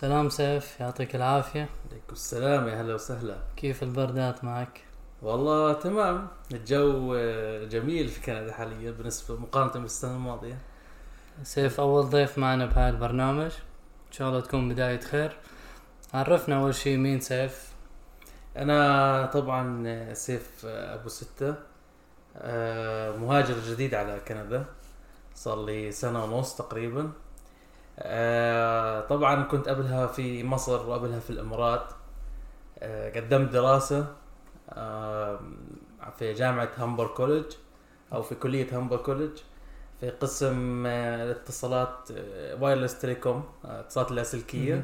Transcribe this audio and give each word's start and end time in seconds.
سلام 0.00 0.28
سيف 0.28 0.80
يعطيك 0.80 1.16
العافية. 1.16 1.68
عليكم 1.90 2.12
السلام 2.12 2.68
يا 2.68 2.80
هلا 2.80 2.94
وسهلا. 2.94 3.36
كيف 3.56 3.82
البردات 3.82 4.44
معك؟ 4.44 4.80
والله 5.22 5.72
تمام. 5.72 6.28
الجو 6.52 7.14
آه، 7.14 7.64
جميل 7.64 8.08
في 8.08 8.20
كندا 8.20 8.52
حاليا 8.52 8.90
بالنسبة 8.90 9.36
مقارنة 9.36 9.82
بالسنة 9.82 10.10
الماضية. 10.10 10.58
سيف 11.42 11.80
أول 11.80 12.04
ضيف 12.04 12.38
معنا 12.38 12.66
بهاي 12.66 12.90
البرنامج. 12.90 13.50
إن 14.08 14.12
شاء 14.12 14.28
الله 14.28 14.40
تكون 14.40 14.68
بداية 14.68 15.00
خير. 15.00 15.36
عرفنا 16.14 16.56
أول 16.56 16.74
شي 16.74 16.96
مين 16.96 17.20
سيف؟ 17.20 17.72
أنا 18.56 19.26
طبعا 19.26 19.82
آه، 19.86 20.12
سيف 20.12 20.62
آه، 20.66 20.94
أبو 20.94 21.08
ستة 21.08 21.54
مهاجر 23.20 23.54
جديد 23.68 23.94
على 23.94 24.20
كندا. 24.28 24.64
صار 25.34 25.64
لي 25.64 25.92
سنة 25.92 26.24
ونص 26.24 26.56
تقريبا. 26.56 27.12
آه، 27.98 29.00
طبعا 29.00 29.42
كنت 29.42 29.68
قبلها 29.68 30.06
في 30.06 30.44
مصر 30.44 30.88
وقبلها 30.88 31.20
في 31.20 31.30
الإمارات 31.30 31.92
آه، 32.78 33.10
قدمت 33.20 33.50
دراسة 33.50 34.06
آه، 34.70 35.40
في 36.18 36.32
جامعة 36.32 36.68
Humber 36.76 37.06
College 37.06 37.52
أو 38.12 38.22
في 38.22 38.34
كلية 38.34 38.76
Humber 38.76 38.96
College 38.96 39.38
في 40.00 40.10
قسم 40.10 40.86
الاتصالات 40.86 42.08
wireless 42.60 42.98
telecom 42.98 43.44
اتصالات. 43.64 44.82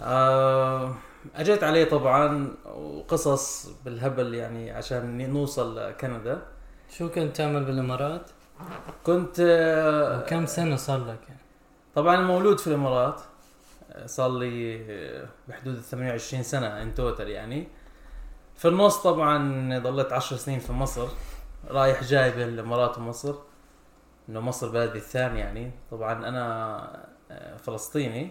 آه، 0.00 0.94
أجيت 1.36 1.64
عليه 1.64 1.84
طبعا 1.84 2.54
وقصص 2.64 3.68
بالهبل 3.84 4.34
يعني 4.34 4.70
عشان 4.70 5.30
نوصل 5.32 5.76
لكندا 5.78 6.42
شو 6.90 7.08
كنت 7.08 7.36
تعمل 7.36 7.64
بالإمارات؟ 7.64 8.30
كنت 9.06 9.36
وكم 10.24 10.46
سنة 10.46 10.76
صار 10.76 10.98
لك 10.98 11.18
يعني؟ 11.28 11.39
طبعا 11.94 12.20
مولود 12.20 12.58
في 12.60 12.66
الإمارات 12.66 13.20
آه، 13.92 14.06
صار 14.06 14.30
لي 14.38 14.84
آه، 14.90 15.26
بحدود 15.48 15.74
ال 15.74 15.82
28 15.82 16.42
سنة 16.42 16.82
ان 16.82 16.94
توتال 16.94 17.28
يعني. 17.28 17.68
في 18.56 18.68
النص 18.68 19.02
طبعا 19.02 19.78
ضليت 19.78 20.12
10 20.12 20.36
سنين 20.36 20.58
في 20.58 20.72
مصر 20.72 21.08
رايح 21.68 22.04
جاي 22.04 22.30
بين 22.30 22.48
الإمارات 22.48 22.98
ومصر 22.98 23.34
إنه 24.28 24.40
مصر 24.40 24.68
بلدي 24.68 24.98
الثاني 24.98 25.38
يعني. 25.38 25.70
طبعا 25.90 26.28
أنا 26.28 27.06
آه، 27.30 27.56
فلسطيني. 27.56 28.30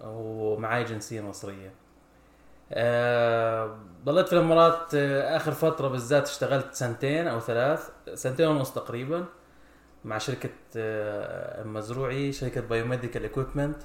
ومعاي 0.00 0.84
جنسية 0.84 1.20
مصرية. 1.20 1.72
أه 2.72 3.76
ضليت 4.04 4.26
في 4.26 4.32
الإمارات 4.32 4.94
آه، 4.94 5.36
آخر 5.36 5.52
فترة 5.52 5.88
بالذات 5.88 6.28
اشتغلت 6.28 6.74
سنتين 6.74 7.28
أو 7.28 7.40
ثلاث 7.40 7.90
سنتين 8.14 8.46
ونص 8.48 8.74
تقريبا. 8.74 9.24
مع 10.04 10.18
شركة 10.18 10.50
آه، 10.76 11.62
مزروعي 11.64 12.32
شركة 12.32 12.60
biomedical 12.60 13.24
equipment 13.24 13.76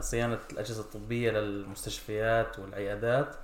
صيانة 0.00 0.38
الأجهزة 0.52 0.80
الطبية 0.82 1.30
للمستشفيات 1.30 2.58
والعيادات 2.58 3.36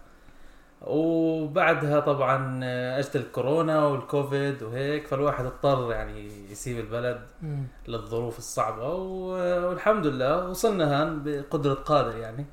وبعدها 0.82 2.00
طبعا 2.00 2.60
آه، 2.64 2.98
اجت 2.98 3.16
الكورونا 3.16 3.84
والكوفيد 3.86 4.62
وهيك 4.62 5.06
فالواحد 5.06 5.44
اضطر 5.46 5.92
يعني 5.92 6.28
يسيب 6.50 6.78
البلد 6.78 7.20
مم. 7.42 7.66
للظروف 7.88 8.38
الصعبة 8.38 8.94
و- 8.94 9.68
والحمد 9.68 10.06
لله 10.06 10.48
وصلنا 10.48 11.02
هان 11.02 11.22
بقدرة 11.24 11.74
قادر 11.74 12.16
يعني 12.18 12.46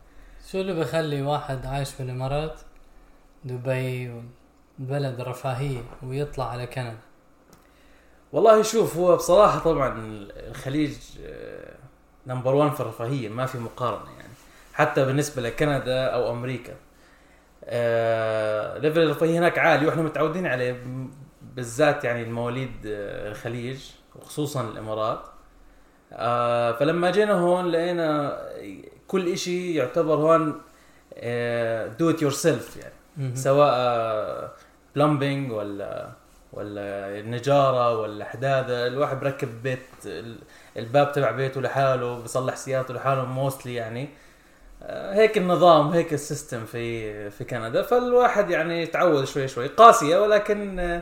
شو 0.52 0.62
اللي 0.62 0.74
بخلي 0.80 1.22
واحد 1.22 1.66
عايش 1.66 1.90
في 1.92 2.04
الإمارات 2.04 2.60
دبي 3.46 4.22
بلد 4.80 5.22
رفاهية 5.22 5.82
ويطلع 6.04 6.50
على 6.52 6.68
كندا؟ 6.68 6.98
والله 8.34 8.62
شوف 8.62 8.98
هو 8.98 9.16
بصراحة 9.16 9.60
طبعا 9.60 9.96
الخليج 10.50 10.98
number 12.28 12.56
1 12.56 12.74
في 12.74 12.80
الرفاهية 12.80 13.30
ما 13.30 13.46
في 13.46 13.58
مقارنة 13.58 14.12
يعني. 14.18 14.34
حتى 14.74 15.06
بالنسبة 15.06 15.42
لكندا 15.42 16.06
أو 16.06 16.32
أمريكا 16.32 16.74
آه، 17.66 18.78
level 18.78 19.00
الرفاهية 19.00 19.40
هناك 19.40 19.58
عالي 19.58 19.88
وإحنا 19.88 20.02
متعودين 20.02 20.48
عليه 20.48 20.84
بالذات 21.56 22.04
يعني 22.04 22.24
المواليد 22.24 22.72
آه، 22.86 23.32
الخليج 23.32 23.80
وخصوصا 24.16 24.62
الإمارات. 24.62 25.22
آه، 26.14 26.72
فلما 26.72 27.12
جينا 27.12 27.34
هون 27.34 27.66
لقينا 27.66 28.40
كل 29.08 29.28
إشي 29.32 29.76
يعتبر 29.76 30.16
هون 30.16 30.52
do 31.98 32.10
it 32.10 32.22
yourself 32.22 32.78
يعني. 32.78 33.36
سواء 33.36 34.56
plumbing 34.96 35.52
ولا 35.52 36.10
ولا 36.54 37.22
نجاره 37.22 37.98
ولا 38.00 38.26
حداده 38.26 38.88
الواحد 38.88 39.20
بركب 39.20 39.64
بيت 39.64 39.80
ال- 40.06 40.40
الباب 40.78 41.12
تبع 41.12 41.32
بيته 41.32 41.62
لحاله 41.62 42.20
بصلح 42.20 42.56
سيارته 42.56 42.94
لحاله 42.94 43.26
mostly 43.26 43.76
يعني. 43.76 44.10
آه، 44.84 45.14
هيك 45.14 45.38
النظام 45.38 45.90
هيك 45.90 46.14
ال 46.14 46.21
system 46.21 46.66
في 46.66 47.30
في 47.30 47.44
كندا. 47.44 47.82
فالواحد 47.82 48.50
يعني 48.50 48.88
تعود 48.88 49.26
شوي 49.26 49.48
شوي. 49.48 49.68
قاسية 49.68 50.18
ولكن 50.18 50.80
آه، 50.80 51.02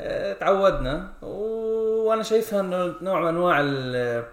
آه، 0.00 0.32
تعودنا. 0.32 1.12
وأنا 1.22 2.22
شايفها 2.22 2.60
إنه 2.60 2.94
نوع 3.02 3.20
من 3.20 3.28
أنواع 3.28 3.60
ال- 3.60 4.24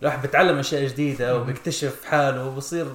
الواحد 0.00 0.22
بيتعلم 0.22 0.58
أشياء 0.58 0.84
جديدة. 0.86 1.36
وبيكتشف 1.36 2.04
حاله 2.04 2.46
وبصير 2.48 2.86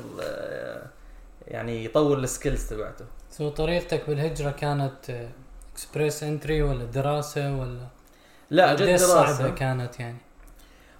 يعني 1.48 1.86
يطور 1.86 2.18
ال 2.18 2.25
skills 2.25 2.70
تبعته. 2.70 3.06
so 3.32 3.50
طريقتك 3.50 4.04
بالهجرة 4.08 4.52
كانت 4.52 5.28
Express 5.74 6.24
Entry 6.24 6.62
ولا 6.62 6.86
دراسة 6.86 7.60
ولا 7.60 7.88
لا 8.50 8.74
جد 8.76 8.96
صعبة 8.96 9.26
دراسة 9.26 9.50
كانت 9.50 10.00
يعني؟ 10.00 10.18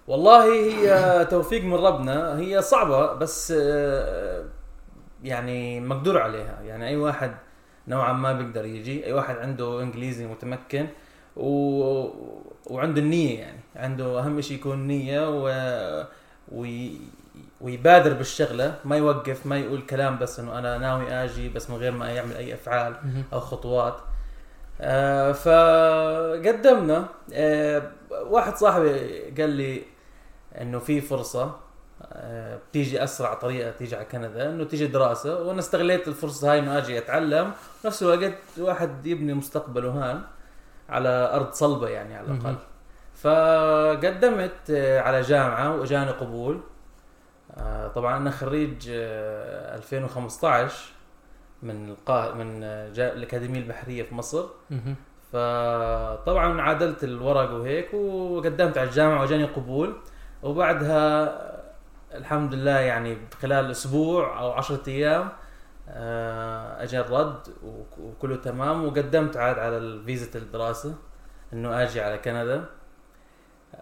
والله 0.08 0.44
هي 0.54 1.26
توفيق 1.26 1.64
من 1.64 1.74
ربنا. 1.74 2.40
هي 2.40 2.62
صعبة 2.62 3.14
بس 3.14 3.54
آه، 3.58 4.46
يعني 5.24 5.80
مقدور 5.80 6.18
عليها. 6.22 6.62
يعني 6.62 6.88
أي 6.88 6.96
واحد 6.98 7.32
نوعا 7.88 8.14
ما 8.14 8.34
بيقدر 8.34 8.66
يجي 8.66 9.06
أي 9.06 9.14
واحد 9.14 9.36
عنده 9.38 9.82
إنجليزي 9.82 10.26
متمكن 10.28 10.88
و... 11.38 12.10
وعنده 12.66 13.02
النية 13.02 13.40
يعني. 13.40 13.60
عنده 13.76 14.20
أهم 14.20 14.42
شيء 14.42 14.58
يكون 14.58 14.88
نية 14.88 15.30
و... 15.30 15.48
وي... 16.52 16.98
ويبادر 17.62 18.14
بالشغلة. 18.14 18.76
ما 18.86 18.98
يوقف 18.98 19.46
ما 19.46 19.58
يقول 19.58 19.82
كلام 19.82 20.20
بس 20.20 20.40
إنه 20.40 20.60
أنا 20.60 20.78
ناوي 20.78 21.12
أجي 21.12 21.50
بس 21.50 21.70
من 21.70 21.76
غير 21.76 21.92
ما 21.92 22.10
يعمل 22.12 22.36
أي 22.36 22.54
أفعال 22.54 22.96
مهم. 23.04 23.24
أو 23.34 23.40
خطوات. 23.40 24.00
آه 24.82 25.32
فقدمنا 25.32 27.06
آه 27.34 27.92
واحد 28.12 28.56
صاحبي 28.56 29.20
قال 29.38 29.50
لي 29.50 29.82
إنه 30.62 30.80
في 30.80 31.02
فرصة 31.02 31.56
آه 32.14 32.60
بتيجي 32.70 33.04
أسرع 33.04 33.34
طريقة 33.34 33.72
تيجي 33.72 33.96
على 33.96 34.06
كندا 34.06 34.50
إنه 34.50 34.64
تيجي 34.64 34.88
دراسة 34.88 35.42
وأنا 35.42 35.60
استغليت 35.60 36.08
الفرصة 36.08 36.52
هاي 36.52 36.60
إنه 36.60 36.78
آجي 36.78 36.98
أتعلم. 36.98 37.52
بنفس 37.84 38.04
الوقت 38.04 38.34
الواحد 38.58 39.08
يبني 39.08 39.34
مستقبله 39.34 39.90
هان 39.90 40.22
على 40.90 41.10
أرض 41.34 41.52
صلبة 41.54 41.88
يعني 41.90 42.16
على 42.16 42.28
الأقل. 42.28 42.56
فقدمت 43.16 44.70
آه، 44.72 45.00
على 45.02 45.22
جامعة 45.22 45.76
وأجاني 45.76 46.12
قبول. 46.12 46.62
آه، 47.58 47.88
طبعا 47.88 48.18
أنا 48.18 48.32
خريج 48.32 48.90
آه، 48.90 49.76
2015 49.76 50.92
من 51.64 51.90
القا... 51.90 52.34
من 52.34 52.60
جا... 52.94 53.14
الأكاديمية 53.14 53.60
البحرية 53.60 54.04
في 54.04 54.16
مصر. 54.16 54.46
فطبعا 55.32 56.62
عادلت 56.62 57.04
الورق 57.04 57.52
وهيك 57.52 57.94
وقدمت 57.94 58.78
على 58.78 58.90
الجامعة 58.90 59.22
وجاني 59.22 59.44
قبول 59.46 59.96
وبعدها 60.44 61.34
الحمد 62.14 62.54
لله 62.54 62.80
يعني 62.80 63.18
خلال 63.42 63.72
أسبوع 63.72 64.40
أو 64.40 64.52
عشرة 64.52 64.82
أيام 64.88 65.30
آه، 65.90 66.84
اجى 66.84 67.00
الرد 67.00 67.48
وك- 67.64 67.98
وكله 68.00 68.36
تمام 68.36 68.86
وقدمت 68.86 69.38
عاد 69.38 69.60
على 69.60 70.02
فيزا 70.06 70.40
الدراسة 70.40 70.96
إنه 71.54 71.84
آجي 71.84 72.02
على 72.02 72.18
كندا 72.18 72.66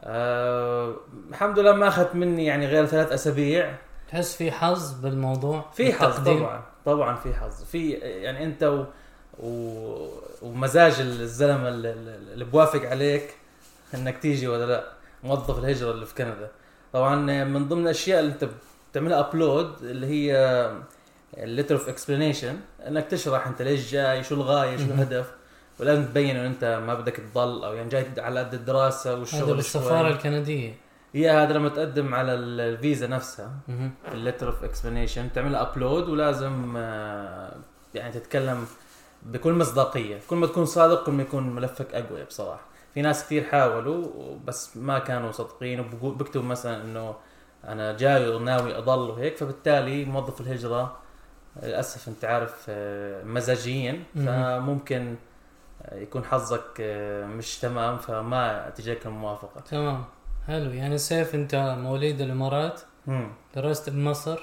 آه 0.03 0.95
الحمد 1.29 1.59
لله 1.59 1.73
ما 1.73 1.87
أخذت 1.87 2.15
مني 2.15 2.45
يعني 2.45 2.67
غير 2.67 2.85
ثلاث 2.85 3.11
أسابيع 3.11 3.75
تحس 4.09 4.35
في 4.35 4.51
حظ 4.51 4.93
بالموضوع؟ 5.01 5.65
في 5.73 5.93
حظ؟ 5.93 6.25
طبعا 6.39 6.63
طبعا 6.85 7.15
في 7.15 7.33
حظ. 7.33 7.63
في 7.63 7.91
يعني 7.91 8.43
أنت 8.43 8.63
و... 8.63 8.85
و... 9.39 10.07
ومزاج 10.41 10.99
الزلمة 10.99 11.67
اللي, 11.67 11.91
اللي 12.33 12.45
بوافق 12.45 12.89
عليك 12.89 13.35
إنك 13.93 14.17
تيجي 14.17 14.47
ولا 14.47 14.65
لا. 14.65 14.83
موظف 15.23 15.59
الهجرة 15.59 15.91
اللي 15.91 16.05
في 16.05 16.15
كندا. 16.15 16.51
طبعا 16.93 17.43
من 17.43 17.67
ضمن 17.67 17.83
الأشياء 17.83 18.19
اللي 18.19 18.31
أنت 18.31 18.49
بتعملها 18.91 19.19
upload 19.19 19.83
اللي 19.83 20.07
هي 20.07 20.35
ال 21.37 21.43
letter 21.43 21.75
of 21.75 21.89
explanation 21.89 22.59
إنك 22.87 23.07
تشرح 23.07 23.47
أنت 23.47 23.61
ليش 23.61 23.91
جاي 23.91 24.23
شو 24.23 24.35
الغاية 24.35 24.77
شو. 24.77 24.83
الهدف. 24.83 25.31
ولازم 25.79 26.05
تبين 26.05 26.35
إنه 26.35 26.47
أنت 26.47 26.81
ما 26.87 26.93
بدك 26.93 27.15
تضل 27.33 27.63
أو 27.63 27.73
يعني 27.73 27.89
جاي 27.89 28.05
على 28.17 28.39
قد 28.39 28.53
الدراسة 28.53 29.15
والشغل 29.15 29.43
هذا 29.43 29.53
بالسفارة 29.53 30.19
شوي. 30.21 30.73
يا 31.13 31.43
هذا 31.43 31.53
لما 31.53 31.69
تقدم 31.69 32.15
على 32.15 32.33
الفيزا 32.33 33.07
نفسها 33.07 33.51
مهم. 33.67 33.91
ال 34.11 34.16
letter 34.16 34.47
of 34.47 34.63
explanation 34.63 35.33
تعملها 35.33 35.61
upload 35.71 36.09
ولازم 36.09 36.73
آه، 36.77 37.55
يعني 37.95 38.11
تتكلم 38.13 38.65
بكل 39.23 39.53
مصداقية 39.53 40.19
كل 40.29 40.35
ما 40.35 40.47
تكون 40.47 40.65
صادق 40.65 41.05
كل 41.05 41.11
ما 41.11 41.21
يكون 41.23 41.55
ملفك 41.55 41.93
أقوى 41.95 42.23
بصراحة 42.23 42.61
في 42.93 43.01
ناس 43.01 43.23
كثير 43.25 43.43
حاولوا 43.43 44.07
بس 44.45 44.77
ما 44.77 44.99
كانوا 44.99 45.31
صادقين 45.31 45.85
وبيكتبوا 46.01 46.45
مثلا 46.45 46.83
إنه 46.83 47.15
أنا 47.67 47.97
جاي 47.97 48.29
وناوي 48.29 48.77
أضل 48.77 49.09
وهيك 49.09 49.37
فبالتالي 49.37 50.05
موظف 50.05 50.41
الهجرة 50.41 50.97
للأسف 51.63 52.07
أنت 52.07 52.25
عارف 52.25 52.65
آه، 52.69 53.23
مزاجيا 53.23 54.03
مم. 54.15 54.25
فممكن 54.25 55.15
آه، 55.81 55.99
يكون 55.99 56.23
حظك 56.23 56.81
مش 57.37 57.59
تمام 57.59 57.97
فما 57.97 58.69
تجيك 58.69 59.05
الموافقة 59.05 59.61
تمام 59.61 60.03
حلو. 60.47 60.71
يعني 60.71 60.97
سيف 60.97 61.35
انت 61.35 61.75
مواليد 61.79 62.21
الامارات 62.21 62.81
مم. 63.07 63.29
درست 63.55 63.89
بمصر 63.89 64.39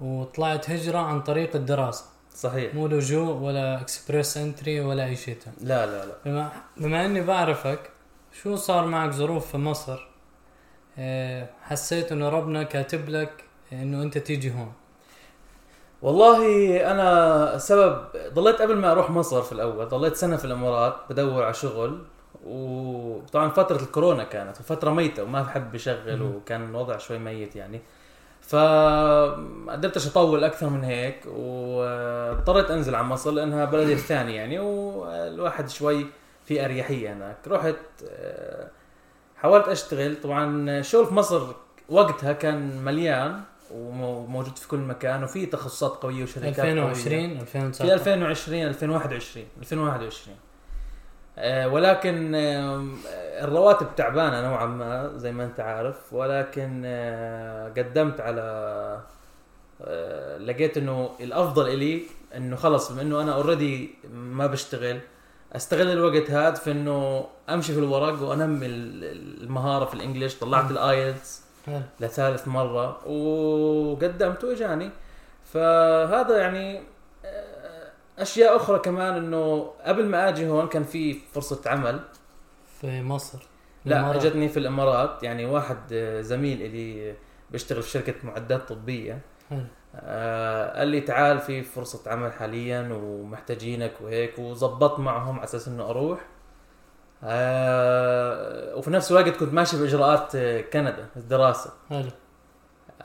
وطلعت 0.00 0.70
هجرة 0.70 0.98
عن 0.98 1.20
طريق 1.22 1.56
الدراسة. 1.56 2.04
صحيح. 2.34 2.74
مو 2.74 2.86
لجوء 2.86 3.34
ولا 3.34 3.80
Express 3.80 4.36
Entry 4.36 4.80
ولا 4.80 5.04
أي 5.04 5.16
شيء 5.16 5.36
تاني. 5.44 5.56
لا 5.60 5.86
لا 5.86 6.06
لا. 6.06 6.14
بما, 6.24 6.52
بما 6.76 7.06
إني 7.06 7.20
بعرفك 7.20 7.90
شو 8.42 8.56
صار 8.56 8.86
معك 8.86 9.10
ظروف 9.10 9.50
في 9.50 9.56
مصر؟ 9.58 10.08
آه، 10.98 11.48
حسيت 11.62 12.12
إنه 12.12 12.28
ربنا 12.28 12.62
كاتب 12.62 13.08
لك 13.08 13.44
إنه 13.72 14.02
أنت 14.02 14.18
تيجي 14.18 14.54
هون. 14.54 14.72
والله 16.02 16.40
أنا 16.90 17.58
سبب 17.58 18.04
ضليت 18.34 18.62
قبل 18.62 18.76
ما 18.76 18.92
أروح 18.92 19.10
مصر 19.10 19.42
في 19.42 19.52
الأول 19.52 19.88
ضليت 19.88 20.16
سنة 20.16 20.36
في 20.36 20.44
الإمارات 20.44 20.96
بدور 21.10 21.42
على 21.42 21.54
شغل. 21.54 22.02
وطبعا 22.44 23.48
فترة 23.50 23.82
الكورونا 23.82 24.24
كانت 24.24 24.60
وفترة 24.60 24.90
ميتة 24.90 25.22
وما 25.22 25.44
حد 25.44 25.72
بيشغل. 25.72 26.22
وكان 26.22 26.64
الوضع 26.70 26.98
شوي 26.98 27.18
ميت 27.18 27.56
يعني. 27.56 27.80
فما 28.40 29.72
قدرتش 29.72 30.06
أطول 30.06 30.44
أكثر 30.44 30.68
من 30.68 30.84
هيك 30.84 31.20
واضطريت 31.26 32.70
أنزل 32.70 32.94
على 32.94 33.04
مصر 33.06 33.30
لأنها 33.30 33.64
بلدي 33.64 33.92
الثاني 33.92 34.34
يعني 34.34 34.58
والواحد 34.58 35.68
شوي 35.68 36.06
في 36.44 36.64
أريحية 36.64 37.12
هناك. 37.12 37.36
رحت 37.48 37.74
آه، 38.08 38.68
حاولت 39.36 39.68
أشتغل. 39.68 40.16
طبعا 40.22 40.82
شغل 40.82 41.06
في 41.06 41.14
مصر 41.14 41.42
وقتها 41.88 42.32
كان 42.32 42.80
مليان 42.84 43.40
وموجود 43.74 44.56
في 44.58 44.68
كل 44.68 44.78
مكان 44.78 45.24
وفي 45.24 45.46
تخصصات 45.46 45.92
قوية 45.92 46.22
وشركات 46.22 46.60
قوية. 46.60 46.72
2020 46.72 47.44
في 47.44 47.58
2019 47.58 47.92
2020 47.94 48.62
2021 48.62 49.46
2021 49.58 50.36
آه 50.36 50.55
ولكن 51.66 52.34
آه 52.34 52.86
الرواتب 53.44 53.86
تعبانة 53.96 54.48
نوعا 54.48 54.66
ما 54.66 55.12
زي 55.16 55.32
ما 55.32 55.44
أنت 55.44 55.60
عارف 55.60 56.12
ولكن 56.12 56.82
آه 56.86 57.68
قدمت 57.68 58.20
على 58.20 58.42
آه 59.84 60.38
لقيت 60.38 60.76
إنه 60.76 61.10
الأفضل 61.20 61.68
إلي 61.68 62.02
إنه 62.36 62.56
خلص 62.56 62.92
بما 62.92 63.02
إنه 63.02 63.22
أنا 63.22 63.34
already 63.34 63.90
ما 64.14 64.46
بشتغل 64.46 64.98
أستغل 65.56 65.90
الوقت 65.90 66.30
هذا 66.30 66.54
في 66.54 66.70
إنه 66.70 67.26
أمشي 67.50 67.72
في 67.72 67.78
الورق 67.78 68.22
وأنمي 68.22 68.66
ال- 68.66 69.42
المهارة 69.42 69.84
في 69.84 69.94
ال 69.94 69.99
English 69.99 70.34
طلعت. 70.38 70.70
ال 70.70 70.80
IELTS. 70.80 71.42
لثالث 72.00 72.48
مرة 72.48 73.08
وقدمت 73.08 74.44
واجاني 74.44 74.90
فهذا 75.44 76.38
يعني 76.38 76.78
آه، 76.78 76.82
أشياء 78.18 78.56
أخرى 78.56 78.78
كمان 78.78 79.14
إنه 79.14 79.70
قبل 79.84 80.06
ما 80.06 80.28
أجي 80.28 80.48
هون 80.48 80.68
كان 80.68 80.84
في 80.84 81.14
فرصة 81.32 81.60
عمل. 81.66 82.00
في 82.80 83.02
مصر. 83.02 83.38
لا 83.84 83.96
الإمارات. 83.96 84.24
أجتني 84.24 84.48
في 84.48 84.56
الإمارات. 84.58 85.22
يعني 85.22 85.44
واحد 85.46 85.78
آه، 85.92 86.20
زميل 86.20 86.70
لي 86.70 87.14
بيشتغل 87.50 87.82
في 87.82 87.90
شركة 87.90 88.14
معدات 88.22 88.68
طبية. 88.68 89.20
حلو. 89.50 89.60
آه 89.96 90.78
قال 90.78 90.88
لي 90.88 91.00
تعال 91.00 91.38
في 91.38 91.62
فرصة 91.62 92.10
عمل 92.10 92.32
حاليا 92.32 92.88
ومحتاجينك 92.92 93.92
وهيك 94.00 94.38
وزبطت 94.38 94.98
معهم 95.00 95.36
على 95.36 95.44
أساس 95.44 95.68
إنه 95.68 95.90
أروح. 95.90 96.20
آه 97.24 98.76
وفي 98.76 98.90
نفس 98.90 99.10
الوقت 99.12 99.28
كنت 99.28 99.52
ماشي 99.52 99.76
بإجراءات 99.76 100.36
كندا 100.72 101.06
الدراسة. 101.16 101.70
حلو. 101.90 102.08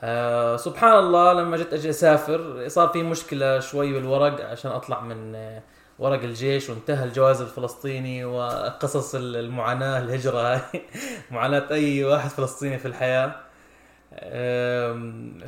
آه 0.02 0.56
سبحان 0.56 0.98
الله 0.98 1.32
لما 1.32 1.56
جيت 1.56 1.72
أجي 1.72 1.90
أسافر 1.90 2.64
صار 2.68 2.88
في 2.88 3.02
مشكلة 3.02 3.60
شوي 3.60 3.92
بالورق 3.92 4.46
عشان 4.50 4.70
أطلع 4.70 5.00
من 5.00 5.34
آه 5.34 5.62
ورق 5.98 6.22
الجيش 6.22 6.70
وانتهى 6.70 7.04
الجواز 7.04 7.40
الفلسطيني 7.40 8.24
وقصص 8.24 9.14
ال- 9.14 9.36
المعاناة 9.36 9.98
الهجرة 9.98 10.38
هاي. 10.54 10.60
معاناة 11.30 11.64
أي 11.70 12.04
واحد 12.04 12.30
فلسطيني 12.30 12.78
في 12.78 12.88
الحياة. 12.88 13.32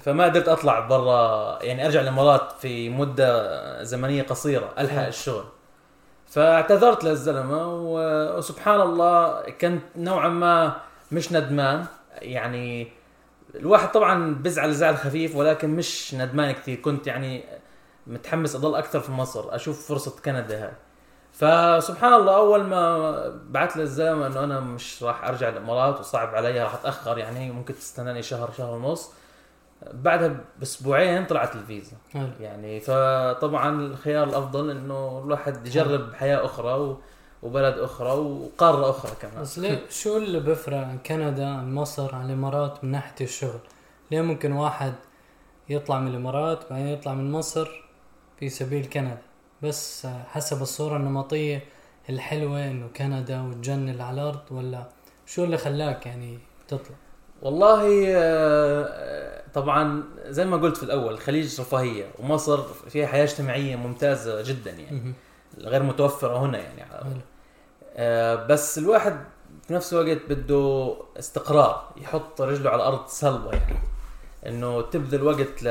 فما 0.01 0.25
قدرت 0.25 0.49
أطلع 0.49 0.81
برا 0.81 1.59
يعني 1.63 1.87
أرجع 1.87 2.01
الإمارات 2.01 2.53
في 2.61 2.89
مدة 2.91 3.83
زمنية 3.83 4.23
قصيرة 4.23 4.69
ألحق. 4.79 5.07
الشغل. 5.07 5.45
فاعتذرت 6.27 7.05
للزلمة 7.05 7.67
وسبحان 7.83 8.81
الله 8.81 9.41
كنت 9.61 9.83
نوعا 9.97 10.29
ما 10.29 10.77
مش 11.13 11.33
ندمان. 11.33 11.85
يعني 12.23 12.89
الواحد 13.57 13.93
طبعا 13.93 14.35
بزعل 14.35 14.75
زعل 14.75 14.97
خفيف 14.97 15.37
ولكن 15.37 15.71
مش 15.71 16.15
ندمان 16.15 16.53
كثير 16.53 16.77
كنت 16.81 17.07
يعني 17.07 17.45
متحمس 18.07 18.57
أضل 18.57 18.75
أكثر 18.75 19.01
في 19.01 19.13
مصر 19.13 19.55
أشوف 19.55 19.89
فرصة 19.89 20.13
كندا 20.25 20.65
هاي. 20.65 20.73
فسبحان 21.33 22.13
الله 22.15 22.37
أول 22.37 22.65
ما 22.65 23.13
بعت 23.51 23.77
للزلمه 23.77 24.27
إنه 24.27 24.45
أنا 24.45 24.61
مش 24.61 25.03
راح 25.03 25.25
أرجع 25.29 25.49
الإمارات 25.49 26.01
وصعب 26.01 26.35
علي 26.35 26.63
راح 26.63 26.75
أتأخر 26.75 27.19
يعني 27.19 27.51
ممكن 27.53 27.75
تستناني 27.75 28.23
شهر 28.23 28.51
شهر 28.59 28.75
ونص. 28.75 29.13
بعدها 29.93 30.37
بأسبوعين 30.59 31.27
طلعت 31.27 31.55
الفيزا. 31.57 31.97
يعني 32.41 32.81
فطبعا 32.81 33.81
الخيار 33.81 34.29
الأفضل 34.29 34.71
إنه 34.71 35.23
الواحد 35.25 35.67
يجرب 35.67 36.15
حياة 36.15 36.45
أخرى 36.45 36.73
و- 36.73 37.01
وبلد 37.45 37.79
أخرى 37.79 38.11
وقارة 38.11 38.91
أخرى 38.91 39.13
كمان 39.23 39.43
بس 39.43 39.59
ليه 39.59 39.83
شو 39.91 40.17
اللي 40.17 40.41
بيفرق 40.41 40.77
عن 40.77 40.99
كندا 40.99 41.47
عن 41.47 41.75
مصر 41.75 42.15
عن 42.15 42.27
الإمارات 42.27 42.85
من 42.85 42.91
ناحية 42.91 43.15
الشغل؟ 43.21 43.61
ليه 44.11 44.21
ممكن 44.21 44.53
واحد 44.53 44.95
يطلع 45.69 46.01
من 46.01 46.09
الإمارات 46.09 46.71
بعدين 46.71 46.87
يطلع 46.87 47.15
من 47.15 47.33
مصر 47.33 47.69
في 48.41 48.49
سبيل 48.49 48.87
كندا 48.87 49.19
بس 49.63 50.07
حسب 50.07 50.63
الصورة 50.63 50.97
النمطية 50.97 51.65
الحلوة 52.11 52.71
إنه 52.71 52.89
كندا 52.97 53.41
والجنه 53.41 53.93
اللي 53.93 54.03
على 54.03 54.23
الأرض 54.23 54.43
ولا 54.51 54.89
شو 55.27 55.45
اللي 55.45 55.57
خلاك 55.57 56.07
يعني 56.07 56.39
تطلع؟ 56.69 56.97
والله 57.43 58.05
آه، 58.09 59.43
طبعا 59.55 60.03
زي 60.27 60.45
ما 60.45 60.57
قلت 60.57 60.77
في 60.77 60.83
الأول 60.83 61.15
الخليج 61.15 61.61
رفاهية 61.61 62.07
ومصر 62.19 62.63
فيها 62.63 63.07
حياة 63.07 63.25
اجتماعية 63.25 63.77
ممتازة 63.77 64.43
جدا 64.43 64.71
يعني. 64.71 65.15
غير 65.59 65.83
متوفرة 65.83 66.39
هنا 66.39 66.59
يعني 66.59 66.83
بس 68.47 68.79
الواحد 68.79 69.17
في 69.67 69.75
نفس 69.75 69.93
الوقت 69.95 70.19
بده 70.29 70.95
استقرار 71.19 71.89
يحط 71.97 72.41
رجله 72.41 72.71
على 72.71 72.77
الأرض 72.83 73.07
صلبه 73.07 73.51
يعني. 73.53 73.77
إنه 74.47 74.81
تبذل 74.83 75.23
وقت 75.23 75.63
ل 75.63 75.69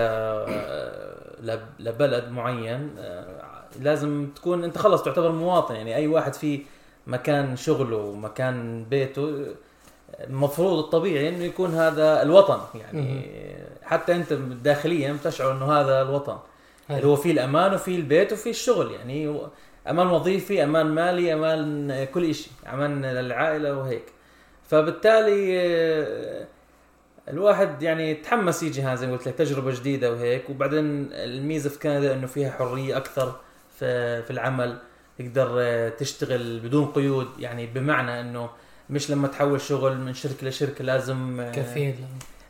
ل- 1.41 1.59
لبلد 1.79 2.29
معين 2.31 2.95
آه، 2.99 3.25
لازم 3.79 4.27
تكون 4.35 4.63
أنت 4.63 4.77
خلص 4.77 5.03
تعتبر 5.03 5.31
مواطن 5.31 5.75
يعني. 5.75 5.95
أي 5.95 6.07
واحد 6.07 6.33
في 6.33 6.61
مكان 7.07 7.55
شغله 7.55 7.97
ومكان 7.97 8.83
بيته 8.89 9.45
المفروض 10.19 10.77
الطبيعي 10.79 11.29
إنه 11.29 11.43
يكون 11.43 11.73
هذا 11.75 12.21
الوطن 12.21 12.59
يعني. 12.75 13.25
حتى 13.83 14.15
أنت 14.15 14.33
داخليا 14.33 15.13
بتشعر 15.13 15.51
إنه 15.51 15.71
هذا 15.73 16.01
الوطن. 16.01 16.37
اللي. 16.89 17.05
هو 17.07 17.15
فيه 17.15 17.31
الأمان 17.31 17.73
وفيه 17.73 17.95
البيت 17.95 18.33
وفيه 18.33 18.49
الشغل 18.49 18.91
يعني. 18.91 19.39
أمان 19.89 20.07
وظيفي 20.07 20.63
أمان 20.63 20.85
مالي 20.85 21.33
أمان 21.33 22.03
كل 22.13 22.35
شيء 22.35 22.53
أمان 22.73 23.05
للعائلة 23.05 23.77
وهيك. 23.77 24.03
فبالتالي 24.69 25.59
آه، 25.59 26.47
الواحد 27.29 27.83
يعني 27.83 28.13
تحمس 28.13 28.63
يجي 28.63 28.81
هذا 28.81 28.95
زي 28.95 29.07
ما 29.07 29.13
قلت 29.13 29.27
لك 29.27 29.35
تجربة 29.35 29.71
جديدة 29.71 30.11
وهيك. 30.11 30.49
وبعدين 30.49 31.09
الميزة 31.11 31.69
في 31.69 31.79
كندا 31.79 32.13
إنه 32.13 32.27
فيها 32.27 32.51
حرية 32.51 32.97
أكثر 32.97 33.35
في 33.79 34.21
في 34.23 34.31
العمل. 34.31 34.77
تقدر 35.19 35.55
آه، 35.59 35.89
تشتغل 35.89 36.59
بدون 36.59 36.85
قيود. 36.85 37.27
يعني 37.39 37.67
بمعنى 37.67 38.21
إنه 38.21 38.49
مش 38.89 39.11
لما 39.11 39.27
تحول 39.27 39.61
شغل 39.61 39.97
من 39.97 40.13
شركة 40.13 40.47
لشركة 40.47 40.83
لازم 40.83 41.39
آه، 41.39 41.51
كفيل. 41.51 41.95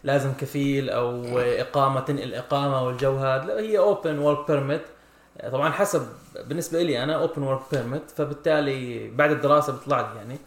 لازم 0.03 0.33
كفيل 0.33 0.89
أو 0.89 1.39
إقامة 1.39 1.99
تنقل 1.99 2.33
إقامة 2.33 2.83
والجو 2.83 3.17
هذا. 3.17 3.45
لا 3.45 3.59
هي 3.59 3.77
open 3.77 4.19
work 4.19 4.51
permit 4.51 4.81
طبعا 5.51 5.69
حسب 5.71 6.07
بالنسبة 6.47 6.81
لي 6.83 7.03
أنا 7.03 7.15
open 7.15 7.43
work 7.43 7.61
permit 7.71 8.11
فبالتالي 8.11 9.09
بعد 9.09 9.31
الدراسة 9.31 9.73
بيطلع 9.73 10.01
لي 10.11 10.17
يعني 10.17 10.37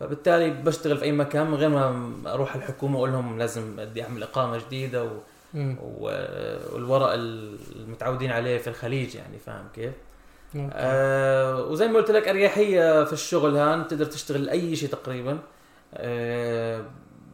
فبالتالي 0.00 0.50
بشتغل 0.50 0.96
في 0.98 1.04
أي 1.04 1.12
مكان 1.12 1.46
من 1.46 1.54
غير 1.54 1.68
ما 1.68 2.12
أروح 2.26 2.54
الحكومة 2.54 2.94
وأقول 2.96 3.12
لهم 3.12 3.38
لازم 3.38 3.76
بدي 3.76 4.02
أعمل 4.02 4.22
إقامة 4.22 4.58
جديدة 4.58 5.04
و... 5.04 5.08
مم. 5.54 5.76
و- 5.82 6.74
والورق 6.74 7.12
المتعودين 7.12 8.30
عليه 8.30 8.58
في 8.58 8.66
الخليج 8.70 9.14
يعني 9.14 9.38
فاهم 9.38 9.64
كيف؟ 9.74 9.92
آه 10.72 11.62
وزي 11.64 11.88
ما 11.88 11.96
قلت 11.98 12.10
لك 12.10 12.28
أريحية 12.28 13.04
في 13.04 13.12
الشغل 13.12 13.56
هان 13.56 13.88
تقدر 13.88 14.04
تشتغل 14.04 14.48
أي 14.48 14.76
شيء 14.76 14.88
تقريبا 14.88 15.38
آه 15.94 16.84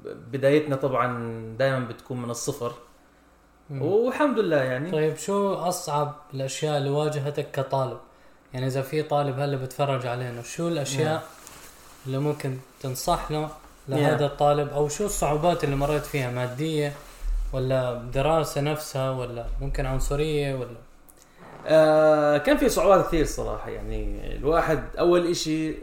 بدايتنا 0.04 0.76
طبعا 0.76 1.08
دائما 1.58 1.78
بتكون 1.78 2.22
من 2.22 2.30
الصفر. 2.30 2.72
والحمد 3.70 4.38
لله 4.38 4.62
يعني. 4.62 4.90
طيب 4.90 5.16
شو 5.16 5.54
أصعب 5.54 6.14
الأشياء 6.34 6.78
اللي 6.78 6.90
واجهتك 6.90 7.50
كطالب؟ 7.50 7.98
يعني 8.54 8.66
إذا 8.66 8.82
في 8.82 9.02
طالب 9.02 9.38
هلا 9.38 9.56
بتفرج 9.56 10.06
علينا 10.06 10.42
شو 10.42 10.68
الأشياء 10.68 11.12
نعم. 11.12 11.20
اللي 12.06 12.18
ممكن 12.18 12.58
تنصح 12.80 13.30
له 13.30 13.48
لهذا 13.88 14.26
الطالب؟ 14.26 14.68
أو 14.68 14.88
شو 14.88 15.06
الصعوبات 15.06 15.64
اللي 15.64 15.76
مريت 15.76 16.06
فيها 16.06 16.30
مادية 16.30 16.92
ولا 17.52 17.94
دراسة 18.14 18.60
نفسها 18.60 19.10
ولا 19.10 19.46
ممكن 19.60 19.86
عنصرية 19.86 20.54
ولا؟ 20.54 20.76
آه 21.66 22.38
كان 22.38 22.56
في 22.56 22.68
صعوبات 22.68 23.06
كثير 23.06 23.24
صراحة 23.24 23.70
يعني. 23.70 24.36
الواحد 24.36 24.84
أول 24.98 25.30
إشي 25.30 25.74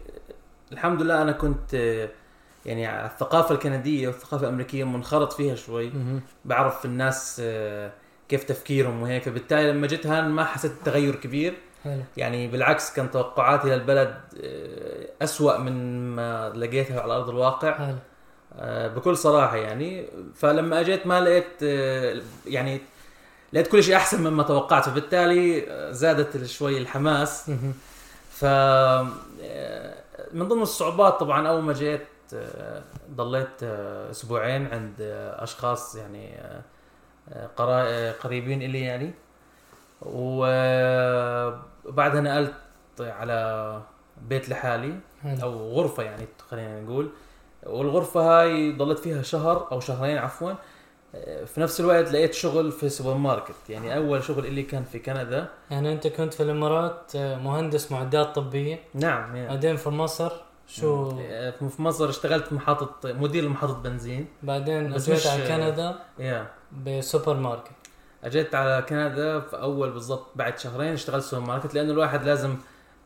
الحمد 0.71 1.01
لله 1.01 1.21
أنا 1.21 1.31
كنت 1.31 1.73
آه، 1.73 2.09
يعني 2.65 3.05
الثقافة 3.05 3.55
الكندية 3.55 4.07
والثقافة 4.07 4.43
الأمريكية 4.43 4.83
منخرط 4.83 5.33
فيها 5.33 5.55
شوي. 5.55 5.91
بعرف 6.45 6.85
الناس 6.85 7.41
آه، 7.43 7.91
كيف 8.29 8.43
تفكيرهم 8.43 9.01
وهيك. 9.01 9.23
فبالتالي 9.23 9.71
لما 9.71 9.87
جيت 9.87 10.07
هان 10.07 10.29
ما 10.29 10.43
حسيت 10.43 10.71
تغير 10.85 11.15
كبير. 11.15 11.53
حلو. 11.83 12.01
يعني 12.17 12.47
بالعكس 12.47 12.93
كان 12.93 13.11
توقعاتي 13.11 13.67
للبلد 13.67 14.15
آه، 14.43 15.07
أسوأ 15.21 15.57
من 15.57 16.05
ما 16.15 16.49
لقيتها 16.55 17.01
على 17.01 17.13
أرض 17.13 17.29
الواقع. 17.29 17.73
حلو. 17.73 17.95
آه، 18.55 18.87
بكل 18.87 19.17
صراحة 19.17 19.57
يعني. 19.57 20.05
فلما 20.35 20.79
أجيت 20.79 21.07
ما 21.07 21.21
لقيت 21.21 21.61
يعني 22.45 22.81
لقيت 23.53 23.67
كل 23.67 23.83
شيء 23.83 23.95
أحسن 23.95 24.23
مما 24.23 24.43
توقعت. 24.43 24.89
فبالتالي 24.89 25.65
زادت 25.91 26.45
شوي 26.45 26.77
الحماس. 26.77 27.51
ف 28.29 28.45
من 30.33 30.47
ضمن 30.47 30.61
الصعوبات 30.61 31.19
طبعا 31.19 31.47
أول 31.47 31.63
ما 31.63 31.73
جيت 31.73 32.01
ضليت 33.11 33.63
أسبوعين 34.11 34.67
عند 34.67 34.95
أشخاص 35.39 35.95
يعني 35.95 36.37
قريبين 38.23 38.61
إلي 38.61 38.81
يعني. 38.81 39.11
وبعدها 40.01 40.61
نقلت 42.21 42.53
على 42.99 43.81
بيت 44.21 44.49
لحالي 44.49 44.99
أو 45.25 45.71
غرفة 45.71 46.03
يعني 46.03 46.27
خلينا 46.49 46.81
نقول. 46.81 47.09
والغرفة 47.63 48.21
هاي 48.21 48.71
ضلت 48.71 48.99
فيها 48.99 49.21
شهر 49.21 49.67
أو 49.71 49.79
شهرين 49.79 50.17
عفوا. 50.17 50.53
في 51.45 51.61
نفس 51.61 51.79
الوقت 51.79 52.11
لقيت 52.11 52.33
شغل 52.33 52.71
في 52.71 52.89
سوبر 52.89 53.13
ماركت 53.13 53.69
يعني 53.69 53.97
أول 53.97 54.23
شغل 54.23 54.45
اللي 54.45 54.63
كان 54.63 54.83
في 54.83 54.99
كندا. 54.99 55.47
يعني 55.71 55.93
أنت 55.93 56.07
كنت 56.07 56.33
في 56.33 56.43
الإمارات 56.43 57.15
مهندس 57.15 57.91
معدات 57.91 58.35
طبية. 58.35 58.79
نعم 58.93 59.35
يعني. 59.35 59.47
بعدين 59.47 59.75
في 59.75 59.89
مصر. 59.89 60.31
شو؟ 60.67 61.09
في 61.69 61.81
مصر 61.81 62.09
اشتغلت 62.09 62.53
محطة 62.53 63.13
مدير 63.13 63.49
محطة 63.49 63.81
بنزين. 63.81 64.27
بعدين 64.43 64.93
أجيت 64.93 65.27
على 65.27 65.47
كندا. 65.47 65.95
Yeah. 66.19 66.47
بسوبر 66.85 67.33
ماركت. 67.33 67.71
أجيت 68.23 68.55
على 68.55 68.85
كندا 68.89 69.39
في 69.39 69.61
أول 69.61 69.91
بالضبط 69.91 70.27
بعد 70.35 70.59
شهرين 70.59 70.93
اشتغلت 70.93 71.23
سوبر 71.23 71.47
ماركت 71.47 71.73
لأنه 71.73 71.91
الواحد 71.91 72.23
لازم 72.23 72.55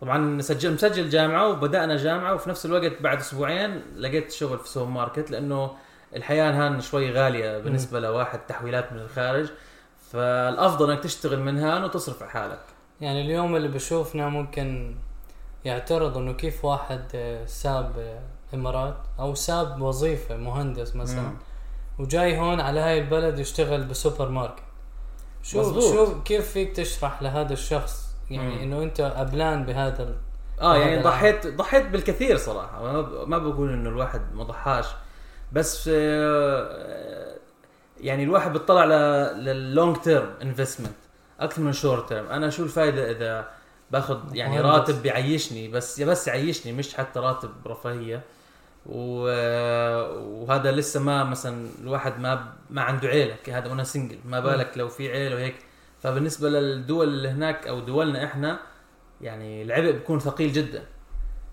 طبعا 0.02 0.42
سجل 0.42 0.74
مسجل 0.74 1.10
جامعة 1.10 1.50
وبدأنا 1.50 1.98
جامعة 1.98 2.34
وفي 2.34 2.50
نفس 2.50 2.66
الوقت 2.66 3.02
بعد 3.02 3.18
أسبوعين 3.18 3.82
لقيت 3.98 4.32
شغل 4.32 4.60
في 4.60 4.70
سوبر 4.70 4.90
ماركت 4.90 5.32
لأنه 5.32 5.72
الحياة 6.16 6.52
هان 6.52 6.82
شوي 6.82 7.12
غالية 7.12 7.58
بالنسبة 7.58 8.00
لواحد 8.00 8.40
تحويلات 8.40 8.94
من 8.94 9.00
الخارج. 9.00 9.50
فالأفضل 10.12 10.92
إنك 10.92 11.04
تشتغل 11.04 11.40
من 11.40 11.60
هان 11.60 11.84
وتصرف 11.84 12.22
على 12.24 12.32
حالك. 12.32 12.60
يعني 13.02 13.22
اليوم 13.22 13.56
اللي 13.56 13.68
بشوفنا 13.68 14.30
ممكن 14.30 14.96
يعترض 15.66 16.18
إنه 16.18 16.34
كيف 16.34 16.66
واحد 16.66 17.02
آه، 17.16 17.46
ساب 17.46 17.92
آه، 17.98 18.20
إمارات 18.56 18.98
أو 19.20 19.36
ساب 19.36 19.82
وظيفة 19.82 20.38
مهندس 20.38 20.96
مثلا 20.96 21.22
مم. 21.22 21.38
وجاي 22.00 22.40
هون 22.40 22.60
على 22.60 22.80
هاي 22.80 23.00
البلد 23.00 23.40
يشتغل 23.40 23.84
بسوبر 23.84 24.30
ماركت 24.30 24.64
شو 25.44 25.60
مزبوط. 25.60 25.84
شو 25.84 26.24
كيف 26.24 26.52
فيك 26.52 26.76
تشرح 26.76 27.22
لهذا 27.22 27.54
الشخص 27.54 28.16
يعني. 28.32 28.64
إنه 28.64 28.84
أنت 28.84 29.02
قبلان 29.02 29.64
بهذا 29.64 30.04
ال... 30.04 30.16
آه 30.62 30.78
يعني. 30.78 31.04
ضحيت 31.04 31.48
ضحيت 31.48 31.86
بالكثير 31.86 32.38
صراحة 32.38 33.02
ما 33.26 33.38
بقول 33.38 33.74
إنه 33.74 33.90
الواحد 33.90 34.22
ما 34.34 34.44
ضحاش 34.44 34.86
بس 35.52 35.90
آه، 35.94 37.36
يعني 38.02 38.24
الواحد 38.24 38.54
بيطلع 38.54 38.86
لل 39.32 39.54
long 39.54 39.98
term 39.98 40.30
investment 40.42 40.96
أكثر 41.40 41.62
من 41.62 41.74
short 41.74 42.10
term 42.10 42.26
أنا 42.26 42.50
شو 42.50 42.64
الفائده 42.64 43.12
إذا 43.12 43.50
باخذ 43.92 44.36
يعني. 44.36 44.62
راتب 44.62 45.02
بيعيشني 45.02 45.68
بس 45.68 46.02
بس 46.02 46.28
يعيشني 46.28 46.72
مش 46.72 46.94
حتى 46.94 47.20
راتب 47.20 47.52
رفاهية. 47.68 48.22
وهذا 48.86 50.72
لسه 50.72 51.00
ما 51.00 51.24
مثلا 51.24 51.70
الواحد 51.82 52.20
ما 52.20 52.54
ما 52.70 52.82
عنده 52.82 53.08
عيلة 53.08 53.36
هذا 53.48 53.70
وأنا 53.70 53.84
single 53.84 54.18
ما 54.26 54.40
بالك 54.40 54.78
لو 54.78 54.88
في 54.88 55.12
عيلة 55.12 55.36
وهيك. 55.36 55.56
فبالنسبة 56.04 56.50
للدول 56.50 57.08
اللي 57.08 57.30
هناك 57.30 57.68
أو 57.68 57.80
دولنا 57.80 58.26
إحنا 58.26 58.60
يعني 59.22 59.62
العبء 59.62 59.92
بيكون 59.92 60.20
ثقيل 60.20 60.54
جدا. 60.54 60.84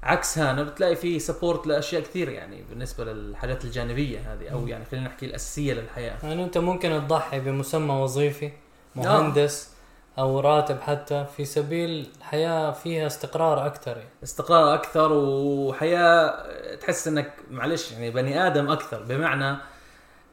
عكس 0.03 0.39
هنا 0.39 0.63
بتلاقي 0.63 0.97
في 0.97 1.19
support 1.19 1.67
لأشياء 1.67 2.03
كثير 2.03 2.29
يعني 2.29 2.63
بالنسبة 2.71 3.05
للحاجات 3.05 3.65
الجانبية 3.65 4.19
هذه 4.19 4.49
أو 4.49 4.67
يعني 4.67 4.85
خلينا 4.85 5.07
نحكي 5.07 5.27
الأساسية 5.27 5.75
للحياة. 5.75 6.17
يعني 6.23 6.45
أنت 6.45 6.59
ممكن 6.59 7.03
تضحي 7.07 7.41
بمسمى 7.41 7.95
وظيفي 7.95 8.53
مهندس 8.97 9.72
أو 10.19 10.41
راتب 10.41 10.81
حتى 10.81 11.27
في 11.37 11.45
سبيل 11.45 12.07
الحياة 12.19 12.71
فيها 12.71 13.07
استقرار 13.07 13.67
أكثر 13.67 13.97
يعني. 13.97 14.09
استقرار 14.23 14.75
أكثر 14.75 15.13
وحياة 15.13 16.35
تحس 16.77 17.09
إنك 17.09 17.33
معلش 17.51 17.93
يعني 17.93 18.11
بني 18.11 18.47
آدم 18.47 18.71
أكثر 18.71 19.03
بمعنى 19.03 19.57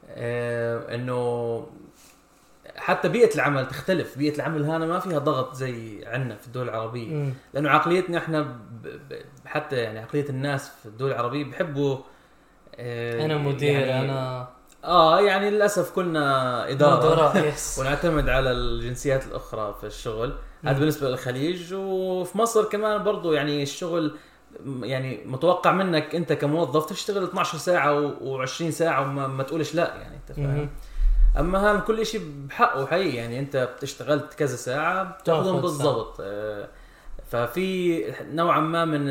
آه 0.09 0.95
إنه 0.95 1.67
حتى 2.75 3.09
بيئة 3.09 3.35
العمل 3.35 3.67
تختلف 3.67 4.17
بيئة 4.17 4.35
العمل 4.35 4.65
هنا 4.65 4.85
ما 4.85 4.99
فيها 4.99 5.19
ضغط 5.19 5.53
زي 5.53 6.05
عندنا 6.05 6.35
في 6.35 6.47
الدول 6.47 6.69
العربية 6.69 7.13
مم. 7.13 7.33
لأنه 7.53 7.69
عقليتنا 7.69 8.17
إحنا 8.17 8.41
ب... 8.41 9.15
حتى 9.45 9.75
يعني 9.75 9.99
عقلية 9.99 10.29
الناس 10.29 10.69
في 10.69 10.85
الدول 10.85 11.11
العربية 11.11 11.45
بحبوا 11.45 11.97
آه 12.75 13.25
أنا 13.25 13.37
مدير 13.37 13.79
يعني 13.79 14.11
أنا 14.11 14.47
آه 14.83 15.21
يعني 15.21 15.49
للأسف 15.49 15.91
كلنا 15.91 16.69
إدارة. 16.69 17.53
ونعتمد 17.79 18.29
على 18.29 18.51
الجنسيات 18.51 19.27
الأخرى 19.27 19.75
في 19.81 19.87
الشغل. 19.87 20.33
هذا. 20.63 20.79
بالنسبة 20.79 21.09
للخليج 21.09 21.73
وفي 21.73 22.37
مصر 22.37 22.63
كمان 22.63 23.03
برضو 23.03 23.33
يعني 23.33 23.63
الشغل 23.63 24.17
يعني 24.81 25.19
متوقع 25.25 25.71
منك 25.71 26.15
أنت 26.15 26.33
كموظف 26.33 26.85
تشتغل 26.85 27.23
12 27.23 27.57
ساعة 27.57 28.11
و20 28.19 28.69
ساعة 28.69 29.01
وما 29.01 29.27
ما 29.27 29.43
تقولش 29.43 29.75
لا 29.75 29.95
يعني 29.95 30.15
أنت 30.15 30.37
فاهم. 30.37 30.69
أما 31.39 31.71
هذا 31.71 31.79
كل 31.79 32.05
شيء 32.05 32.21
بحقه 32.47 32.85
حقيقي 32.85 33.15
يعني 33.15 33.39
أنت 33.39 33.69
اشتغلت 33.83 34.33
كذا 34.33 34.55
ساعة 34.55 35.03
بتأخذهم 35.03 35.45
تاخذ 35.45 35.61
بالضبط. 35.61 36.17
آه، 36.21 36.67
ففي 37.31 38.03
نوعا 38.21 38.59
ما 38.59 38.85
من 38.85 39.05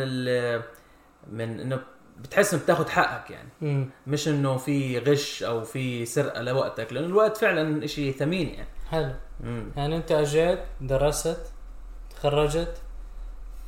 من 1.32 1.60
إنه 1.60 1.80
بتحس 2.22 2.54
انك 2.54 2.62
بتاخذ 2.62 2.88
حقك 2.88 3.30
يعني 3.30 3.48
مم. 3.60 3.90
مش 4.06 4.28
إنه 4.28 4.56
في 4.56 4.98
غش 4.98 5.42
أو 5.42 5.64
في 5.64 6.04
سرقة 6.04 6.42
لوقتك 6.42 6.92
لأنه 6.92 7.06
الوقت 7.06 7.36
فعلا 7.36 7.86
شيء 7.86 8.12
ثمين 8.12 8.48
يعني 8.48 8.68
حلو 8.90 9.12
مم. 9.40 9.70
يعني 9.76 9.96
أنت 9.96 10.12
أجيت 10.12 10.58
درست 10.80 11.38
تخرجت 12.16 12.74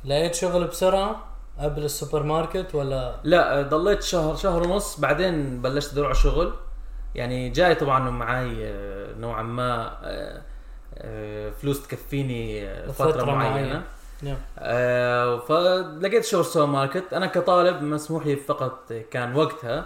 لقيت 0.05 0.35
شغل 0.35 0.67
بسرعة 0.67 1.23
قبل 1.59 1.83
السوبر 1.83 2.23
ماركت 2.23 2.75
ولا 2.75 3.15
لا 3.23 3.61
ضليت 3.61 4.03
شهر 4.03 4.35
شهر 4.35 4.63
ونص 4.63 4.99
بعدين 4.99 5.61
بلشت 5.61 5.91
ادور 5.91 6.05
على 6.05 6.15
شغل 6.15 6.53
يعني 7.15 7.49
جاي 7.49 7.75
طبعا 7.75 8.09
معي 8.09 8.67
آه، 8.67 9.13
نوعا 9.13 9.41
ما 9.43 9.97
آه، 10.03 10.41
آه، 10.97 11.49
فلوس 11.49 11.87
تكفيني 11.87 12.69
فترة, 12.91 13.11
فترة 13.11 13.25
معينة, 13.25 13.51
معينة. 13.53 13.83
نعم. 14.21 14.37
آه، 14.59 15.39
فلقيت 15.39 16.25
شغل 16.25 16.45
سوبر 16.45 16.65
ماركت. 16.65 17.13
أنا 17.13 17.25
كطالب 17.27 17.81
مسموح 17.83 18.25
لي 18.25 18.35
فقط 18.35 18.93
كان 19.11 19.35
وقتها 19.35 19.85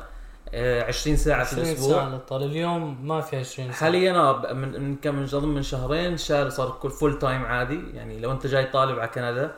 آه، 0.53 0.83
20 0.83 1.17
ساعة 1.17 1.43
في 1.43 1.55
20 1.55 1.67
الأسبوع. 1.67 1.93
ساعة 1.93 2.09
للطالب. 2.09 2.51
اليوم 2.51 3.07
ما 3.07 3.21
في 3.21 3.37
20 3.37 3.67
ساعة. 3.67 3.79
حاليا 3.79 4.13
آه، 4.17 4.53
من 4.53 4.81
من 4.83 4.95
كم 4.95 5.15
من 5.15 5.23
اظن 5.23 5.47
من 5.47 5.61
شهرين 5.63 6.17
شهر 6.17 6.49
صار 6.49 6.71
كل 6.81 6.89
full 6.89 7.19
time 7.19 7.45
عادي. 7.45 7.81
يعني 7.93 8.19
لو 8.19 8.31
أنت 8.31 8.47
جاي 8.47 8.65
طالب 8.65 8.99
على 8.99 9.07
كندا 9.07 9.51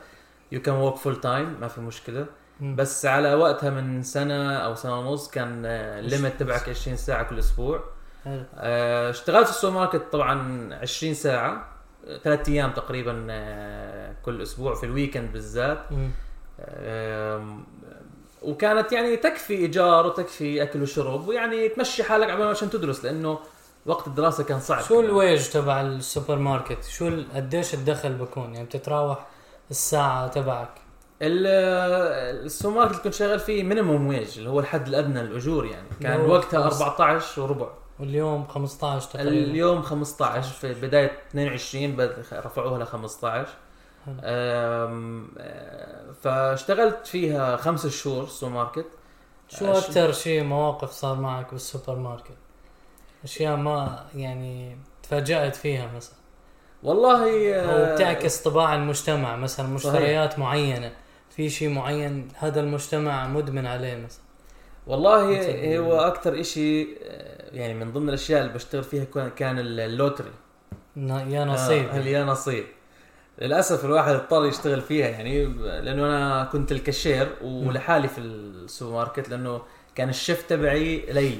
you 0.52 0.62
can 0.62 0.74
work 0.74 0.96
full 0.96 1.20
time 1.20 1.56
ما 1.60 1.68
في 1.68 1.80
مشكلة. 1.80 2.26
مم. 2.60 2.76
بس 2.76 3.06
على 3.06 3.34
وقتها 3.34 3.70
من 3.70 4.02
سنة 4.02 4.56
أو 4.56 4.74
سنة 4.74 4.98
ونص 5.00 5.30
كان 5.30 5.62
ال 5.66 5.77
limit 5.77 6.32
تبعك 6.40 6.68
20 6.68 6.96
ساعة 6.96 7.22
كل 7.22 7.38
أسبوع. 7.38 7.80
حلو. 8.24 8.42
آه، 8.54 9.10
اشتغلت 9.10 9.44
في 9.46 9.52
السوبر 9.52 9.74
ماركت 9.74 10.02
طبعا 10.12 10.68
20 10.82 11.14
ساعة. 11.14 11.68
ثلاث 12.24 12.48
أيام 12.48 12.72
تقريبا 12.72 13.26
آه، 13.30 14.14
كل 14.24 14.42
أسبوع 14.42 14.74
في 14.74 14.86
ال 14.86 14.92
weekend 14.92 15.32
بالذات. 15.32 15.78
وكانت 18.42 18.92
يعني 18.92 19.16
تكفي 19.16 19.54
إيجار 19.54 20.06
وتكفي 20.06 20.62
أكل 20.62 20.82
وشرب 20.82 21.28
ويعني 21.28 21.68
تمشي 21.68 22.02
حالك 22.04 22.30
عشان 22.30 22.70
تدرس 22.70 23.04
لأنه 23.04 23.38
وقت 23.86 24.06
الدراسة 24.06 24.44
كان 24.44 24.60
صعب. 24.60 24.80
شو 24.82 25.00
الويج 25.00 25.48
تبع 25.48 25.80
السوبر 25.80 26.36
ماركت 26.36 26.84
شو 26.84 27.10
قديش 27.34 27.74
الدخل 27.74 28.12
بكون؟ 28.12 28.54
يعني 28.54 28.66
بتتراوح 28.66 29.26
الساعة 29.70 30.28
تبعك؟ 30.28 30.68
ال- 31.22 31.46
السوبر 32.46 32.76
ماركت 32.76 33.04
كنت 33.04 33.14
شغال 33.14 33.40
فيه 33.40 33.62
minimum 33.62 34.06
wage 34.06 34.38
اللي 34.38 34.50
هو 34.50 34.60
الحد 34.60 34.88
الأدنى 34.88 35.22
للاجور 35.22 35.66
يعني. 35.66 35.88
كان 36.02 36.20
وقتها 36.20 36.70
خمس- 36.70 36.82
14 36.82 37.40
وربع. 37.42 37.66
واليوم 38.00 38.46
15 38.46 39.10
تقريبا. 39.10 39.30
اليوم 39.30 39.82
15 39.82 40.52
في 40.52 40.74
بداية 40.74 41.10
22 41.30 41.96
بد- 41.96 42.24
رفعوها 42.32 42.78
ل 42.84 42.86
15 42.86 43.48
حلو. 44.06 44.14
أم، 44.24 45.28
آه، 45.38 46.12
فاشتغلت 46.22 47.06
فيها 47.06 47.56
خمس 47.56 47.86
شهور 47.86 48.26
سوبر 48.26 48.52
ماركت. 48.52 48.86
شو 49.48 49.72
أكثر 49.72 50.12
شيء 50.12 50.42
مواقف 50.42 50.90
صار 50.90 51.16
معك 51.16 51.50
بالسوبر 51.52 51.94
ماركت؟ 51.98 52.36
أشياء 53.24 53.56
ما 53.56 54.04
يعني 54.14 54.78
تفاجأت 55.02 55.56
فيها 55.56 55.90
مثلا؟ 55.96 56.14
والله 56.82 57.54
أو 57.54 57.68
آه، 57.70 57.94
بتعكس 57.94 58.40
طباع 58.42 58.74
المجتمع 58.74 59.36
مثلا 59.36 59.68
مشتريات 59.68 60.38
معينة. 60.38 60.92
في 61.30 61.50
شيء 61.50 61.68
معين 61.68 62.28
هذا 62.38 62.60
المجتمع 62.60 63.26
مدمن 63.28 63.66
عليه 63.66 63.96
مثلا؟ 63.96 64.22
والله 64.86 65.78
هو 65.78 66.00
أكثر 66.00 66.40
إشي 66.40 66.82
آه، 67.04 67.37
يعني 67.52 67.74
من 67.74 67.92
ضمن 67.92 68.08
الأشياء 68.08 68.40
اللي 68.42 68.52
بشتغل 68.52 68.84
فيها 68.84 69.04
كان- 69.36 69.58
ال 69.58 69.66
lottery. 69.66 70.30
يا 70.96 71.44
نصيب. 71.44 71.88
آه 71.88 71.96
يا 71.96 72.24
نصيب. 72.24 72.64
للأسف 73.38 73.84
الواحد 73.84 74.14
اضطر 74.14 74.46
يشتغل 74.46 74.80
فيها 74.80 75.08
يعني 75.08 75.44
لأنه 75.80 76.06
أنا 76.06 76.44
كنت 76.52 76.72
الكاشير 76.72 77.28
ولحالي 77.42 78.08
في 78.08 78.18
السوبر 78.20 78.92
ماركت 78.96 79.28
لأنه 79.28 79.62
كان 79.94 80.08
ال 80.08 80.15
shift 80.15 80.50
تبعي 80.50 80.96
ليلي. 81.12 81.38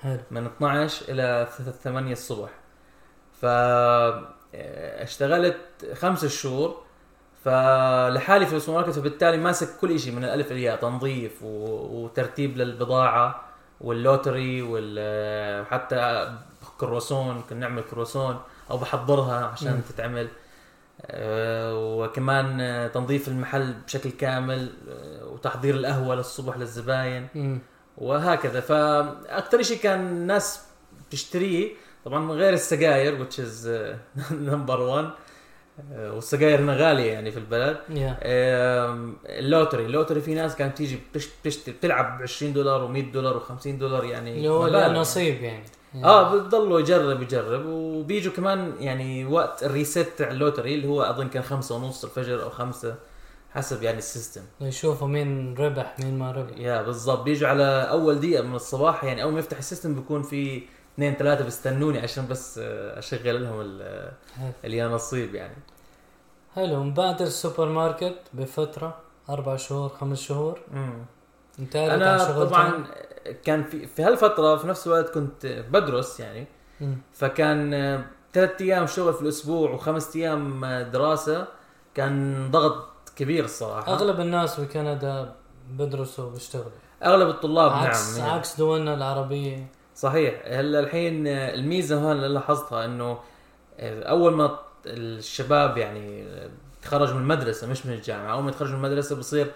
حلو. 0.00 0.18
من 0.30 0.46
12 0.46 1.04
إلى 1.08 1.48
8 1.82 2.12
الصبح. 2.12 2.50
ف 3.40 3.44
آه، 3.44 4.24
اشتغلت 5.02 5.56
خمس 5.94 6.26
شهور. 6.26 6.82
فلحالي 7.44 8.46
في 8.46 8.56
السوبر 8.56 8.78
ماركت 8.80 8.98
فبالتالي 8.98 9.36
ماسك 9.36 9.76
كل 9.80 10.00
شيء 10.00 10.12
من 10.12 10.24
الألف 10.24 10.52
الياء 10.52 10.76
تنظيف 10.76 11.42
وترتيب 11.42 12.56
للبضاعة. 12.56 13.49
وال 13.80 13.98
lottery 13.98 14.62
وحتى 14.62 16.32
كروسون 16.78 17.42
كنا 17.50 17.58
نعمل 17.58 17.82
كروسون 17.82 18.40
أو 18.70 18.78
بحضرها 18.78 19.44
عشان 19.44 19.72
مم. 19.72 19.80
تتعمل 19.88 20.28
آه، 21.06 21.74
وكمان 21.74 22.90
تنظيف 22.94 23.28
المحل 23.28 23.74
بشكل 23.86 24.10
كامل 24.10 24.72
آه، 24.88 25.26
وتحضير 25.26 25.74
القهوة 25.74 26.14
للصبح 26.14 26.56
للزباين. 26.56 27.28
وهكذا 27.98 28.60
فاكثر 28.60 29.62
شيء 29.62 29.78
كان 29.78 30.00
الناس 30.00 30.64
بتشتريه 31.08 31.72
طبعا 32.04 32.20
من 32.20 32.30
غير 32.30 32.52
السجاير 32.52 33.24
which 33.26 33.34
is 33.34 33.68
number 34.32 34.80
1 34.80 35.10
والسجاير 35.92 36.60
هنا 36.60 36.74
غالية 36.76 37.12
يعني 37.12 37.30
في 37.30 37.38
البلد. 37.38 37.76
آم، 38.22 39.16
ال 39.26 39.33
lottery. 39.33 39.86
ال 39.86 39.90
lottery 39.90 40.20
في 40.20 40.34
ناس 40.34 40.56
كانت 40.56 40.76
تيجي 40.76 40.98
بتش- 41.12 41.28
بتشتري 41.42 41.74
بتلعب 41.74 42.18
ب 42.18 42.22
20 42.22 42.52
دولار 42.52 42.88
و100 42.88 43.12
دولار 43.12 43.40
و50 43.40 43.68
دولار 43.68 44.04
يعني 44.04 44.48
نصيب 45.00 45.42
يعني. 45.42 45.64
آه 46.04 46.34
بتضلوا 46.36 46.80
يجرب 46.80 47.22
يجرب. 47.22 47.66
وبيجوا 47.66 48.32
كمان 48.32 48.72
يعني 48.80 49.24
وقت 49.26 49.62
ال 49.64 49.71
reset 49.71 50.08
تاع 50.18 50.30
ال 50.30 50.36
lottery 50.36 50.74
اللي 50.74 50.88
هو 50.88 51.02
أظن 51.02 51.28
كان 51.28 51.42
خمسة 51.42 51.74
ونص 51.76 52.04
الفجر 52.04 52.42
أو 52.42 52.50
خمسة 52.50 52.94
حسب 53.50 53.82
يعني 53.82 53.98
ال 53.98 54.03
system. 54.03 54.40
يشوفوا 54.60 55.08
مين 55.08 55.54
ربح 55.58 55.96
مين 56.00 56.18
ما 56.18 56.32
ربح. 56.32 56.58
yeah 56.58 56.82
بالضبط. 56.82 57.22
بيجوا 57.22 57.48
على 57.48 57.64
أول 57.90 58.20
دقيقة 58.20 58.42
من 58.42 58.54
الصباح 58.54 59.04
يعني 59.04 59.22
أول 59.22 59.32
ما 59.32 59.38
يفتح 59.38 59.58
ال 59.58 59.63
system 59.63 59.94
بيكون 59.94 60.22
في 60.22 60.62
اثنين 60.94 61.14
ثلاثة 61.14 61.44
بيستنوني 61.44 61.98
عشان 61.98 62.26
بس 62.26 62.58
آه، 62.62 62.98
أشغل 62.98 63.42
لهم 63.44 63.60
ال- 63.60 64.12
حلو. 64.38 64.52
اللي 64.64 64.76
يا 64.76 64.88
نصيب 64.88 65.34
يعني 65.34 65.56
حلو 66.54 66.82
من 66.84 66.94
بعد 66.94 67.22
السوبر 67.22 67.68
ماركت 67.68 68.16
بفترة 68.34 68.96
أربع 69.30 69.56
شهور 69.56 69.88
خمس 69.88 70.20
شهور 70.20 70.60
مم. 70.72 70.92
انتهت 71.58 71.90
أنا 71.90 72.44
طبعا؟ 72.44 72.84
كان 73.44 73.64
في 73.64 73.86
في 73.86 74.02
هالفترة 74.02 74.56
في 74.56 74.66
نفس 74.66 74.86
الوقت 74.86 75.08
كنت 75.14 75.46
بدرس 75.46 76.20
يعني 76.20 76.46
مم. 76.80 76.98
فكان 77.14 77.74
آه، 77.74 78.04
ثلاث 78.32 78.60
أيام 78.60 78.86
شغل 78.86 79.14
في 79.14 79.22
الأسبوع 79.22 79.70
وخمس 79.70 80.16
أيام 80.16 80.64
آه، 80.64 80.82
دراسة 80.82 81.46
كان 81.94 82.48
ضغط 82.50 82.84
كبير 83.16 83.44
الصراحة 83.44 83.92
أغلب 83.92 84.20
الناس 84.20 84.60
بكندا 84.60 85.32
بدرسوا 85.70 86.24
وبيشتغلوا 86.24 86.70
أغلب 87.04 87.28
الطلاب 87.28 87.72
عكس 87.72 88.10
نعم 88.16 88.26
يعني. 88.26 88.38
عكس 88.38 88.56
دولنا 88.56 88.94
العربية 88.94 89.66
صحيح. 90.00 90.34
هلا 90.46 90.80
الحين 90.80 91.26
الميزة 91.26 92.00
هون 92.00 92.16
اللي 92.16 92.28
لاحظتها 92.28 92.84
إنه 92.84 93.18
أول 93.80 94.32
ما 94.32 94.58
الشباب 94.86 95.78
يعني 95.78 96.24
تخرجوا 96.82 97.14
من 97.14 97.20
المدرسة 97.20 97.66
مش 97.66 97.86
من 97.86 97.92
الجامعة 97.92 98.32
أول 98.32 98.42
ما 98.42 98.50
يتخرجوا 98.50 98.78
من 98.78 98.84
المدرسة 98.84 99.16
بصير 99.16 99.46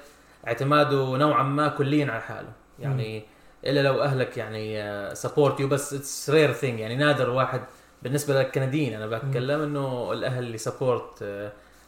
اعتماده 0.47 1.17
نوعا 1.17 1.43
ما 1.43 1.69
كليا 1.69 2.13
على 2.13 2.21
حاله. 2.21 2.53
يعني 2.79 3.23
إلا 3.65 3.81
لو 3.81 4.03
أهلك 4.03 4.37
يعني 4.37 5.15
support 5.15 5.61
you 5.61 5.69
بس 5.69 5.95
it's 5.95 6.31
rare 6.31 6.53
thing 6.53 6.81
يعني 6.81 6.97
نادر 6.97 7.31
واحد 7.31 7.61
بالنسبة 8.03 8.35
للكنديين. 8.43 8.95
أنا 8.95 9.07
بتكلم 9.07 9.61
إنه 9.63 10.13
الأهل 10.13 10.43
اللي 10.43 10.59
support 10.59 11.25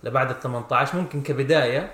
لبعد 0.04 0.30
ال 0.30 0.40
18 0.40 0.98
ممكن 0.98 1.22
كبداية 1.22 1.92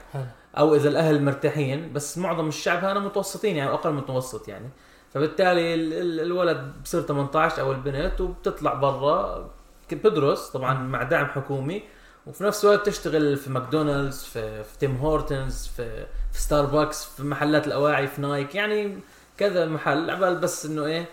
أو 0.58 0.74
إذا 0.74 0.88
الأهل 0.88 1.24
مرتاحين 1.24 1.92
بس 1.92 2.18
معظم 2.18 2.48
الشعب 2.48 2.84
هنا 2.84 3.00
متوسطين 3.00 3.56
يعني 3.56 3.70
أقل 3.70 3.90
من 3.90 3.98
المتوسط 3.98 4.48
يعني. 4.48 4.68
فبالتالي 5.14 5.74
ال- 5.74 5.92
ال- 5.92 6.20
الولد 6.20 6.72
بصير 6.84 7.00
18 7.02 7.60
أو 7.62 7.72
البنت 7.72 8.20
وبتطلع 8.20 8.74
برا. 8.74 9.50
بتدرس 9.92 10.48
طبعا 10.48 10.74
مع 10.74 11.02
دعم 11.02 11.26
حكومي. 11.26 11.82
وفي 12.26 12.44
نفس 12.44 12.64
الوقت 12.64 12.86
تشتغل 12.86 13.36
في 13.36 13.50
ماكدونالدز 13.50 14.22
في, 14.24 14.64
في 14.64 14.78
تيم 14.78 14.96
هورتنز 14.96 15.66
في, 15.76 16.06
في 16.32 16.40
ستاربكس 16.40 17.04
في 17.04 17.22
محلات 17.22 17.66
الأواعي 17.66 18.06
في 18.06 18.20
نايك 18.20 18.54
يعني 18.54 18.98
كذا 19.38 19.66
محل. 19.66 20.10
عبال 20.10 20.38
بس 20.38 20.66
إنه 20.66 20.84
إيه 20.84 21.04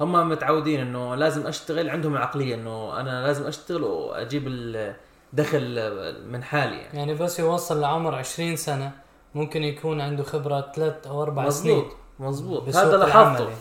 هم 0.00 0.28
متعودين 0.28 0.80
إنه 0.80 1.14
لازم 1.14 1.46
أشتغل 1.46 1.90
عندهم 1.90 2.12
العقلية 2.16 2.54
إنه 2.54 3.00
أنا 3.00 3.26
لازم 3.26 3.46
أشتغل 3.46 3.82
وأجيب 3.82 4.44
الدخل 4.48 5.92
من 6.28 6.42
حالي 6.42 6.76
يعني. 6.76 6.98
يعني 6.98 7.14
بس 7.14 7.38
يوصل 7.38 7.80
لعمر 7.80 8.14
20 8.14 8.56
سنة 8.56 8.92
ممكن 9.34 9.62
يكون 9.62 10.00
عنده 10.00 10.22
خبرة 10.22 10.72
ثلاث 10.76 11.06
أو 11.06 11.22
أربع 11.22 11.50
سنين. 11.50 11.84
مظبوط 12.20 12.76
هذا 12.76 12.96
لاحظته 12.96 13.44
يعني. 13.44 13.56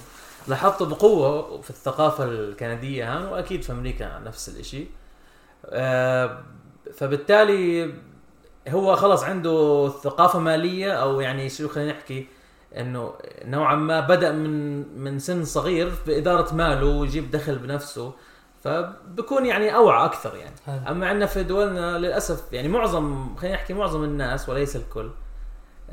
لاحظته 0.48 0.86
بقوة 0.86 1.62
في 1.62 1.70
الثقافة 1.70 2.24
الكندية 2.24 3.18
هان 3.18 3.26
وأكيد 3.26 3.64
في 3.64 3.72
أمريكا 3.72 4.20
نفس 4.20 4.50
الشيء 4.50 4.90
آه 5.66 6.44
فبالتالي 6.94 7.94
هو 8.70 8.96
خلص 8.96 9.24
عنده 9.24 9.90
ثقافة 10.04 10.40
مالية 10.40 10.92
أو 10.92 11.22
يعني 11.22 11.50
شو 11.50 11.68
خلينا 11.68 11.92
نحكي 11.92 12.28
إنه 12.78 13.14
نوعا 13.46 13.76
ما 13.76 14.00
بدأ 14.00 14.32
من 14.32 14.84
من 15.00 15.20
سن 15.20 15.46
صغير 15.46 15.92
باداره 16.08 16.56
ماله 16.56 16.86
ويجيب 16.86 17.32
دخل 17.32 17.56
بنفسه 17.56 18.14
فبكون 18.64 19.46
يعني 19.46 19.76
أوعى 19.76 20.06
أكثر 20.06 20.36
يعني 20.36 20.56
حلو. 20.66 20.80
أما 20.88 21.08
عندنا 21.08 21.26
في 21.26 21.44
دولنا 21.44 21.98
للأسف 21.98 22.54
يعني 22.54 22.68
معظم 22.68 23.36
خلينا 23.36 23.56
نحكي 23.56 23.74
معظم 23.74 24.04
الناس 24.04 24.50
وليس 24.50 24.76
الكل 24.76 25.10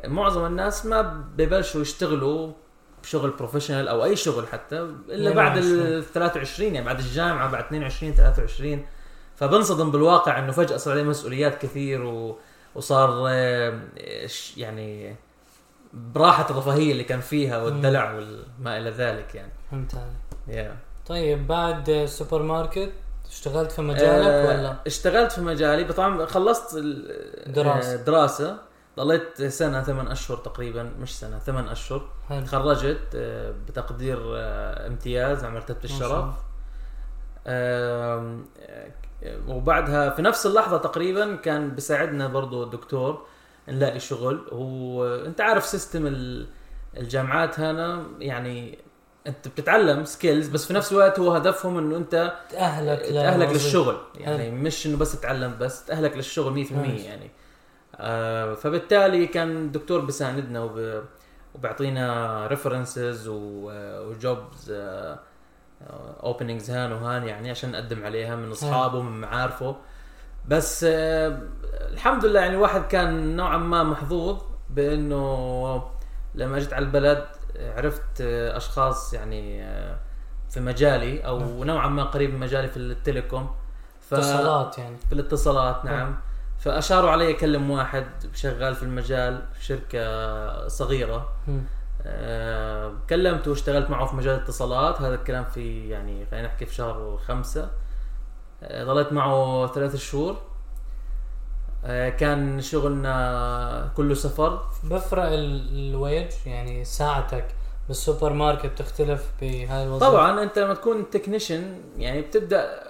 معظم 0.05 0.47
الناس 0.47 0.87
ما 0.87 1.03
ببلشوا 1.37 1.81
يشتغلوا 1.81 2.53
بشغل 3.03 3.31
professional 3.31 3.89
أو 3.89 4.05
أي 4.05 4.17
شغل 4.17 4.47
حتى 4.47 4.79
إلا 5.09 5.31
بعد 5.31 5.57
22. 5.59 5.87
ال 5.99 6.05
23 6.13 6.75
يعني 6.75 6.87
بعد 6.87 6.99
الجامعة 6.99 7.51
بعد 7.51 7.65
22 7.65 8.13
23 8.15 8.87
فبنصدم 9.37 9.91
بالواقع 9.91 10.39
إنه 10.39 10.53
فجأة 10.53 10.77
صار 10.77 10.93
عليه 10.93 11.03
مسؤوليات 11.03 11.63
كثير 11.63 12.05
و... 12.05 12.39
وصار 12.75 13.25
آه، 13.29 13.81
يعني 14.57 15.17
براحة 15.93 16.51
الرفاهية 16.51 16.93
اللي 16.93 17.05
كان 17.05 17.21
فيها 17.21 17.63
والدلع 17.63 18.13
وما 18.13 18.79
إلى 18.79 18.91
ذلك 18.91 19.35
يعني 19.35 19.53
فهمت 19.71 19.95
علي 19.95 20.69
yeah. 20.69 21.07
طيب 21.09 21.47
بعد 21.47 21.89
السوبر 21.89 22.43
ماركت 22.43 22.93
اشتغلت 23.31 23.73
في 23.73 23.83
مجالك 23.83 24.27
آه، 24.27 24.49
ولا 24.49 24.77
اشتغلت 24.87 25.33
في 25.33 25.41
مجالي 25.41 25.85
طبعا 25.85 26.27
خلصت 26.27 26.75
ال- 26.77 27.53
دراسة. 27.53 27.93
آه، 27.93 27.97
دراسة 27.97 28.57
ضليت 28.97 29.43
سنة 29.43 29.83
ثمان 29.83 30.09
أشهر 30.09 30.37
تقريبا 30.37 30.83
مش 31.01 31.19
سنة 31.19 31.39
ثمان 31.39 31.69
أشهر. 31.69 32.09
حلو. 32.29 32.45
تخرجت 32.45 33.01
آه، 33.15 33.55
بتقدير 33.69 34.19
آه، 34.37 34.87
امتياز 34.87 35.45
على 35.45 35.61
شاء 35.69 35.77
الشرف. 35.85 36.25
آه، 37.47 38.37
وبعدها 39.49 40.11
في 40.11 40.23
نفس 40.23 40.47
اللحظة 40.47 40.79
تقريبا 40.79 41.37
كان 41.37 41.71
بيساعدنا 41.71 42.27
برضو 42.27 42.63
الدكتور 42.63 43.27
نلاقي 43.69 44.01
شغل. 44.01 44.47
هو 44.53 45.07
أنت 45.17 45.41
عارف 45.41 45.65
system 45.67 46.07
ال- 46.07 46.47
الجامعات 46.97 47.61
هنا 47.61 48.03
يعني 48.19 48.79
أنت 49.27 49.49
بتتعلم 49.49 50.05
skills 50.05 50.49
بس 50.49 50.67
في 50.67 50.73
نفس 50.75 50.93
الوقت 50.93 51.19
هو 51.21 51.33
هدفهم 51.33 51.79
إنه 51.79 51.97
أنت 51.97 52.33
تأهلك 52.51 53.49
وظيفة. 53.49 53.65
للشغل. 53.67 53.97
يعني 54.15 54.51
مش 54.51 54.87
إنه 54.87 54.97
بس 54.97 55.21
تتعلم 55.21 55.55
بس 55.61 55.85
تأهلك 55.85 56.17
للشغل 56.17 56.53
100% 56.67 56.73
ماشي. 56.73 57.05
يعني. 57.05 57.31
آه 57.99 58.55
فبالتالي 58.55 59.27
كان 59.27 59.57
الدكتور 59.57 60.01
بيساندنا 60.01 60.63
وب... 60.63 61.03
وبيعطينا 61.55 62.47
references 62.47 63.29
و 63.29 63.65
job 63.65 64.75
openings 66.23 66.71
هان 66.71 66.93
وهان 66.93 67.25
يعني 67.25 67.51
عشان 67.51 67.73
نقدم 67.73 68.05
عليها 68.05 68.37
من 68.37 68.51
أصحابه 68.51 69.03
من 69.03 69.21
معارفه. 69.21 69.77
بس 70.49 70.87
آه 70.89 71.43
الحمد 71.93 72.25
لله 72.25 72.41
يعني 72.41 72.55
الواحد 72.55 72.83
كان 72.83 73.37
نوعا 73.37 73.57
ما 73.57 73.83
محظوظ 73.83 74.43
بأنه 74.71 75.85
لما 76.35 76.59
جيت 76.59 76.73
على 76.73 76.85
البلد 76.85 77.27
عرفت 77.61 78.21
آه، 78.21 78.57
أشخاص 78.57 79.15
يعني 79.15 79.65
آه، 79.65 79.99
في 80.51 80.61
مجالي 80.61 81.27
أو 81.27 81.65
نوعا 81.65 81.89
ما 81.89 82.05
قريب 82.05 82.35
من 82.35 82.41
مجالي 82.41 82.69
في 82.69 82.77
ال 82.77 82.85
telecom. 82.85 83.51
ف... 84.01 84.15
اتصالات 84.15 84.79
يعني. 84.79 84.97
في 84.97 85.13
الاتصالات 85.13 85.85
نعم. 85.85 86.17
فأشاروا 86.59 87.11
علي 87.11 87.31
أكلم 87.31 87.71
واحد 87.71 88.07
شغال 88.35 88.75
في 88.75 88.83
المجال 88.83 89.42
في 89.55 89.64
شركة 89.64 90.69
صغيرة. 90.69 91.29
مم. 91.49 91.62
آه، 92.09 92.92
كلمته 93.11 93.51
واشتغلت 93.51 93.90
معه 93.90 94.07
في 94.07 94.16
مجال 94.16 94.35
الاتصالات. 94.35 95.01
هذا 95.01 95.14
الكلام 95.14 95.45
في 95.45 95.88
يعني 95.88 96.27
خلينا 96.31 96.47
نحكي 96.47 96.66
في 96.66 96.75
شهر 96.75 97.19
خمسة. 97.29 97.71
آه، 98.62 98.85
ظليت 98.85 99.12
معه 99.12 99.66
ثلاث 99.75 99.97
شهور. 99.97 100.37
آه، 101.85 102.09
كان 102.09 102.61
شغلنا 102.61 103.92
كله 103.97 104.14
سفر. 104.14 104.62
بفرق 104.85 105.23
ال- 105.25 105.90
الويج 105.90 106.31
يعني 106.47 106.85
ساعتك 106.85 107.45
بالسوبر 107.88 108.33
ماركت 108.33 108.66
بتختلف 108.66 109.33
بهاي 109.40 109.85
الوظيفة؟ 109.85 110.11
طبعا 110.11 110.42
أنت 110.42 110.59
لما 110.59 110.75
تكون 110.75 111.11
technician 111.11 111.81
يعني 111.99 112.21
بتبدأ 112.23 112.81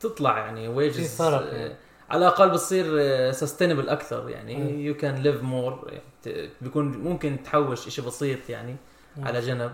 تطلع 0.00 0.38
يعني 0.38 0.68
wages 0.68 0.96
في 1.10 1.16
فرق 1.16 1.54
يعني. 1.54 1.74
على 2.12 2.18
الأقل 2.28 2.50
بتصير 2.50 2.86
sustainable 3.32 3.88
أكثر. 3.88 4.28
يعني. 4.28 4.84
you 4.84 4.94
can 4.96 5.14
live 5.14 5.42
more 5.42 5.90
بيكون 6.60 6.84
ممكن 6.98 7.36
تحوش 7.44 7.88
شيء 7.88 8.04
بسيط 8.04 8.50
يعني 8.50 8.76
مم. 9.16 9.24
على 9.26 9.40
جنب. 9.40 9.72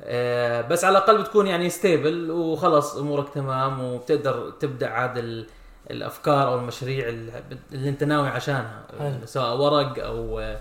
آه، 0.00 0.60
بس 0.60 0.84
على 0.84 0.98
الأقل 0.98 1.22
بتكون 1.22 1.46
يعني 1.46 1.70
stable 1.70 2.30
وخلص 2.30 2.96
أمورك 2.96 3.28
تمام 3.34 3.84
وبتقدر 3.84 4.50
تبدأ 4.50 4.88
عاد 4.88 5.18
ال- 5.18 5.46
الأفكار 5.90 6.48
أو 6.48 6.58
المشاريع 6.58 7.08
اللي 7.72 7.88
أنت 7.88 8.04
ناوي 8.04 8.28
عشانها. 8.28 8.82
حلو. 8.98 9.14
سواء 9.26 9.56
ورق 9.56 10.04
أو 10.04 10.38
آه، 10.40 10.58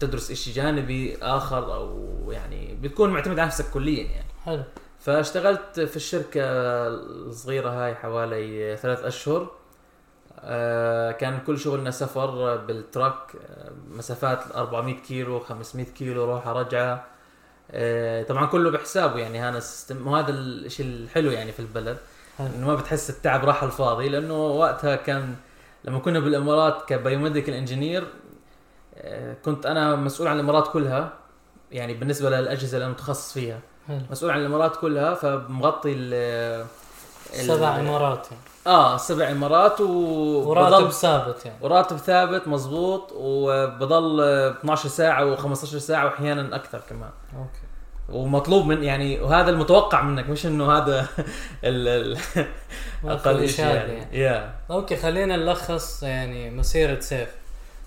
تدرس 0.00 0.32
شيء 0.32 0.54
جانبي 0.54 1.16
آخر 1.22 1.74
أو 1.74 2.08
يعني 2.30 2.78
بتكون 2.82 3.10
معتمد 3.10 3.38
على 3.38 3.46
نفسك 3.46 3.70
كليا 3.70 4.02
يعني. 4.04 4.26
حلو. 4.44 4.62
فاشتغلت 5.00 5.80
في 5.80 5.96
الشركة 5.96 6.42
الصغيرة 6.88 7.70
هاي 7.70 7.94
حوالي 7.94 8.76
ثلاث 8.76 9.04
أشهر. 9.04 9.42
آه، 9.42 9.48
كان 11.12 11.38
كل 11.46 11.58
شغلنا 11.58 11.90
سفر 11.90 12.56
بال 12.56 12.73
truck 12.73 13.14
آه، 13.50 13.70
مسافات 13.90 14.56
400 14.56 14.94
كيلو 14.94 15.40
500 15.40 15.86
كيلو 15.86 16.24
روحة 16.24 16.52
رجعة 16.52 17.04
آه، 17.70 18.22
طبعا 18.22 18.46
كله 18.46 18.70
بحسابه 18.70 19.18
يعني 19.18 19.40
هذا 19.40 19.58
ال 19.58 19.65
system 19.65 20.06
وهذا 20.08 20.30
الشيء 20.30 20.86
الحلو 20.86 21.30
يعني 21.30 21.52
في 21.52 21.60
البلد 21.60 21.96
إنه 22.40 22.66
ما 22.66 22.74
بتحس 22.74 23.10
التعب 23.10 23.44
راح 23.44 23.62
عالفاضي 23.62 24.08
لأنه 24.08 24.46
وقتها 24.46 24.96
كان 24.96 25.34
لما 25.84 25.98
كنا 25.98 26.18
بالإمارات 26.20 26.82
كبايوميديكال 26.88 27.54
إنجينير 27.54 28.06
كنت 29.44 29.66
أنا 29.66 29.96
مسؤول 29.96 30.28
عن 30.28 30.36
الإمارات 30.36 30.68
كلها 30.68 31.12
يعني 31.72 31.94
بالنسبة 31.94 32.30
للأجهزة 32.30 32.74
اللي 32.76 32.84
أنا 32.84 32.92
متخصص 32.92 33.32
فيها. 33.32 33.60
مسؤول 34.10 34.30
عن 34.30 34.40
الإمارات 34.40 34.76
كلها 34.76 35.14
فمغطي 35.14 35.92
ال 35.92 36.14
ال- 37.34 37.46
سبع 37.46 37.80
إمارات 37.80 38.26
يعني. 38.30 38.42
آه 38.66 38.96
سبع 38.96 39.30
إمارات 39.30 39.80
و 39.80 39.84
وراتب 40.48 40.90
ثابت 40.90 41.46
يعني. 41.46 41.58
وراتب 41.60 41.96
ثابت 41.96 42.48
مزبوط 42.48 43.12
وبضل 43.16 44.20
12 44.20 44.88
ساعة 44.88 45.36
و15 45.36 45.54
ساعة 45.54 46.04
واحيانا 46.04 46.56
أكثر 46.56 46.80
كمان. 46.90 47.10
أوكي. 47.36 47.64
ومطلوب 48.08 48.66
من 48.66 48.82
يعني 48.82 49.20
وهذا 49.20 49.50
المتوقع 49.50 50.02
منك 50.02 50.28
مش 50.28 50.46
إنه 50.46 50.72
هذا 50.72 51.06
ال 51.64 52.16
أقل 53.04 53.48
شيء 53.48 53.64
يعني. 53.66 53.92
يعني. 53.92 54.18
yeah 54.18 54.54
okay 54.70 54.96
خلينا 54.96 55.36
نلخص 55.36 56.02
يعني 56.02 56.50
مسيرة 56.50 57.00
سيف. 57.00 57.28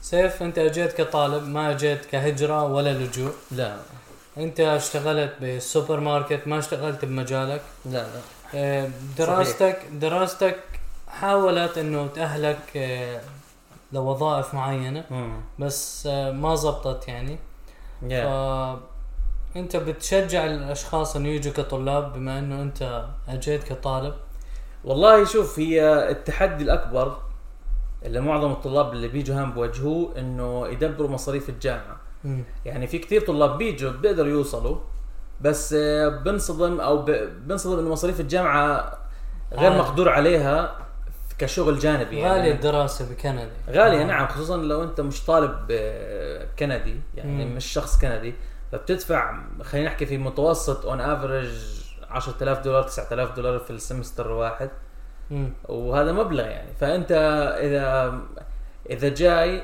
سيف 0.02 0.44
أنت 0.44 0.58
أجيت 0.58 0.94
كطالب 0.94 1.48
ما 1.48 1.72
أجيت 1.72 2.06
كهجرة 2.06 2.64
ولا 2.64 2.94
لجوء. 2.94 3.32
لا. 3.52 3.76
أنت 4.38 4.60
اشتغلت 4.60 5.34
بالسوبر 5.42 6.00
ماركت 6.00 6.42
ما 6.48 6.60
اشتغلت 6.60 7.06
بمجالك. 7.06 7.62
لا 7.86 7.92
لا. 7.92 8.22
دراستك 9.18 9.80
دراستك 9.92 10.60
حاولت 11.08 11.78
إنه 11.78 12.08
تأهلك 12.08 12.60
آه، 12.76 13.22
لوظائف 13.94 14.54
معينة 14.54 15.04
مم. 15.12 15.42
بس 15.60 16.08
آه، 16.08 16.32
ما 16.32 16.56
زبطت 16.56 17.08
يعني. 17.08 17.38
yeah 18.02 18.80
أنت 19.56 19.76
بتشجع 19.76 20.46
الأشخاص 20.46 21.16
إنه 21.16 21.28
يجوا 21.30 21.54
كطلاب 21.54 22.14
بما 22.14 22.40
إنه 22.40 22.62
أنت 22.62 23.06
أجيت 23.28 23.64
كطالب؟ 23.64 24.14
والله 24.84 25.26
شوف 25.26 25.60
هي 25.60 26.10
التحدي 26.10 26.64
الأكبر 26.64 27.18
اللي 28.06 28.20
معظم 28.22 28.52
الطلاب 28.52 28.94
اللي 28.94 29.08
بيجوا 29.08 29.44
هم 29.44 29.52
بواجهوه 29.52 30.20
إنه 30.20 30.68
يدبروا 30.68 31.10
مصاريف 31.10 31.50
الجامعة. 31.50 31.98
يعني 32.66 32.88
في 32.88 32.98
كتير 33.00 33.22
طلاب 33.22 33.58
بيجوا 33.58 33.92
بيقدروا 33.92 34.30
يوصلوا 34.30 34.78
بس 35.42 35.74
آه، 35.74 36.08
بنصدم 36.08 36.80
أو 36.80 37.06
بنصدم 37.46 37.80
انه 37.80 37.90
مصاريف 37.90 38.20
الجامعة 38.20 38.98
غير 39.54 39.72
عالي. 39.72 39.82
مقدور 39.82 40.10
عليها 40.10 40.76
كشغل 41.38 41.80
جانبي 41.80 42.04
غالية 42.24 42.28
يعني 42.28 42.52
الدراسة 42.52 43.10
بكندا 43.10 43.50
غالية 43.70 44.04
نعم 44.04 44.28
خصوصا 44.28 44.58
لو 44.58 44.84
أنت 44.84 45.02
مش 45.02 45.26
طالب 45.26 45.58
آه، 45.72 46.48
كندي 46.60 47.00
يعني 47.16 47.46
مم. 47.46 47.56
مش 47.56 47.66
شخص 47.66 48.00
كندي 48.02 48.34
فبتدفع 48.72 49.40
خلينا 49.64 49.88
نحكي 49.88 50.06
في 50.06 50.18
متوسط 50.18 50.86
on 50.86 51.02
average 51.02 51.50
10000 52.10 52.60
دولار 52.60 52.84
9000 52.84 53.36
دولار 53.36 53.60
في 53.60 53.72
السمستر 53.72 54.26
الواحد 54.26 54.70
مم. 55.32 55.50
وهذا 55.70 56.12
مبلغ 56.12 56.46
يعني 56.46 56.74
فأنت 56.80 57.12
إذا 57.62 58.20
إذا 58.90 59.10
جاي 59.10 59.64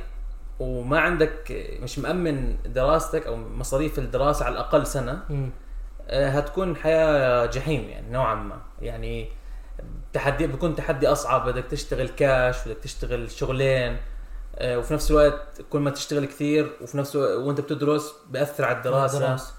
وما 0.59 0.99
عندك 0.99 1.65
مش 1.81 1.99
مأمن 1.99 2.55
دراستك 2.65 3.27
أو 3.27 3.35
مصاريف 3.35 3.99
الدراسة 3.99 4.45
على 4.45 4.53
الأقل 4.53 4.87
سنة 4.87 5.19
مم. 5.29 5.49
آه، 6.07 6.29
هتكون 6.29 6.75
حياة 6.75 7.45
جحيم 7.45 7.89
يعني 7.89 8.11
نوعا 8.11 8.35
ما. 8.35 8.61
يعني 8.81 9.27
تحدي 10.13 10.47
بيكون 10.47 10.75
تحدي 10.75 11.07
أصعب 11.07 11.49
بدك 11.49 11.65
تشتغل 11.65 12.07
كاش 12.09 12.67
بدك 12.67 12.77
تشتغل 12.77 13.31
شغلين 13.31 13.97
آه، 14.55 14.77
وفي 14.77 14.93
نفس 14.93 15.11
الوقت 15.11 15.61
كل 15.69 15.79
ما 15.79 15.89
تشتغل 15.89 16.25
كثير 16.25 16.71
وفي 16.81 16.97
نفس 16.97 17.15
الوقت 17.15 17.37
وأنت 17.37 17.61
بتدرس 17.61 18.13
بأثر 18.29 18.65
على 18.65 18.77
الدراسة. 18.77 19.17
الدراسة. 19.17 19.53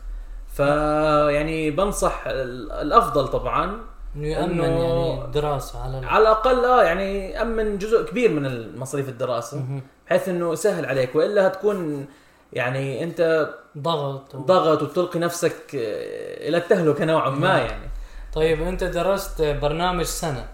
فيعني 0.54 1.70
بنصح 1.70 2.22
ال- 2.26 2.72
الأفضل 2.72 3.28
طبعا 3.28 3.80
إنه 4.16 4.28
يأمن 4.28 4.60
إنه- 4.60 4.64
يعني 4.64 5.24
الدراسة 5.24 5.82
على 5.84 5.98
ال... 5.98 6.04
على 6.04 6.22
الأقل 6.22 6.64
آه 6.64 6.82
يعني 6.82 7.42
امن 7.42 7.78
جزء 7.78 8.04
كبير 8.04 8.30
من 8.30 8.76
مصاريف 8.78 9.08
الدراسة. 9.08 9.80
بحيث 10.06 10.28
إنه 10.28 10.52
يسهل 10.52 10.86
عليك 10.86 11.14
وإلا 11.14 11.46
هتكون 11.46 12.06
يعني 12.54 13.04
انت 13.04 13.50
ضغط 13.78 14.34
و... 14.34 14.38
ضغط 14.38 14.82
وتلقي 14.82 15.18
نفسك 15.18 15.74
آه، 15.74 16.48
إلى 16.48 16.56
التهلكة 16.56 17.04
نوعا 17.04 17.30
ما 17.30 17.58
يعني. 17.58 17.88
طيب 18.32 18.62
انت 18.62 18.84
درست 18.84 19.42
برنامج 19.42 20.04
سنة. 20.04 20.46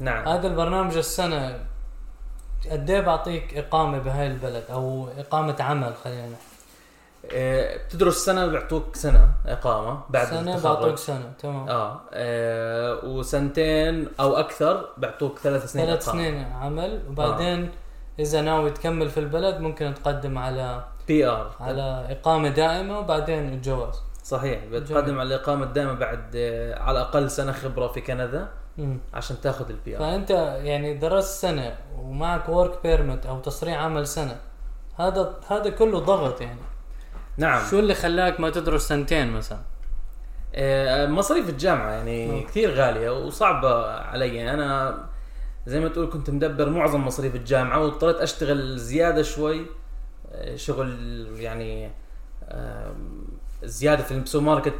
نعم. 0.00 0.28
هذا 0.28 0.46
البرنامج 0.46 0.96
السنة 0.96 1.64
قد 2.70 2.90
إيه 2.90 3.00
بعطيك 3.00 3.58
إقامة 3.58 3.98
بهاي 3.98 4.26
البلد 4.26 4.64
أو 4.70 5.08
إقامة 5.18 5.56
عمل 5.60 5.92
خلينا 6.04 6.36
آه، 7.32 7.76
بتدرس 7.86 8.16
سنة 8.24 8.46
بيعطوك 8.46 8.96
سنة 8.96 9.28
إقامة 9.46 10.00
بعد 10.10 10.26
سنة 10.26 10.54
التخرج. 10.54 10.62
بعطوك 10.74 10.98
سنة 10.98 11.32
تمام. 11.38 11.68
آه, 11.68 12.00
آه 12.12 13.04
وسنتين 13.04 14.08
أو 14.20 14.36
أكثر 14.36 14.88
بيعطوك 14.98 15.38
ثلاث 15.38 15.72
سنين 15.72 15.86
ثلاث. 15.86 16.04
سنين 16.04 16.44
عمل. 16.44 17.02
وبعدين 17.08 17.70
إذا 18.18 18.40
ناوي 18.40 18.70
تكمل 18.70 19.10
في 19.10 19.20
البلد 19.20 19.60
ممكن 19.60 19.94
تقدم 19.94 20.38
على 20.38 20.84
PR 21.08 21.50
على 21.60 22.06
إقامة 22.10 22.48
دائمة 22.48 22.98
وبعدين 22.98 23.52
الجواز. 23.52 24.02
صحيح 24.24 24.64
بتقدم 24.64 25.06
جميل. 25.06 25.20
على 25.20 25.34
الاقامه 25.34 25.64
الدائمه 25.64 25.92
بعد 25.92 26.32
آه، 26.36 26.78
على 26.82 26.98
الأقل 26.98 27.30
سنة 27.30 27.52
خبرة 27.52 27.86
في 27.88 28.00
كندا 28.00 28.48
مم. 28.78 28.98
عشان 29.14 29.40
تاخذ 29.40 29.70
ال 29.70 29.96
PR 29.96 30.00
فأنت 30.00 30.30
يعني 30.62 30.94
درست 30.94 31.40
سنة 31.42 31.76
ومعك 31.98 32.48
work 32.48 32.82
permit 32.82 33.26
أو 33.26 33.40
تصريح 33.40 33.78
عمل 33.78 34.06
سنة 34.06 34.36
هذا 34.98 35.34
هذا 35.50 35.70
كله 35.70 35.98
ضغط 35.98 36.40
يعني. 36.40 36.60
نعم. 37.38 37.62
شو 37.70 37.78
اللي 37.78 37.94
خلاك 37.94 38.40
ما 38.40 38.50
تدرس 38.50 38.88
سنتين 38.88 39.32
مثلا؟ 39.32 39.58
آه، 40.54 41.06
مصاريف 41.06 41.48
الجامعة 41.48 41.90
يعني 41.90 42.26
مم. 42.26 42.46
كثير 42.46 42.70
غالية 42.74 43.10
وصعبة 43.10 43.86
علي. 43.86 44.50
أنا 44.50 44.98
زي 45.66 45.80
ما 45.80 45.88
تقول 45.88 46.10
كنت 46.10 46.30
مدبر 46.30 46.68
معظم 46.68 47.06
مصاريف 47.06 47.34
الجامعة 47.34 47.80
واضطريت 47.80 48.16
أشتغل 48.16 48.78
زيادة 48.78 49.22
شوي 49.22 49.66
شغل 50.56 51.26
يعني 51.36 51.90
زيادة 53.64 54.02
في 54.02 54.14
السوبر 54.14 54.44
ماركت 54.44 54.74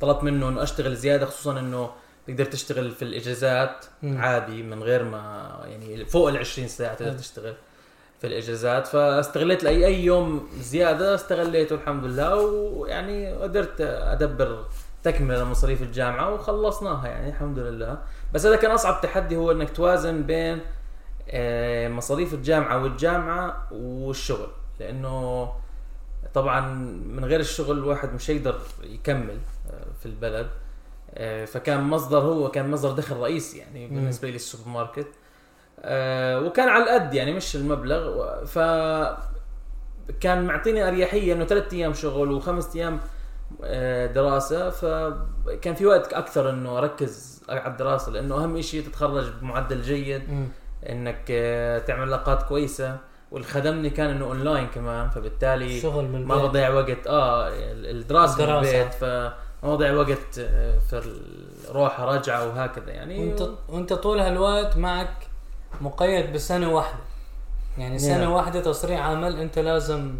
طلبت 0.00 0.24
منه 0.24 0.48
إنه 0.48 0.62
أشتغل 0.62 0.96
زيادة 0.96 1.26
خصوصا 1.26 1.58
إنه 1.58 1.90
تقدر 2.26 2.44
تشتغل 2.44 2.90
في 2.90 3.02
الإجازات 3.02 3.84
مم. 4.02 4.18
عادي 4.18 4.62
من 4.62 4.82
غير 4.82 5.04
ما 5.04 5.50
يعني 5.64 6.04
فوق 6.04 6.28
ال 6.28 6.36
20 6.36 6.68
ساعة 6.68 6.94
تقدر. 6.94 7.18
تشتغل 7.18 7.54
في 8.20 8.26
الإجازات 8.26 8.86
فاستغليت 8.86 9.64
لأي 9.64 9.86
أي 9.86 10.04
يوم 10.04 10.48
زيادة 10.60 11.14
استغليته 11.14 11.74
الحمد 11.74 12.04
لله 12.04 12.36
ويعني 12.36 13.32
قدرت 13.32 13.80
أدبر 13.80 14.64
تكملة 15.02 15.42
لمصاريف 15.42 15.82
الجامعة 15.82 16.34
وخلصناها 16.34 17.08
يعني 17.08 17.28
الحمد 17.28 17.58
لله 17.58 17.98
بس 18.34 18.46
هذا 18.46 18.56
كان 18.56 18.70
أصعب 18.70 19.00
تحدي 19.00 19.36
هو 19.36 19.52
إنك 19.52 19.70
توازن 19.76 20.22
بين 20.22 20.60
آه، 21.30 21.88
مصاريف 21.88 22.34
الجامعة 22.34 22.82
والجامعة 22.82 23.68
والشغل 23.72 24.48
لأنه 24.80 25.52
طبعا 26.34 26.60
من 27.06 27.24
غير 27.24 27.40
الشغل 27.40 27.78
الواحد 27.78 28.14
مش 28.14 28.30
هيقدر 28.30 28.60
يكمل 28.82 29.38
آه، 29.70 29.86
في 30.00 30.06
البلد. 30.06 30.50
آه، 31.14 31.44
فكان 31.44 31.82
مصدر 31.82 32.18
هو 32.18 32.50
كان 32.50 32.70
مصدر 32.70 32.90
دخل 32.90 33.16
رئيسي 33.16 33.58
يعني. 33.58 33.86
بالنسبة 33.86 34.30
لي 34.30 34.36
السوبر 34.36 34.68
ماركت. 34.68 35.06
آه، 35.80 36.40
وكان 36.40 36.68
على 36.68 36.84
القد 36.84 37.14
يعني 37.14 37.32
مش 37.32 37.56
المبلغ. 37.56 38.24
ف 38.44 38.58
كان 40.20 40.46
معطيني 40.46 40.88
أريحية 40.88 41.32
إنه 41.32 41.44
ثلاث 41.44 41.72
أيام 41.72 41.94
شغل 41.94 42.32
وخمس 42.32 42.76
أيام 42.76 43.00
دراسة. 44.14 44.70
فكان 44.70 45.74
في 45.74 45.86
وقت 45.86 46.12
أكثر 46.12 46.50
إنه 46.50 46.78
أركز 46.78 47.42
على 47.48 47.66
الدراسة 47.66 48.12
لأنه 48.12 48.44
أهم 48.44 48.60
شيء 48.60 48.82
تتخرج 48.82 49.30
بمعدل 49.40 49.82
جيد. 49.82 50.22
إنك 50.88 51.24
تعمل 51.86 52.02
علاقات 52.02 52.42
كويسة. 52.42 52.98
واللي 53.30 53.46
خدمني 53.48 53.90
كان 53.90 54.10
إنه 54.10 54.24
اونلاين 54.24 54.66
كمان 54.66 55.10
فبالتالي 55.10 55.76
الشغل 55.76 56.04
من 56.04 56.24
ما. 56.24 56.36
بضيع 56.46 56.70
وقت 56.70 57.06
آه 57.06 57.48
الدراسة 57.72 58.36
من 58.36 58.42
الدراسة. 58.44 58.80
البيت 58.82 58.94
فما 58.94 59.34
بضيع 59.74 59.92
وقت 59.92 60.38
آه، 60.38 60.78
في 60.78 61.02
الروحة 61.68 62.04
رجعة 62.04 62.48
وهكذا 62.48 62.90
يعني 62.90 63.20
وانت 63.28 63.48
وانت 63.68 63.92
طول 63.92 64.20
هالوقت 64.20 64.76
معك 64.76 65.26
مقيد 65.80 66.32
بسنة 66.32 66.74
واحدة 66.74 66.98
يعني 67.78 67.98
سنة 67.98 68.18
نعم. 68.18 68.32
واحدة 68.32 68.60
تصريح 68.60 69.00
عمل 69.00 69.36
انت 69.36 69.58
لازم 69.58 70.14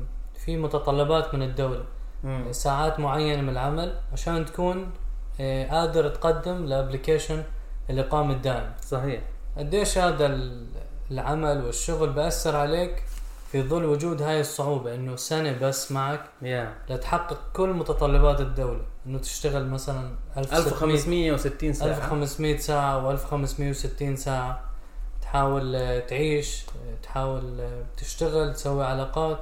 في 0.44 0.56
متطلبات 0.56 1.34
من 1.34 1.42
الدولة 1.42 1.84
مم. 2.24 2.52
ساعات 2.52 3.00
معينة 3.00 3.42
من 3.42 3.48
العمل 3.48 3.94
عشان 4.12 4.44
تكون 4.46 4.90
آه، 5.40 5.68
قادر 5.70 6.08
تقدم 6.08 6.64
ل 6.66 6.73
application 6.73 7.42
الاقامه 7.90 8.32
الدائمه 8.34 8.72
صحيح 8.82 9.20
قديش 9.58 9.98
هذا 9.98 10.26
ال- 10.26 10.66
العمل 11.10 11.64
والشغل 11.64 12.10
بأثر 12.10 12.56
عليك 12.56 13.02
في 13.52 13.62
ظل 13.62 13.84
وجود 13.84 14.22
هاي 14.22 14.40
الصعوبة 14.40 14.94
إنه 14.94 15.16
سنة 15.16 15.58
بس 15.62 15.92
معك 15.92 16.20
يا 16.42 16.74
لتحقق 16.88 17.38
كل 17.52 17.68
متطلبات 17.68 18.40
الدولة. 18.40 18.80
إنه 19.06 19.18
تشتغل 19.18 19.66
مثلا 19.66 20.10
1600 20.36 21.34
1560 21.34 21.72
ساعة. 21.72 21.88
1500 21.88 22.56
ساعة 22.56 23.16
و1560 23.16 24.14
ساعة. 24.14 24.60
تحاول 25.22 25.76
آه، 25.76 26.00
تعيش 26.00 26.62
آه، 26.62 27.02
تحاول 27.02 27.60
آه، 27.60 27.82
تشتغل 27.96 28.54
تسوي 28.54 28.84
علاقات. 28.84 29.38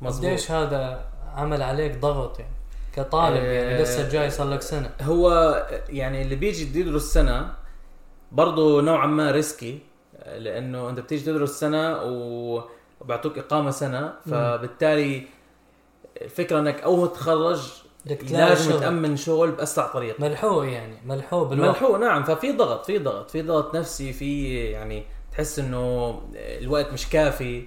مظبوط. 0.00 0.26
قديش 0.26 0.50
هذا 0.50 1.04
عمل 1.34 1.62
عليك 1.62 1.96
ضغط 1.98 2.38
يعني؟ 2.40 2.52
كطالب 2.92 3.36
يعني 3.44 3.78
آه، 3.78 3.82
لسه 3.82 4.08
جاي 4.08 4.30
صار 4.30 4.48
لك 4.48 4.62
سنة. 4.62 4.90
هو 5.02 5.30
يعني 5.88 6.22
اللي 6.22 6.36
بيجي 6.36 6.80
يدرس 6.80 7.02
سنه 7.12 7.52
برضه 8.32 8.82
نوعا 8.82 9.06
ما 9.06 9.30
ريسكي 9.30 9.80
لأنه 10.38 10.90
أنت 10.90 11.00
بتيجي 11.00 11.24
تدرس 11.24 11.50
سنة 11.60 11.98
وبيعطوك 12.02 13.38
إقامة 13.38 13.70
سنة 13.70 14.12
فبالتالي 14.30 15.26
الفكرة 16.22 16.60
إنك 16.60 16.80
اول 16.80 17.08
تتخرج 17.08 17.72
لازم 18.30 18.70
شغل. 18.70 18.80
تأمن 18.80 19.16
شغل 19.16 19.50
بأسرع 19.50 19.86
طريقة. 19.86 20.16
ملحوق 20.28 20.66
يعني 20.66 20.96
ملحوق 21.06 21.48
بالوقت. 21.48 21.68
ملحوق 21.68 21.96
نعم. 21.96 22.24
ففي 22.24 22.52
ضغط 22.52 22.84
في 22.86 22.98
ضغط 22.98 23.30
في 23.30 23.42
ضغط 23.42 23.76
نفسي 23.76 24.12
في 24.12 24.54
يعني 24.64 25.04
تحس 25.32 25.58
إنه 25.58 26.20
الوقت 26.34 26.92
مش 26.92 27.08
كافي. 27.08 27.66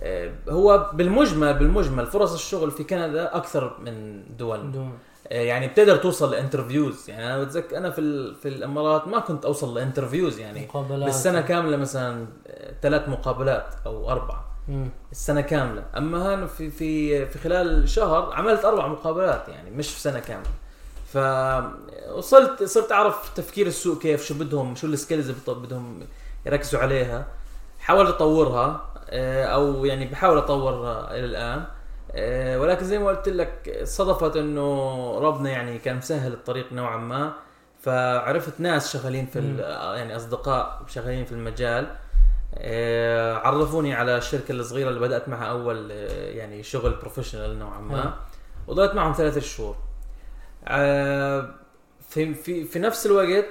آه، 0.00 0.32
هو 0.48 0.90
بالمجمل 0.94 1.54
بالمجمل 1.54 2.06
فرص 2.06 2.34
الشغل 2.34 2.70
في 2.70 2.84
كندا 2.84 3.36
أكثر 3.36 3.76
من 3.80 4.24
دول. 4.36 4.58
آه، 4.58 4.92
يعني 5.30 5.68
بتقدر 5.68 5.96
توصل 5.96 6.30
ل 6.30 6.37
interviews. 6.37 7.10
يعني 7.10 7.26
أنا 7.34 7.44
بتذكر 7.44 7.76
أنا 7.76 7.90
في 7.90 8.00
ال- 8.00 8.34
في 8.34 8.48
الإمارات 8.48 9.08
ما 9.08 9.18
كنت 9.18 9.44
أوصل 9.44 9.74
ل 9.74 9.80
interviews 9.80 10.38
يعني. 10.38 10.64
مقابلات. 10.66 11.04
بالسنة 11.04 11.40
كاملة 11.40 11.76
مثلا 11.76 12.26
آه، 12.46 12.72
ثلاث 12.82 13.08
مقابلات 13.08 13.66
أو 13.86 14.10
أربعة. 14.10 14.44
مم. 14.68 14.88
السنة 15.12 15.40
كاملة. 15.40 15.82
أما 15.96 16.32
هان 16.32 16.46
في 16.46 16.70
في 16.70 17.26
في 17.26 17.38
خلال 17.38 17.88
شهر 17.88 18.32
عملت 18.32 18.64
أربع 18.64 18.86
مقابلات 18.86 19.48
يعني 19.48 19.70
مش 19.70 19.90
في 19.94 20.00
سنة 20.00 20.18
كاملة. 20.20 20.50
فوصلت 21.12 22.62
صرت 22.62 22.92
أعرف 22.92 23.32
تفكير 23.36 23.66
السوق 23.66 23.98
كيف 24.02 24.24
شو 24.26 24.34
بدهم 24.34 24.74
شو 24.74 24.86
ال 24.86 24.92
skills 24.92 25.28
اللي 25.30 25.40
بدهم 25.66 26.00
يركزوا 26.46 26.80
عليها. 26.80 27.26
حاولت 27.80 28.10
أطورها 28.10 28.92
آه، 29.10 29.44
أو 29.44 29.84
يعني 29.84 30.04
بحاول 30.06 30.38
أطورها 30.38 31.10
إلى 31.10 31.24
الآن. 31.24 31.58
آه، 31.58 31.66
ولكن 32.56 32.84
زي 32.84 32.98
ما 32.98 33.08
قلت 33.08 33.28
لك 33.28 33.80
صدفت 33.84 34.36
إنه 34.36 35.18
ربنا 35.18 35.50
يعني 35.50 35.78
كان 35.78 35.96
مسهل 35.96 36.32
الطريق 36.32 36.72
نوعا 36.72 36.96
ما. 36.96 37.32
فعرفت 37.80 38.60
ناس 38.60 38.92
شغالين 38.92 39.26
في 39.26 39.38
يعني 39.96 40.16
أصدقاء 40.16 40.82
شغالين 40.86 41.24
في 41.24 41.32
المجال. 41.32 41.96
آه، 42.54 43.34
عرفوني 43.34 43.94
على 43.94 44.16
الشركة 44.16 44.52
الصغيرة 44.52 44.88
اللي 44.88 45.00
بدأت 45.00 45.28
معها 45.28 45.44
أول 45.44 45.88
آه، 45.92 46.30
يعني 46.30 46.62
شغل 46.62 46.90
بروفيشنال 46.90 47.58
نوعا. 47.58 47.80
ما. 47.80 48.14
وضلت 48.66 48.94
معهم 48.94 49.12
ثلاثة 49.12 49.40
شهور. 49.40 49.76
آه، 50.68 51.54
في 52.08 52.34
في 52.34 52.64
في 52.64 52.78
نفس 52.78 53.06
الوقت 53.06 53.46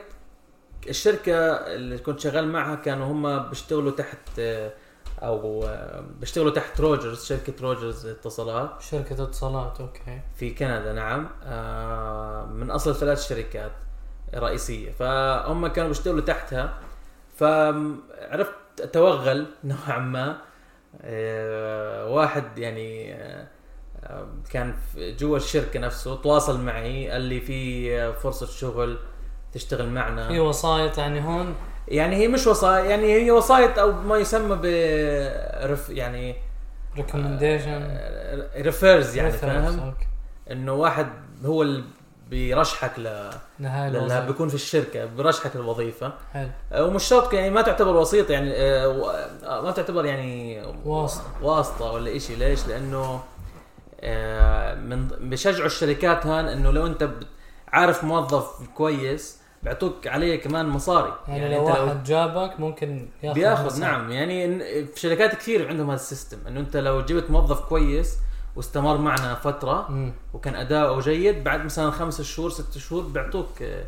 الشركة 0.89 1.35
اللي 1.51 1.97
كنت 1.97 2.19
شغال 2.19 2.47
معها 2.47 2.75
كانوا 2.75 3.05
هم 3.05 3.49
بيشتغلوا 3.49 3.91
تحت 3.91 4.39
آه، 4.39 4.73
أو 5.19 5.69
بيشتغلوا 6.19 6.51
تحت 6.51 6.81
روجرز 6.81 7.25
شركة 7.25 7.53
روجرز 7.61 8.05
اتصالات. 8.05 8.81
شركة 8.81 9.23
اتصالات 9.23 9.81
okay. 9.81 10.21
في 10.35 10.49
كندا 10.49 10.93
نعم. 10.93 11.23
من 12.59 12.71
أصل 12.71 12.95
ثلاث 12.95 13.27
شركات 13.27 13.71
رئيسية. 14.35 14.91
فهم 14.91 15.67
كانوا 15.67 15.89
بيشتغلوا 15.89 16.21
تحتها. 16.21 16.73
فعرفت 17.35 18.53
اتوغل 18.81 19.45
نوعا 19.63 19.99
ما. 19.99 20.37
آه، 21.01 22.07
واحد 22.09 22.57
يعني 22.57 23.17
كان 24.51 24.75
جوا 24.97 25.37
الشركة 25.37 25.79
نفسه 25.79 26.15
تواصل 26.15 26.61
معي 26.61 27.09
قال 27.09 27.21
لي 27.21 27.41
في 27.41 28.13
فرصة 28.13 28.45
شغل 28.45 28.97
تشتغل 29.53 29.89
معنا. 29.89 30.27
في 30.27 30.39
وسايط 30.39 30.97
يعني 30.97 31.21
هون؟ 31.21 31.55
يعني 31.87 32.15
هي 32.15 32.27
مش 32.27 32.47
وسائط 32.47 32.85
يعني 32.85 33.13
هي 33.13 33.31
وسائط 33.31 33.79
أو 33.79 33.91
ما 33.91 34.17
يسمى 34.17 34.55
ب 34.55 34.65
يعني 35.89 36.35
recommendation 36.97 37.97
refers 38.57 39.15
يعني 39.15 39.31
فاهم؟ 39.31 39.93
إنه 40.51 40.73
واحد 40.73 41.07
هو 41.45 41.61
اللي 41.61 41.83
بيرشحك 42.29 42.99
ل 42.99 43.29
الوظيفة. 43.59 44.25
بيكون 44.25 44.49
في 44.49 44.55
الشركة 44.55 45.05
بيرشحك 45.05 45.55
الوظيفة. 45.55 46.13
حلو. 46.33 46.49
ومش 46.73 47.03
شرط 47.03 47.33
يعني 47.33 47.49
ما 47.49 47.61
تعتبر 47.61 47.95
وسيط 47.95 48.29
يعني 48.29 48.51
آه، 48.53 49.11
آه، 49.43 49.61
ما 49.61 49.71
تعتبر 49.71 50.05
يعني 50.05 50.61
واسطة. 50.85 51.23
واسطة 51.41 51.91
ولا 51.91 52.15
إشي. 52.15 52.35
ليش؟ 52.35 52.67
لأنه 52.67 53.19
آه، 54.01 54.75
من 54.75 55.07
بشجعوا 55.07 55.65
الشركات 55.65 56.25
هان 56.25 56.47
إنه 56.47 56.71
لو 56.71 56.85
أنت 56.85 57.09
عارف 57.67 58.03
موظف 58.03 58.69
كويس 58.75 59.39
بيعطوك 59.65 60.07
عليه 60.07 60.41
كمان 60.41 60.65
مصاري 60.65 61.13
يعني, 61.27 61.39
يعني 61.41 61.55
لو 61.55 61.65
واحد 61.65 62.03
جابك 62.03 62.59
ممكن 62.59 63.07
ياخذ 63.23 63.35
بياخذ. 63.35 63.79
نعم 63.81 64.11
يعني 64.11 64.59
في 64.85 64.99
شركات 64.99 65.35
كثير 65.35 65.67
عندهم 65.67 65.87
هذا 65.87 65.95
ال 65.95 66.01
system 66.01 66.37
إنه 66.47 66.59
أنت 66.59 66.77
لو 66.77 67.01
جبت 67.01 67.29
موظف 67.31 67.59
كويس 67.59 68.17
واستمر 68.55 68.97
معنا 68.97 69.35
فترة 69.35 69.85
مم. 69.89 70.13
وكان 70.33 70.55
أداؤه 70.55 71.01
جيد 71.01 71.43
بعد 71.43 71.65
مثلا 71.65 71.91
خمس 71.91 72.21
شهور 72.21 72.49
ست 72.49 72.77
شهور 72.77 73.03
بيعطوك 73.03 73.61
آه، 73.61 73.83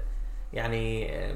يعني 0.53 1.15
آه، 1.15 1.35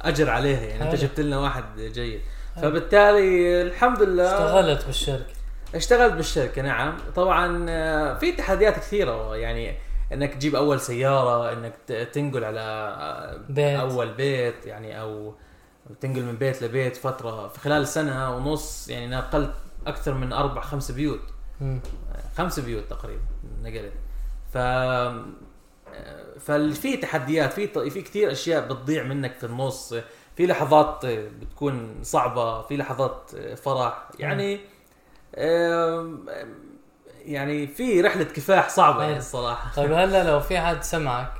أجر 0.00 0.30
عليها 0.30 0.60
يعني 0.60 0.82
أنت 0.82 0.96
حلو. 0.96 1.08
جبت 1.08 1.20
لنا 1.20 1.38
واحد 1.38 1.64
جيد 1.78 2.20
حلو. 2.56 2.62
فبالتالي 2.70 3.62
الحمد 3.62 4.02
لله 4.02 4.24
اشتغلت 4.24 4.84
بالشركة 4.86 5.32
اشتغلت 5.74 6.12
بالشركة 6.12 6.62
نعم 6.62 6.96
طبعا 7.16 7.66
آه، 7.68 8.18
في 8.18 8.32
تحديات 8.32 8.76
كثيرة 8.76 9.36
يعني 9.36 9.74
إنك 10.12 10.34
تجيب 10.34 10.54
أول 10.54 10.80
سيارة 10.80 11.52
إنك 11.52 11.74
تنقل 12.12 12.44
على 12.44 13.44
بيت. 13.48 13.80
أول 13.80 14.12
بيت 14.14 14.66
يعني 14.66 15.00
أو 15.00 15.34
تنقل 16.00 16.22
من 16.22 16.36
بيت 16.36 16.62
لبيت 16.62 16.96
فترة. 16.96 17.48
في 17.48 17.60
خلال 17.60 17.88
سنة 17.88 18.36
ونص 18.36 18.88
يعني 18.88 19.06
نقلت 19.06 19.54
أكثر 19.86 20.14
من 20.14 20.32
أربع 20.32 20.60
خمس 20.60 20.90
بيوت. 20.90 21.20
مم. 21.60 21.80
خمس 22.36 22.60
بيوت 22.60 22.84
تقريبا 22.90 23.22
نقلت. 23.62 23.92
ف 24.52 24.58
ففي 26.40 26.96
تحديات 26.96 27.52
في 27.52 27.90
في 27.90 28.02
كثير 28.02 28.32
أشياء 28.32 28.66
بتضيع 28.66 29.02
منك 29.02 29.34
في 29.34 29.44
النص. 29.46 29.94
في 30.36 30.46
لحظات 30.46 31.06
بتكون 31.06 31.94
صعبة 32.02 32.62
في 32.62 32.76
لحظات 32.76 33.30
فرح. 33.56 34.08
يعني 34.18 34.60
آم، 35.38 36.26
يعني 37.32 37.66
في 37.66 38.00
رحلة 38.00 38.24
كفاح 38.24 38.68
صعبة 38.68 39.02
يعني. 39.04 39.16
الصراحة. 39.18 39.70
طيب 39.76 39.92
هلا 39.92 40.24
لو 40.24 40.40
في 40.40 40.60
حد 40.60 40.82
سمعك 40.82 41.32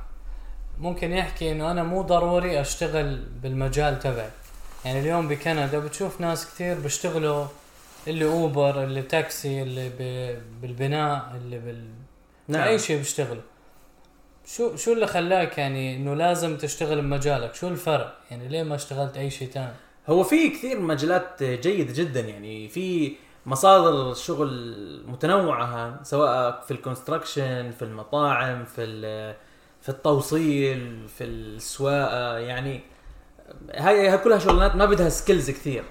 ممكن 0.79 1.11
يحكي 1.11 1.51
إنه 1.51 1.71
أنا 1.71 1.83
مو 1.83 2.01
ضروري 2.01 2.61
أشتغل 2.61 3.15
بالمجال 3.43 3.99
تبعي؟ 3.99 4.29
يعني 4.85 4.99
اليوم 4.99 5.27
بكندا 5.27 5.79
بتشوف 5.79 6.21
ناس 6.21 6.45
كثير 6.45 6.79
بيشتغلوا 6.79 7.45
اللي 8.07 8.25
أوبر 8.25 8.83
اللي 8.83 9.01
تاكسي 9.01 9.61
اللي 9.61 9.89
ب- 9.99 10.41
بالبناء 10.61 11.31
اللي 11.35 11.59
بال 11.59 11.87
نعم. 12.47 12.67
أي 12.67 12.79
شيء 12.79 12.97
بيشتغلوا. 12.97 13.41
شو 14.45 14.75
شو 14.75 14.93
اللي 14.93 15.07
خلاك 15.07 15.57
يعني 15.57 15.95
إنه 15.95 16.13
لازم 16.13 16.57
تشتغل 16.57 17.01
بمجالك؟ 17.01 17.55
شو 17.55 17.67
الفرق؟ 17.67 18.13
يعني 18.31 18.47
ليه 18.47 18.63
ما 18.63 18.75
اشتغلت 18.75 19.17
أي 19.17 19.29
شيء 19.29 19.49
ثاني 19.49 19.71
هو 20.09 20.23
في 20.23 20.49
كثير 20.49 20.79
مجالات 20.79 21.43
جيدة 21.43 21.93
جدا 21.93 22.19
يعني 22.19 22.67
في 22.67 23.11
مصادر 23.45 24.13
شغل 24.13 25.03
متنوعة 25.07 25.65
هان 25.65 26.03
سواء 26.03 26.61
في 26.61 26.71
ال 26.71 26.79
construction 26.79 27.71
في 27.71 27.81
المطاعم 27.81 28.65
في 28.65 28.85
في 29.81 29.89
التوصيل 29.89 31.07
في 31.07 31.23
السواقة 31.23 32.37
يعني 32.37 32.81
هاي 33.75 34.17
كلها 34.17 34.39
شغلانات 34.39 34.75
ما 34.75 34.85
بدها 34.85 35.09
skills 35.09 35.49
كثير. 35.49 35.83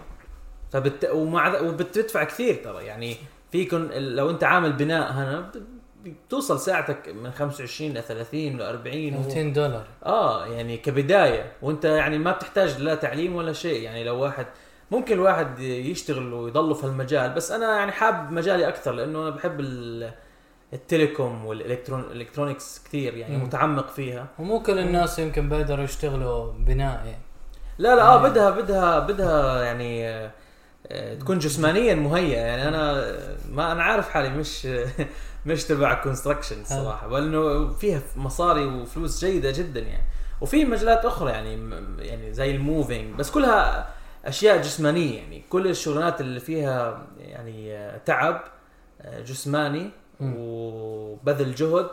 فبت 0.72 1.08
ومع 1.12 1.60
وبتدفع 1.60 2.24
كثير 2.24 2.54
ترى. 2.64 2.84
يعني 2.84 3.16
فيكن 3.52 3.88
لو 3.90 4.30
انت 4.30 4.44
عامل 4.44 4.72
بناء 4.72 5.12
هنا 5.12 5.50
بتوصل 6.04 6.60
ساعتك 6.60 7.08
من 7.08 7.30
25 7.30 7.90
ل 7.94 8.02
30 8.02 8.40
ل 8.58 8.62
40 8.62 9.14
و... 9.14 9.20
200 9.20 9.42
دولار. 9.42 9.86
آه 10.06 10.46
يعني 10.46 10.76
كبداية. 10.76 11.52
وانت 11.62 11.84
يعني 11.84 12.18
ما 12.18 12.32
بتحتاج 12.32 12.80
لا 12.80 12.94
تعليم 12.94 13.36
ولا 13.36 13.52
شيء. 13.52 13.82
يعني 13.82 14.04
لو 14.04 14.22
واحد 14.22 14.46
ممكن 14.90 15.14
الواحد 15.14 15.58
يشتغل 15.60 16.32
ويضله 16.32 16.74
في 16.74 16.84
المجال 16.84 17.30
بس 17.34 17.50
أنا 17.52 17.76
يعني 17.76 17.92
حاب 17.92 18.32
مجالي 18.32 18.68
أكثر 18.68 18.92
لأنه 18.92 19.22
أنا 19.22 19.30
بحب 19.30 19.60
ال- 19.60 20.12
ال 20.72 20.81
telecom 20.81 21.44
وال 21.46 21.67
electronics 21.67 22.82
كثير 22.84 23.16
يعني 23.16 23.36
مم. 23.36 23.44
متعمق 23.44 23.88
فيها. 23.90 24.26
ومو 24.38 24.62
كل 24.62 24.78
الناس 24.78 25.18
يمكن 25.18 25.48
بيقدروا 25.48 25.84
يشتغلوا 25.84 26.52
بناء 26.52 26.96
يعني. 27.06 27.22
لا 27.78 27.96
لا 27.96 28.02
آه 28.02 28.16
يعني- 28.16 28.28
بدها 28.30 28.50
بدها 28.50 28.98
بدها 28.98 29.62
يعني 29.62 30.08
آه، 30.86 31.14
تكون 31.14 31.38
جسمانيا 31.38 31.94
مهيئة 31.94 32.38
يعني. 32.40 32.68
أنا 32.68 33.12
ما 33.50 33.72
أنا 33.72 33.82
عارف 33.82 34.08
حالي 34.10 34.28
مش 34.28 34.68
مش 35.46 35.64
تبع 35.64 35.94
construction 35.94 36.60
الصراحه 36.60 37.08
بل 37.08 37.22
انه 37.22 37.68
فيها 37.68 38.00
مصاري 38.16 38.66
وفلوس 38.66 39.24
جيدة 39.24 39.50
جدا 39.50 39.80
يعني. 39.80 40.02
وفي 40.40 40.64
مجالات 40.64 41.04
أخرى 41.04 41.30
يعني 41.30 41.70
يعني 41.98 42.32
زي 42.32 42.50
الموفينج 42.56 43.14
بس 43.18 43.30
كلها 43.30 43.88
أشياء 44.24 44.62
جسمانية 44.62 45.18
يعني 45.18 45.42
كل 45.50 45.66
الشغلانات 45.66 46.20
اللي 46.20 46.40
فيها 46.40 47.06
يعني 47.18 47.76
آه، 47.76 47.98
تعب 47.98 48.44
آه، 49.00 49.20
جسماني. 49.20 49.90
وبذل 50.20 51.54
جهد 51.54 51.88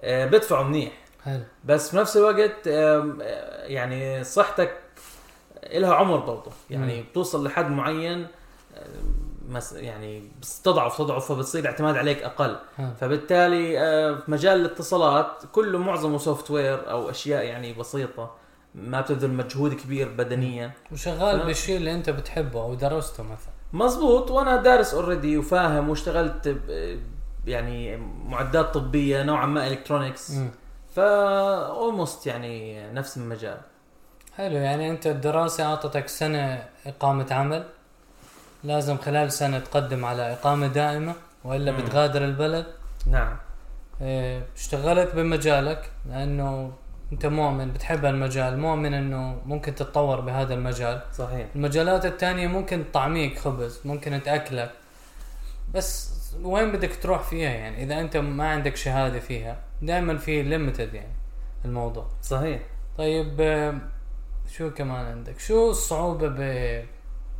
آه، 0.00 0.26
بدفعوا 0.26 0.64
منيح 0.64 0.92
حلو 1.24 1.42
بس 1.64 1.90
في 1.90 1.96
نفس 1.96 2.16
الوقت 2.16 2.66
يعني 3.66 4.24
صحتك 4.24 4.72
لها 5.72 5.94
عمر 5.94 6.16
برضه 6.16 6.52
يعني. 6.70 7.02
بتوصل 7.02 7.46
لحد 7.46 7.70
معين 7.70 8.26
يعني 9.72 10.22
بتضعف 10.40 10.98
تضعف 10.98 11.32
فبتصير 11.32 11.60
الاعتماد 11.60 11.96
عليك 11.96 12.22
أقل 12.22 12.56
ها. 12.78 12.94
فبالتالي 13.00 13.72
في 14.16 14.30
مجال 14.30 14.60
الاتصالات 14.60 15.42
كله 15.52 15.78
معظمه 15.78 16.18
software 16.18 16.90
أو 16.90 17.10
أشياء 17.10 17.44
يعني 17.44 17.72
بسيطة 17.72 18.39
ما 18.74 19.00
بتبذل 19.00 19.30
مجهود 19.30 19.74
كبير 19.74 20.08
بدنيا 20.08 20.70
وشغال. 20.92 21.46
بالشيء 21.46 21.76
اللي 21.76 21.92
انت 21.94 22.10
بتحبه 22.10 22.62
أو 22.62 22.74
درسته 22.74 23.22
مثلا 23.22 23.52
مزبوط 23.72 24.30
وأنا 24.30 24.56
دارس 24.56 24.94
already 24.94 25.38
وفاهم 25.38 25.88
واشتغلت 25.88 26.56
يعني 27.46 27.96
معدات 28.26 28.74
طبية 28.74 29.22
نوعا 29.22 29.46
ما 29.46 29.66
electronics. 29.66 30.32
فا 30.96 31.66
almost 31.66 32.26
يعني 32.26 32.82
نفس 32.92 33.16
المجال 33.16 33.58
حلو 34.36 34.56
يعني 34.56 34.90
أنت 34.90 35.06
الدراسة 35.06 35.64
أعطتك 35.64 36.08
سنة 36.08 36.64
إقامة 36.86 37.26
عمل 37.30 37.64
لازم 38.64 38.96
خلال 38.96 39.32
سنة 39.32 39.58
تقدم 39.58 40.04
على 40.04 40.32
إقامة 40.32 40.66
دائمة 40.66 41.14
وإلا 41.44 41.72
مم. 41.72 41.78
بتغادر 41.78 42.24
البلد 42.24 42.66
نعم 43.06 43.36
آه، 44.02 44.42
اشتغلت 44.56 45.14
بمجالك 45.14 45.90
لأنه 46.08 46.72
انت 47.12 47.26
مؤمن 47.26 47.72
بتحب 47.72 48.04
المجال 48.04 48.58
مؤمن 48.58 48.94
انه 48.94 49.40
ممكن 49.46 49.74
تتطور 49.74 50.20
بهذا 50.20 50.54
المجال. 50.54 51.02
صحيح. 51.12 51.46
المجالات 51.56 52.06
التانية 52.06 52.46
ممكن 52.46 52.84
تطعميك 52.90 53.38
خبز 53.38 53.80
ممكن 53.84 54.22
تأكلك. 54.22 54.70
بس 55.74 56.10
وين 56.42 56.72
بدك 56.72 56.96
تروح 57.02 57.22
فيها 57.22 57.50
يعني؟ 57.50 57.82
إذا 57.82 58.00
أنت 58.00 58.16
ما 58.16 58.48
عندك 58.48 58.76
شهادة 58.76 59.20
فيها 59.20 59.58
دائما 59.82 60.18
في 60.18 60.42
ليمتد 60.42 60.94
يعني 60.94 61.12
الموضوع. 61.64 62.06
صحيح. 62.22 62.60
طيب 62.98 63.40
آه، 63.40 63.74
شو 64.50 64.70
كمان 64.70 65.06
عندك؟ 65.06 65.38
شو 65.38 65.70
الصعوبة 65.70 66.28
ب... 66.28 66.40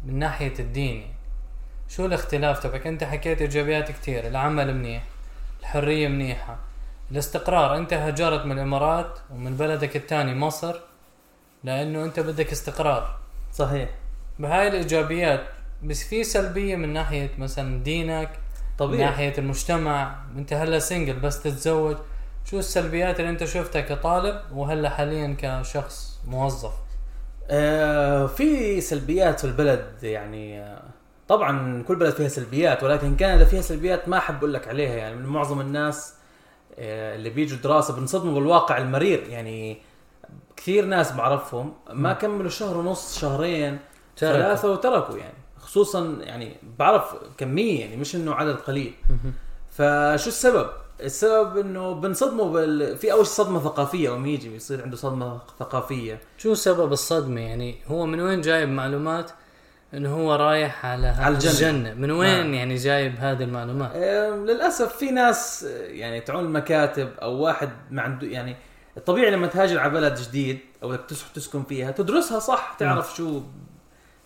من 0.05 0.19
ناحية 0.19 0.59
الدين 0.59 1.01
يعني؟ 1.01 1.15
شو 1.89 2.07
الاختلاف 2.07 2.59
تبعك؟ 2.59 2.87
أنت 2.87 3.05
حكيت 3.05 3.41
إيجابيات 3.41 3.89
كثير 3.89 4.27
العمل 4.27 4.75
منيح 4.75 5.03
الحرية 5.61 6.09
منيحة. 6.09 6.59
الاستقرار. 7.13 7.77
أنت 7.77 7.93
هجرت 7.93 8.47
من 8.47 8.53
الإمارات 8.53 9.19
ومن 9.35 9.57
بلدك 9.57 9.97
الثاني 9.97 10.35
مصر 10.35 10.75
لأنه 11.65 12.05
أنت 12.05 12.21
بدك 12.21 12.53
استقرار. 12.53 13.19
صحيح. 13.53 13.89
بهاي 14.39 14.69
الإيجابيات 14.69 15.41
بس 15.83 16.05
في 16.05 16.25
سلبية 16.25 16.77
من 16.77 16.93
ناحية 16.93 17.31
مثلا 17.39 17.83
دينك 17.83 18.29
من 18.29 18.77
طبيعي. 18.79 19.05
ناحية 19.05 19.39
المجتمع. 19.39 20.17
أنت 20.37 20.53
هلأ 20.53 20.79
سنجل 20.79 21.21
بس 21.21 21.43
تتزوج. 21.43 21.97
شو 22.45 22.59
السلبيات 22.59 23.21
اللي 23.21 23.31
أنت 23.31 23.45
شفتها 23.45 23.81
كطالب 23.81 24.41
وهلأ 24.53 24.91
حاليا 24.91 25.37
كشخص 25.39 26.21
موظف؟ 26.27 26.73
آه 27.51 28.27
في 28.27 28.81
سلبيات 28.81 29.41
في 29.41 29.45
البلد 29.47 29.87
يعني 30.03 30.65
طبعا 31.29 31.83
كل 31.83 31.97
بلد 31.97 32.15
فيها 32.15 32.29
سلبيات 32.29 32.83
ولكن 32.83 33.17
كندا 33.17 33.45
فيها 33.45 33.61
سلبيات 33.61 34.09
ما 34.09 34.19
أحب 34.19 34.37
أقول 34.37 34.55
لك 34.55 34.69
عليها 34.69 34.95
يعني 34.95 35.17
من 35.17 35.27
معظم 35.27 35.61
الناس 35.61 36.15
اللي 36.81 37.31
بيجوا 37.31 37.59
دراسة 37.59 37.97
بنصدموا 37.97 38.35
بالواقع 38.35 38.79
المرير 38.79 39.29
يعني 39.29 39.83
كثير 40.57 40.85
ناس 40.85 41.13
بعرفهم 41.13 41.73
ما 41.93 42.13
كملوا 42.13 42.51
شهر 42.51 42.77
ونص 42.77 43.19
شهرين 43.19 43.79
تركوا. 44.17 44.37
ثلاثة 44.37 44.73
وتركوا 44.73 45.17
يعني. 45.17 45.39
خصوصا 45.59 46.19
يعني 46.21 46.57
بعرف 46.79 47.15
كمية 47.39 47.81
يعني 47.81 47.97
مش 47.97 48.17
إنه 48.17 48.35
عدد 48.35 48.57
قليل. 48.57 48.95
فشو 49.71 50.29
السبب؟ 50.29 50.71
السبب 51.01 51.59
إنه 51.59 51.93
بنصدموا 51.93 52.53
بال... 52.53 52.97
في 52.99 53.13
أول 53.13 53.27
شيء 53.27 53.35
صدمة 53.35 53.61
ثقافية 53.61 54.05
يوم 54.05 54.27
يجي 54.27 54.49
بيصير 54.49 54.83
عنده 54.83 54.97
صدمة 54.97 55.41
ثقافية. 55.59 56.21
شو 56.39 56.55
سبب 56.55 56.93
الصدمة؟ 56.93 57.41
يعني 57.41 57.77
هو 57.87 58.07
من 58.07 58.21
وين 58.21 58.41
جايب 58.41 58.69
معلومات؟ 58.69 59.31
انه 59.95 60.15
هو 60.15 60.35
رايح 60.35 60.87
على, 60.87 61.07
على 61.07 61.35
الجنة. 61.35 61.53
الجنة. 61.53 61.95
من 61.95 62.11
وين 62.11 62.41
نعم. 62.41 62.55
يعني 62.55 62.75
جايب 62.75 63.15
هذه 63.19 63.43
المعلومات؟ 63.43 63.91
آه، 63.95 64.31
للأسف 64.31 64.97
في 64.97 65.11
ناس 65.11 65.65
آه، 65.65 65.87
يعني 65.87 66.21
تعون 66.21 66.45
المكاتب 66.45 67.09
أو 67.23 67.33
واحد 67.33 67.71
ما 67.91 68.03
عنده 68.03 68.27
يعني 68.27 68.57
الطبيعي 68.97 69.31
لما 69.31 69.47
تهاجر 69.47 69.79
على 69.79 69.91
بلد 69.91 70.15
جديد 70.15 70.59
أو 70.83 70.97
تسكن 71.35 71.63
فيها 71.63 71.91
تدرسها 71.91 72.39
صح 72.39 72.77
تعرف 72.79 73.17
شو 73.17 73.43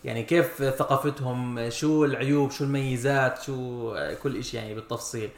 يعني 0.04 0.22
كيف 0.22 0.62
ثقافتهم 0.62 1.70
شو 1.70 2.04
العيوب 2.04 2.50
شو 2.50 2.64
الميزات 2.64 3.42
شو 3.42 3.90
آه، 3.94 4.14
كل 4.14 4.44
شيء 4.44 4.60
يعني 4.60 4.74
بالتفصيل. 4.74 5.30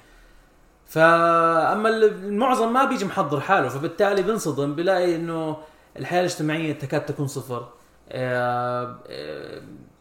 فاما 0.87 1.89
المعظم 1.89 2.73
ما 2.73 2.85
بيجي 2.85 3.05
محضر 3.05 3.41
حاله 3.41 3.69
فبالتالي 3.69 4.23
بنصدم 4.23 4.75
بلاقي 4.75 5.17
إنه 5.17 5.57
الحياة 5.97 6.21
الاجتماعية 6.21 6.73
تكاد 6.73 7.07
تكون 7.07 7.27
صفر. 7.27 7.69
آه، 8.09 8.99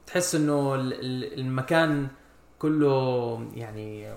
تحس 0.08 0.36
إنه 0.36 0.76
ال- 0.76 0.94
ال- 0.94 1.40
المكان 1.40 2.08
كله 2.60 3.42
يعني 3.56 4.14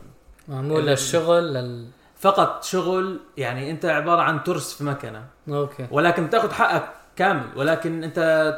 معمول 0.48 0.87
للشغل 0.87 1.55
لل... 1.55 1.87
فقط 2.16 2.64
شغل 2.64 3.20
يعني 3.37 3.70
أنت 3.70 3.85
عبارة 3.85 4.20
عن 4.22 4.44
ترس 4.44 4.74
في 4.74 4.85
مكنة. 4.85 5.24
أوكي. 5.48 5.87
ولكن 5.90 6.27
بتاخذ 6.27 6.53
حقك 6.53 6.88
كامل. 7.16 7.46
ولكن 7.57 8.05
أنت 8.05 8.55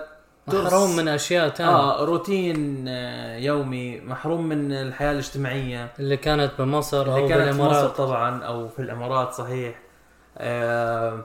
ترس. 0.50 0.66
محروم 0.66 0.96
من 0.96 1.08
أشياء 1.08 1.48
ثانية 1.48 1.72
آه 1.72 2.04
روتين 2.04 2.84
آه، 2.88 3.36
يومي. 3.36 4.00
محروم 4.00 4.48
من 4.48 4.72
الحياة 4.72 5.12
الاجتماعية. 5.12 5.92
اللي 5.98 6.16
كانت 6.16 6.52
بمصر 6.58 7.12
أو 7.12 7.16
اللي 7.16 7.28
كانت 7.28 7.42
في 7.54 7.60
مصر 7.60 7.68
بالامارات 7.68 7.96
طبعا 7.96 8.44
أو 8.44 8.68
في 8.68 8.82
الإمارات 8.82 9.32
صحيح. 9.32 9.78
آه 10.38 11.24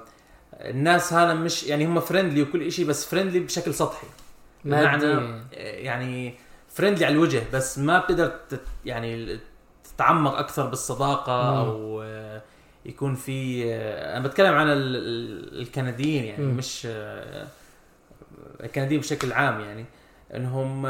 الناس 0.54 1.14
هذا 1.14 1.34
مش 1.34 1.64
يعني 1.64 1.86
هم 1.86 2.00
friendly 2.00 2.42
وكل 2.42 2.72
شيء 2.72 2.86
بس 2.88 3.06
friendly 3.06 3.40
بشكل 3.40 3.74
سطحي. 3.74 4.08
بمعنى 4.66 5.34
يعني 5.52 6.34
friendly 6.70 7.06
على 7.06 7.14
الوجه 7.14 7.44
بس 7.54 7.80
ما 7.80 8.00
بتقدر 8.00 8.32
تت 8.50 8.62
يعني 8.86 9.40
تتعمق 9.84 10.38
أكثر 10.38 10.66
بالصداقة 10.66 11.52
مم. 11.52 11.58
أو 11.58 12.04
يكون 12.86 13.16
في 13.16 13.64
أنا 14.18 14.28
بتكلم 14.28 14.54
عن 14.54 14.68
ال- 14.68 14.96
ال- 14.96 15.62
الكنديين 15.62 16.24
يعني 16.24 16.44
مم. 16.46 16.58
مش 16.58 16.88
الكنديين 18.64 19.02
بشكل 19.02 19.34
عام 19.34 19.60
يعني 19.60 19.86
إنهم 20.36 20.82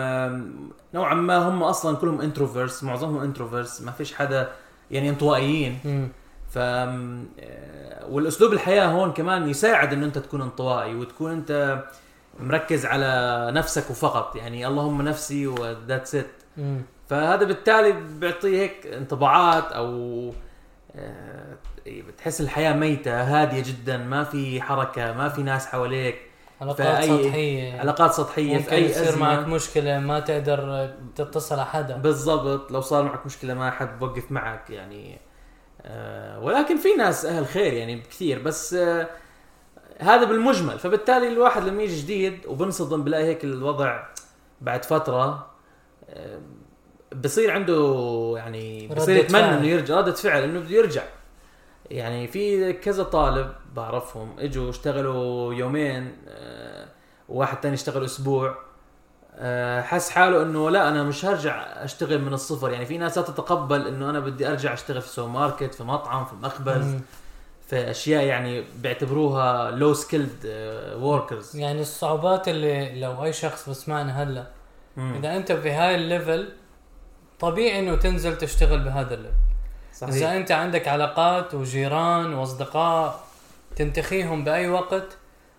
نوعا 0.93 1.13
ما 1.13 1.37
هم 1.37 1.63
أصلا 1.63 1.97
كلهم 1.97 2.21
introverts 2.21 2.83
معظمهم 2.83 3.23
introverts 3.23 3.81
ما 3.81 3.91
فيش 3.91 4.13
حدا 4.13 4.49
يعني 4.91 5.09
انطوائيين 5.09 5.79
مم. 5.85 6.07
ف 6.49 6.57
والأسلوب 8.09 8.53
الحياة 8.53 8.85
هون 8.85 9.13
كمان 9.13 9.49
يساعد 9.49 9.93
انه 9.93 10.05
أنت 10.05 10.17
تكون 10.17 10.41
انطوائي 10.41 10.95
وتكون 10.95 11.31
أنت 11.31 11.83
مركز 12.39 12.85
على 12.85 13.49
نفسك 13.53 13.89
وفقط 13.89 14.35
يعني 14.35 14.67
اللهم 14.67 15.01
نفسي 15.01 15.47
وذاتس 15.47 16.15
ات. 16.15 16.25
فهذا 17.09 17.43
بالتالي 17.45 17.91
بيعطي 17.91 18.61
هيك 18.61 18.87
انطباعات 18.87 19.71
أو 19.71 20.33
آه، 20.95 21.55
بتحس 21.87 22.41
الحياة 22.41 22.73
ميتة 22.73 23.21
هادية 23.23 23.63
جدا 23.63 23.97
ما 23.97 24.23
في 24.23 24.61
حركة 24.61 25.13
ما 25.13 25.29
في 25.29 25.43
ناس 25.43 25.65
حواليك. 25.67 26.15
علاقات 26.61 27.03
سطحية. 27.03 27.79
علاقات 27.79 28.11
سطحية 28.13 28.53
ممكن 28.53 28.63
في 28.69 28.75
أي 28.75 28.85
يصير 28.85 29.17
معك 29.19 29.47
مشكلة 29.47 29.99
ما 29.99 30.19
تقدر 30.19 30.89
تتصل 31.15 31.55
على 31.55 31.65
حدا. 31.65 31.97
بالضبط 31.97 32.71
لو 32.71 32.81
صار 32.81 33.03
معك 33.03 33.25
مشكلة 33.25 33.53
ما 33.53 33.71
حد 33.71 33.99
بوقف 33.99 34.31
معك 34.31 34.69
يعني 34.69 35.19
آه 35.81 36.39
ولكن 36.39 36.77
في 36.77 36.93
ناس 36.97 37.25
أهل 37.25 37.45
خير 37.45 37.73
يعني 37.73 38.01
كثير 38.01 38.39
بس 38.41 38.73
آه 38.73 39.07
هذا 39.99 40.23
بالمجمل 40.23 40.79
فبالتالي 40.79 41.27
الواحد 41.27 41.63
لما 41.63 41.83
يجي 41.83 42.01
جديد 42.01 42.45
وبنصدم 42.47 43.03
بلاقي 43.03 43.23
هيك 43.23 43.43
الوضع 43.43 44.03
بعد 44.61 44.85
فترة 44.85 45.47
بصير 47.23 47.51
عنده 47.51 48.33
يعني 48.37 48.87
بصير 48.87 49.15
يتمنى. 49.15 49.43
إنه 49.43 49.67
يرجع 49.67 49.97
ردة 49.97 50.11
فعل 50.11 50.43
إنه 50.43 50.59
بده 50.59 50.75
يرجع 50.75 51.03
يعني 51.91 52.27
في 52.27 52.73
كذا 52.73 53.03
طالب 53.03 53.51
بعرفهم 53.75 54.35
إجوا 54.39 54.69
اشتغلوا 54.69 55.53
يومين 55.53 56.17
آه، 56.27 56.87
وواحد 57.29 57.61
تاني 57.61 57.73
اشتغل 57.73 58.05
أسبوع 58.05 58.57
آه، 59.37 59.81
حس 59.81 60.09
حاله 60.09 60.41
إنه 60.41 60.69
لا 60.69 60.89
أنا 60.89 61.03
مش 61.03 61.25
هرجع 61.25 61.55
أشتغل 61.61 62.21
من 62.21 62.33
الصفر 62.33 62.71
يعني 62.71 62.85
في 62.85 62.97
ناس 62.97 63.17
لا 63.17 63.23
تتقبل 63.23 63.87
إنه 63.87 64.09
أنا 64.09 64.19
بدي 64.19 64.47
أرجع 64.47 64.73
أشتغل 64.73 65.01
في 65.01 65.09
سوبر 65.09 65.29
ماركت 65.29 65.73
في 65.73 65.83
مطعم 65.83 66.25
في 66.25 66.35
مخبز. 66.35 66.95
في 67.67 67.91
أشياء 67.91 68.23
يعني 68.23 68.63
بيعتبروها 68.75 69.71
لو 69.71 69.93
سكيلد 69.93 70.45
وركرز 70.99 71.55
يعني 71.55 71.81
الصعوبات 71.81 72.47
اللي 72.47 72.99
لو 72.99 73.23
أي 73.23 73.33
شخص 73.33 73.69
بسمعنا 73.69 74.23
هلا 74.23 74.47
إذا 74.97 75.37
أنت 75.37 75.51
في 75.51 75.71
هاي 75.71 75.95
ال 75.95 76.04
level 76.04 76.49
طبيعي 77.39 77.79
إنه 77.79 77.95
تنزل 77.95 78.37
تشتغل 78.37 78.79
بهذا 78.79 79.13
ال 79.13 79.16
level. 79.16 79.35
إذا 80.03 80.11
صحيح 80.11 80.29
أنت 80.29 80.51
عندك 80.51 80.87
علاقات 80.87 81.53
وجيران 81.53 82.33
وأصدقاء 82.33 83.23
تنتخيهم 83.75 84.43
بأي 84.43 84.69
وقت 84.69 85.17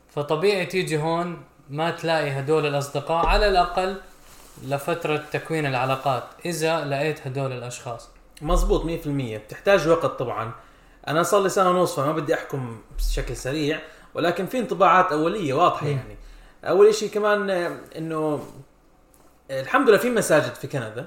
فطبيعي 0.09 0.67
تيجي 0.67 0.99
هون 0.99 1.43
ما 1.71 1.91
تلاقي 1.91 2.31
هدول 2.31 2.67
الأصدقاء 2.67 3.27
على 3.27 3.49
الأقل 3.49 3.97
لفترة 4.65 5.25
تكوين 5.33 5.67
العلاقات 5.67 6.23
إذا 6.45 6.85
لقيت 6.85 7.27
هدول 7.27 7.53
الأشخاص. 7.53 8.09
مزبوط 8.43 8.85
100% 8.85 8.89
بتحتاج 9.37 9.89
وقت 9.89 10.19
طبعا. 10.19 10.53
أنا 11.09 11.23
صار 11.23 11.43
لي 11.43 11.49
سنة 11.49 11.71
ونص 11.71 12.01
فما 12.01 12.13
بدي 12.13 12.35
أحكم 12.35 12.79
بشكل 12.99 13.37
سريع 13.37 13.81
ولكن 14.15 14.47
في 14.47 14.59
انطباعات 14.59 15.13
أولية 15.13 15.55
واضحة. 15.55 15.87
يعني. 15.87 16.17
أول 16.65 16.95
شيء 16.95 17.11
كمان 17.11 17.51
آه، 17.51 17.77
إنه 17.99 18.41
آه، 19.51 19.61
الحمد 19.61 19.89
لله 19.89 19.99
في 19.99 20.11
مساجد 20.11 20.55
في 20.55 20.67
كندا. 20.67 21.07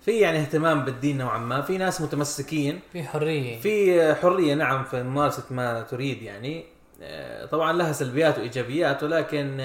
في 0.00 0.18
يعني 0.20 0.38
اهتمام 0.40 0.84
بالدين 0.84 1.18
نوعا 1.18 1.38
ما 1.38 1.62
في 1.62 1.78
ناس 1.78 2.00
متمسكين. 2.00 2.80
في 2.92 3.02
حرية. 3.02 3.60
في 3.60 4.14
حرية 4.14 4.54
نعم 4.54 4.84
في 4.84 5.02
ممارسه 5.02 5.42
ما 5.50 5.82
تريد 5.82 6.22
يعني. 6.22 6.64
آه، 7.02 7.46
طبعا 7.46 7.72
لها 7.72 7.92
سلبيات 7.92 8.38
وإيجابيات 8.38 9.02
ولكن 9.02 9.56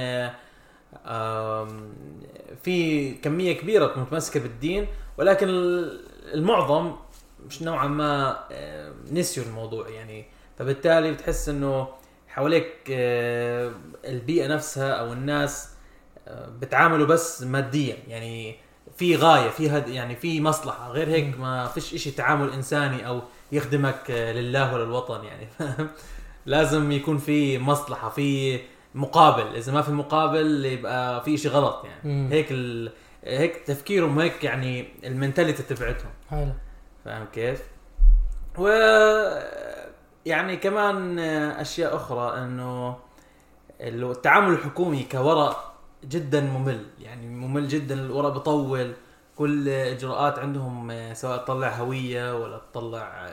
في 2.63 3.11
كمية 3.11 3.53
كبيرة 3.57 3.93
متمسكة 3.99 4.39
بالدين 4.39 4.87
ولكن 5.17 5.47
المعظم 6.33 6.95
مش 7.47 7.61
نوعا 7.61 7.87
ما 7.87 8.39
آه، 8.51 8.93
نسيوا 9.11 9.45
الموضوع 9.45 9.89
يعني. 9.89 10.25
فبالتالي 10.57 11.11
بتحس 11.11 11.49
إنه 11.49 11.87
حواليك 12.27 12.73
آه، 12.91 13.71
البيئة 14.05 14.47
نفسها 14.47 14.91
أو 14.91 15.13
الناس 15.13 15.69
آه، 16.27 16.49
بتعاملوا 16.49 17.07
بس 17.07 17.43
ماديا. 17.43 17.97
يعني 18.07 18.55
في 18.97 19.15
غاية 19.15 19.49
في 19.49 19.69
هد 19.69 19.87
يعني 19.87 20.15
في 20.15 20.41
مصلحة. 20.41 20.91
غير 20.91 21.09
هيك 21.09 21.39
ما 21.39 21.67
فيش 21.67 21.93
إشي 21.93 22.11
تعامل 22.11 22.53
إنساني 22.53 23.07
أو 23.07 23.21
يخدمك 23.51 24.09
لله 24.09 24.73
وللوطن 24.73 25.23
يعني؟ 25.23 25.47
لازم 26.45 26.91
يكون 26.91 27.17
في 27.17 27.59
مصلحة 27.59 28.09
في 28.09 28.59
مقابل. 28.95 29.55
إذا 29.55 29.71
ما 29.71 29.81
في 29.81 29.91
مقابل 29.91 30.65
يبقى 30.65 31.23
في 31.23 31.37
شيء 31.37 31.51
غلط 31.51 31.85
يعني. 31.85 32.33
هيك 32.33 32.51
ال... 32.51 32.91
هيك 33.23 33.55
تفكيرهم 33.55 34.19
هيك 34.19 34.43
يعني 34.43 34.87
المنتاليتي 35.03 35.63
تبعتهم. 35.63 36.11
حلو. 36.29 36.51
فاهم 37.05 37.25
كيف؟ 37.33 37.61
و 38.57 38.67
يعني 40.25 40.57
كمان 40.57 41.19
أشياء 41.19 41.95
أخرى 41.95 42.37
إنه 42.37 42.97
ال- 43.81 44.11
التعامل 44.11 44.53
الحكومي 44.53 45.03
كورق 45.11 45.73
جدا 46.03 46.41
ممل 46.41 46.85
يعني 47.01 47.27
ممل 47.27 47.67
جدا 47.67 47.95
الورق 47.95 48.29
بطول 48.29 48.93
كل 49.37 49.69
إجراءات 49.69 50.39
عندهم 50.39 50.93
سواء 51.13 51.37
تطلع 51.37 51.69
هوية 51.69 52.37
ولا 52.43 52.61
تطلع 52.71 53.29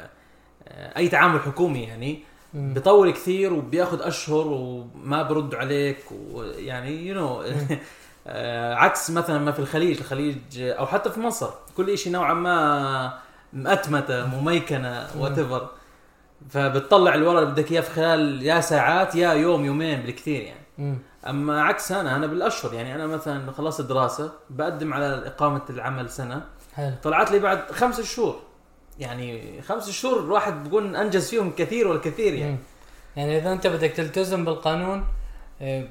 أي 0.70 1.08
تعامل 1.08 1.40
حكومي 1.40 1.82
يعني 1.82 2.22
مم. 2.54 2.74
بيطول 2.74 3.10
كثير 3.10 3.52
وبياخذ 3.52 4.02
أشهر 4.02 4.46
وما 4.46 5.22
برد 5.22 5.54
عليك 5.54 5.98
ويعني 6.32 7.06
you 7.06 7.14
know 7.14 7.42
عكس 8.76 9.10
مثلا 9.10 9.38
ما 9.38 9.52
في 9.52 9.58
الخليج 9.58 9.98
الخليج 9.98 10.36
أو 10.60 10.86
حتى 10.86 11.10
في 11.10 11.20
مصر 11.20 11.50
كل 11.76 11.98
شيء 11.98 12.12
نوعا 12.12 12.34
ما 12.34 13.18
مأتمتة 13.52 14.26
مميكنة 14.26 15.06
whatever 15.18 15.68
فبتطلع 16.50 17.14
الورق 17.14 17.40
اللي 17.40 17.52
بدك 17.52 17.72
إياه 17.72 17.80
في 17.80 17.90
خلال 17.90 18.42
يا 18.42 18.60
ساعات 18.60 19.14
يا 19.14 19.32
يوم 19.32 19.64
يومين 19.64 20.02
بالكثير 20.02 20.42
يعني. 20.42 20.66
مم. 20.78 20.98
أما 21.26 21.62
عكس 21.62 21.92
أنا 21.92 22.16
أنا 22.16 22.26
بالأشهر 22.26 22.74
يعني 22.74 22.94
أنا 22.94 23.06
مثلا 23.06 23.52
خلصت 23.52 23.80
دراسة 23.80 24.32
بقدم 24.50 24.92
على 24.94 25.22
إقامة 25.26 25.62
العمل 25.70 26.10
سنة. 26.10 26.42
حلو. 26.74 26.94
طلعت 27.02 27.30
لي 27.30 27.38
بعد 27.38 27.70
خمس 27.70 28.00
شهور. 28.00 28.40
يعني 28.98 29.62
خمس 29.62 29.90
شهور 29.90 30.20
الواحد 30.20 30.64
بيكون 30.64 30.96
أنجز 30.96 31.28
فيهم 31.30 31.52
كثير 31.56 31.88
والكثير 31.88 32.34
يعني. 32.34 32.52
مم. 32.52 32.58
يعني 33.16 33.38
إذا 33.38 33.52
أنت 33.52 33.66
بدك 33.66 33.90
تلتزم 33.90 34.44
بالقانون 34.44 35.04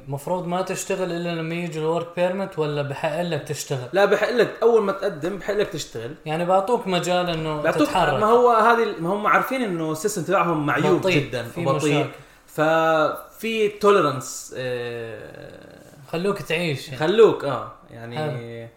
مفروض 0.07 0.47
ما 0.47 0.61
تشتغل 0.61 1.11
إلا 1.11 1.35
لما 1.35 1.55
يجي 1.55 1.79
ال 1.79 1.85
work 1.85 2.07
permit 2.15 2.59
ولا 2.59 2.81
بحق 2.81 3.21
لك 3.21 3.43
تشتغل؟ 3.43 3.87
لا 3.93 4.05
بحق 4.05 4.29
لك. 4.29 4.53
أول 4.61 4.81
ما 4.81 4.91
تقدم 4.91 5.37
بحق 5.37 5.53
لك 5.53 5.67
تشتغل. 5.67 6.15
يعني 6.25 6.45
بعطوك 6.45 6.87
مجال 6.87 7.29
إنه 7.29 7.61
بيعطوك 7.61 7.87
تتحرك. 7.87 8.21
ما 8.21 8.25
هو 8.27 8.51
هذه 8.51 8.95
ما 8.99 9.09
هم 9.09 9.27
عارفين 9.27 9.61
إنه 9.61 9.91
ال 9.91 9.96
system 9.96 10.23
تبعهم 10.23 10.65
معيوب 10.65 11.01
بطيء، 11.01 11.21
جدا 11.21 11.43
في 11.43 11.65
وبطيء. 11.65 11.99
مشاكل. 11.99 12.09
ففي 12.47 13.69
توليرنس 13.69 14.55
خلوك 16.11 16.41
تعيش 16.41 16.87
يعني. 16.87 16.99
خلوك 16.99 17.43
آه 17.43 17.71
يعني 17.91 18.69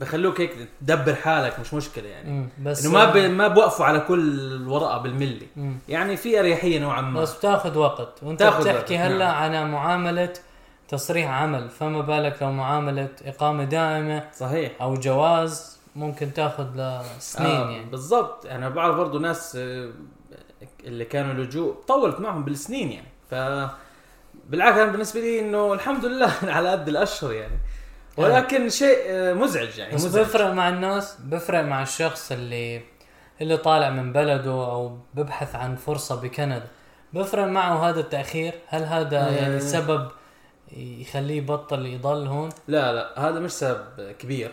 بخلوك 0.00 0.40
هيك 0.40 0.68
تدبر 0.80 1.14
حالك 1.14 1.60
مش 1.60 1.74
مشكلة 1.74 2.08
يعني. 2.08 2.30
مم. 2.30 2.48
بس 2.62 2.86
إنه 2.86 2.94
ما 2.94 3.04
ب... 3.04 3.16
ما 3.16 3.48
بوقفوا 3.48 3.84
على 3.86 4.00
كل 4.00 4.68
ورقه 4.68 4.98
بالملي. 4.98 5.46
مم. 5.56 5.78
يعني 5.88 6.16
في 6.16 6.40
أريحية 6.40 6.78
نوعا 6.78 7.00
ما. 7.00 7.20
بس 7.20 7.36
بتاخذ 7.36 7.78
وقت. 7.78 8.22
وأنت 8.22 8.42
بتحكي 8.42 8.98
هلا 8.98 9.18
نعم. 9.18 9.34
على 9.34 9.64
معاملة 9.64 10.32
تصريح 10.88 11.30
عمل. 11.30 11.68
فما 11.68 12.00
بالك 12.00 12.42
لو 12.42 12.52
معاملة 12.52 13.08
إقامة 13.24 13.64
دائمة 13.64 14.24
صحيح. 14.36 14.72
أو 14.82 14.94
جواز 14.94 15.78
ممكن 15.96 16.34
تاخذ 16.34 17.00
لسنين 17.18 17.50
آه 17.50 17.70
يعني. 17.70 17.84
بالضبط. 17.84 18.46
أنا 18.46 18.68
بعرف 18.68 18.96
برضو 18.96 19.18
ناس 19.18 19.56
آه، 19.56 19.90
اللي 20.84 21.04
كانوا 21.04 21.44
لجوء 21.44 21.74
طولت 21.88 22.20
معهم 22.20 22.44
بالسنين 22.44 22.92
يعني. 22.92 23.08
ف 23.30 23.34
بالعكس 24.48 24.78
أنا 24.78 24.92
بالنسبة 24.92 25.20
لي 25.20 25.40
إنه 25.40 25.72
الحمد 25.72 26.04
لله 26.04 26.32
على 26.56 26.68
قد 26.68 26.88
الأشهر 26.88 27.32
يعني. 27.32 27.58
ولكن 28.16 28.68
شيء 28.68 28.98
آه، 29.06 29.32
مزعج 29.32 29.78
يعني 29.78 29.94
بس 29.94 30.04
مزعج. 30.04 30.24
بيفرق 30.24 30.52
مع 30.52 30.68
الناس 30.68 31.16
بيفرق 31.24 31.60
مع 31.60 31.82
الشخص 31.82 32.32
اللي 32.32 32.80
اللي 33.40 33.56
طالع 33.56 33.90
من 33.90 34.12
بلده 34.12 34.50
أو 34.50 34.98
ببحث 35.14 35.54
عن 35.54 35.76
فرصة 35.76 36.20
بكندا. 36.20 36.66
بيفرق 37.12 37.44
معه 37.46 37.88
هذا 37.88 38.00
التأخير؟ 38.00 38.54
هل 38.68 38.82
هذا 38.82 39.28
آه. 39.28 39.30
يعني 39.30 39.60
سبب 39.60 40.08
يخليه 40.76 41.36
يبطل 41.36 41.86
يضل 41.86 42.26
هون؟ 42.26 42.48
لا 42.68 42.92
لا 42.92 43.28
هذا 43.28 43.40
مش 43.40 43.50
سبب 43.50 44.12
كبير. 44.18 44.52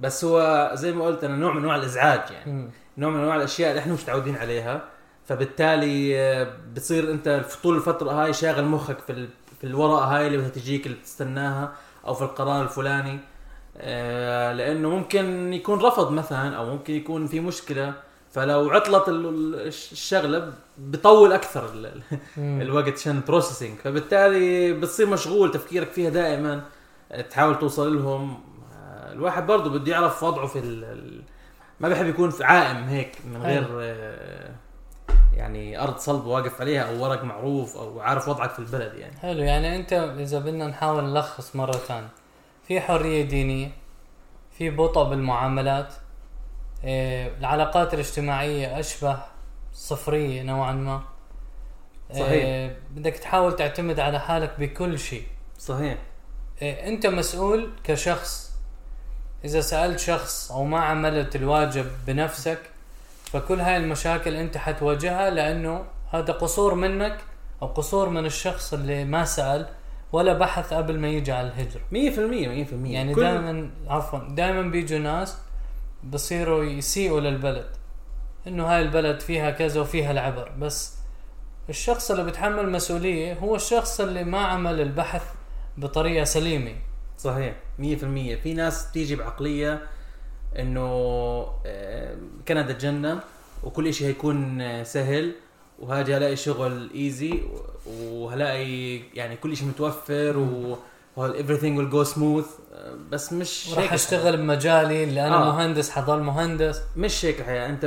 بس 0.00 0.24
هو 0.24 0.70
زي 0.74 0.92
ما 0.92 1.04
قلت 1.04 1.24
أنا 1.24 1.36
نوع 1.36 1.52
من 1.52 1.58
أنواع 1.62 1.76
الإزعاج 1.76 2.30
يعني. 2.30 2.52
مم. 2.52 2.70
نوع 2.98 3.10
من 3.10 3.20
أنواع 3.20 3.36
الأشياء 3.36 3.70
اللي 3.70 3.80
إحنا 3.80 3.92
مش 3.92 4.02
متعودين 4.02 4.36
عليها. 4.36 4.82
فبالتالي 5.24 6.20
آه، 6.20 6.48
بتصير 6.72 7.10
أنت 7.10 7.44
طول 7.62 7.76
الفترة 7.76 8.10
هاي 8.10 8.32
شاغل 8.32 8.64
مخك 8.64 8.98
في 8.98 9.28
في 9.60 9.66
الورقة 9.66 10.04
هاي 10.04 10.26
اللي 10.26 10.38
بدها 10.38 10.48
تجيك 10.48 10.86
اللي 10.86 10.96
بتستناها. 10.96 11.72
أو 12.06 12.14
في 12.14 12.22
القرار 12.22 12.62
الفلاني 12.62 13.18
آه، 13.76 14.52
لأنه 14.52 14.88
ممكن 14.88 15.52
يكون 15.52 15.78
رفض 15.80 16.12
مثلا 16.12 16.56
أو 16.56 16.66
ممكن 16.66 16.94
يكون 16.94 17.26
في 17.26 17.40
مشكلة. 17.40 17.92
فلو 18.32 18.70
عطلت 18.70 19.08
ال- 19.08 19.26
ال- 19.26 19.66
الشغلة 19.66 20.52
بطول 20.78 21.32
أكثر. 21.32 21.70
الوقت 22.38 22.92
عشان 22.92 23.20
processing 23.28 23.78
فبالتالي 23.78 24.72
بتصير 24.72 25.06
مشغول 25.06 25.50
تفكيرك 25.50 25.90
فيها 25.90 26.10
دائما 26.10 26.62
تحاول 27.30 27.58
توصل 27.58 27.96
لهم. 27.96 28.40
آه، 28.74 29.12
الواحد 29.12 29.46
برضه 29.46 29.70
بده 29.70 29.92
يعرف 29.92 30.22
وضعه 30.22 30.46
في 30.46 30.60
ما 31.80 31.88
بحب 31.88 32.06
يكون 32.06 32.30
في 32.30 32.44
عائم 32.44 32.76
هيك 32.76 33.12
من 33.34 33.42
غير 33.42 33.66
آه، 33.80 34.50
يعني 35.36 35.82
أرض 35.82 35.96
صلب 35.96 36.26
واقف 36.26 36.60
عليها 36.60 36.82
أو 36.82 37.04
ورق 37.04 37.24
معروف 37.24 37.76
أو 37.76 38.00
عارف 38.00 38.28
وضعك 38.28 38.50
في 38.50 38.58
البلد 38.58 38.94
يعني. 38.94 39.18
حلو 39.18 39.42
يعني 39.42 39.76
أنت 39.76 39.92
إذا 39.92 40.38
بدنا 40.38 40.66
نحاول 40.66 41.04
نلخص 41.04 41.56
مرة 41.56 41.72
ثانية. 41.72 42.08
في 42.68 42.80
حرية 42.80 43.24
دينية 43.24 43.70
في 44.58 44.70
بطء 44.70 45.04
بالمعاملات 45.04 45.94
إيه 46.84 47.38
العلاقات 47.38 47.94
الاجتماعية 47.94 48.80
أشبه 48.80 49.18
صفرية 49.72 50.42
نوعا 50.42 50.72
ما. 50.72 51.02
صحيح. 52.12 52.28
إيه 52.28 52.76
بدك 52.90 53.12
تحاول 53.16 53.56
تعتمد 53.56 54.00
على 54.00 54.20
حالك 54.20 54.54
بكل 54.58 54.98
شيء. 54.98 55.26
صحيح. 55.58 55.98
إيه 56.62 56.88
أنت 56.88 57.06
مسؤول 57.06 57.70
كشخص. 57.84 58.52
إذا 59.44 59.60
سألت 59.60 59.98
شخص 59.98 60.52
أو 60.52 60.64
ما 60.64 60.80
عملت 60.80 61.36
الواجب 61.36 61.86
بنفسك 62.06 62.58
فكل 63.32 63.60
هاي 63.60 63.76
المشاكل 63.76 64.34
انت 64.36 64.56
حتواجهها 64.56 65.30
لأنه 65.30 65.84
هذا 66.10 66.32
قصور 66.32 66.74
منك 66.74 67.18
أو 67.62 67.66
قصور 67.66 68.08
من 68.08 68.26
الشخص 68.26 68.72
اللي 68.72 69.04
ما 69.04 69.24
سأل 69.24 69.66
ولا 70.12 70.32
بحث 70.32 70.72
قبل 70.74 70.98
ما 70.98 71.08
يجي 71.08 71.32
على 71.32 71.48
الهجرة. 71.48 71.80
100% 71.90 72.48
100% 72.48 72.92
يعني 72.94 73.14
كل- 73.14 73.20
دائما 73.22 73.70
عفوا 73.88 74.18
دائما 74.34 74.62
بيجوا 74.62 74.98
ناس 74.98 75.38
بصيروا 76.04 76.64
يسيئوا 76.64 77.20
للبلد 77.20 77.66
إنه 78.46 78.66
هاي 78.66 78.82
البلد 78.82 79.20
فيها 79.20 79.50
كذا 79.50 79.80
وفيها 79.80 80.10
العبر. 80.10 80.52
بس 80.58 80.94
الشخص 81.68 82.10
اللي 82.10 82.24
بيتحمل 82.24 82.70
مسؤولية 82.72 83.34
هو 83.34 83.54
الشخص 83.56 84.00
اللي 84.00 84.24
ما 84.24 84.38
عمل 84.38 84.80
البحث 84.80 85.22
بطريقة 85.76 86.24
سليمة. 86.24 86.72
صحيح 87.18 87.54
100% 87.78 87.82
في 88.42 88.54
ناس 88.54 88.92
تيجي 88.92 89.16
بعقلية 89.16 89.80
إنه 90.58 90.88
آه، 91.66 92.16
كندا 92.48 92.72
جنه 92.72 93.20
وكل 93.64 93.94
شيء 93.94 94.06
هيكون 94.06 94.60
آه، 94.60 94.82
سهل 94.82 95.32
وهاجي 95.78 96.16
الاقي 96.16 96.36
شغل 96.36 96.90
ايزي 96.94 97.42
وهلاقي 97.86 98.96
يعني 99.14 99.36
كل 99.36 99.56
شيء 99.56 99.68
متوفر 99.68 100.38
و 100.38 100.76
everything 101.18 101.76
will 101.78 101.92
go 101.92 102.14
smooth. 102.14 102.46
آه، 102.74 102.94
بس 103.10 103.32
مش 103.32 103.68
راح 103.74 103.78
هيك 103.78 103.92
أشتغل 103.92 104.36
بمجالي 104.36 105.04
اللي 105.04 105.26
أنا 105.26 105.36
آه. 105.36 105.50
آه. 105.50 105.52
مهندس 105.52 105.90
حضل 105.90 106.20
مهندس. 106.20 106.80
مش 106.96 107.24
هيك 107.24 107.40
الحياة. 107.40 107.68
أنت 107.68 107.86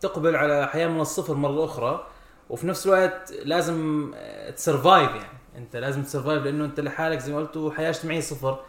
بتقبل 0.00 0.36
على 0.36 0.68
حياة 0.68 0.88
من 0.88 1.00
الصفر 1.00 1.34
مرة 1.34 1.64
أخرى 1.64 2.06
وفي 2.50 2.66
نفس 2.66 2.86
الوقت 2.86 3.32
لازم 3.44 4.10
ت 4.56 4.63
survive 4.63 5.10
يعني. 5.10 5.38
أنت 5.56 5.76
لازم 5.76 6.02
ت 6.02 6.07
survive 6.07 6.44
لأنه 6.44 6.64
أنت 6.64 6.80
لحالك 6.80 7.18
زي 7.18 7.32
ما 7.32 7.38
قلت 7.38 7.56
وحياه 7.56 7.90
اجتماعية 7.90 8.20
صفر. 8.20 8.60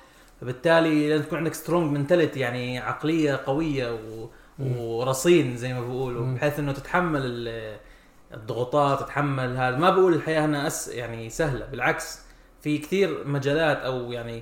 فبالتالي 0.41 1.09
لازم 1.09 1.23
تكون 1.23 1.37
عندك 1.37 1.53
strong 1.53 1.91
mentality 1.91 2.39
يعني 2.39 2.79
عقلية 2.79 3.35
قوية 3.45 3.93
و... 3.93 4.27
ورصين 4.59 5.57
زي 5.57 5.73
ما 5.73 5.81
بيقولوا 5.81 6.25
مم. 6.25 6.35
بحيث 6.35 6.59
إنه 6.59 6.71
تتحمل 6.71 7.21
ال- 7.23 7.77
الضغوطات 8.33 8.99
تتحمل 8.99 9.57
هذا 9.57 9.77
ما 9.77 9.89
بقول 9.89 10.13
الحياة 10.13 10.45
هنا 10.45 10.67
أس 10.67 10.87
يعني 10.87 11.29
سهلة 11.29 11.65
بالعكس 11.65 12.19
في 12.61 12.77
كثير 12.77 13.27
مجالات 13.27 13.77
أو 13.77 14.11
يعني 14.11 14.41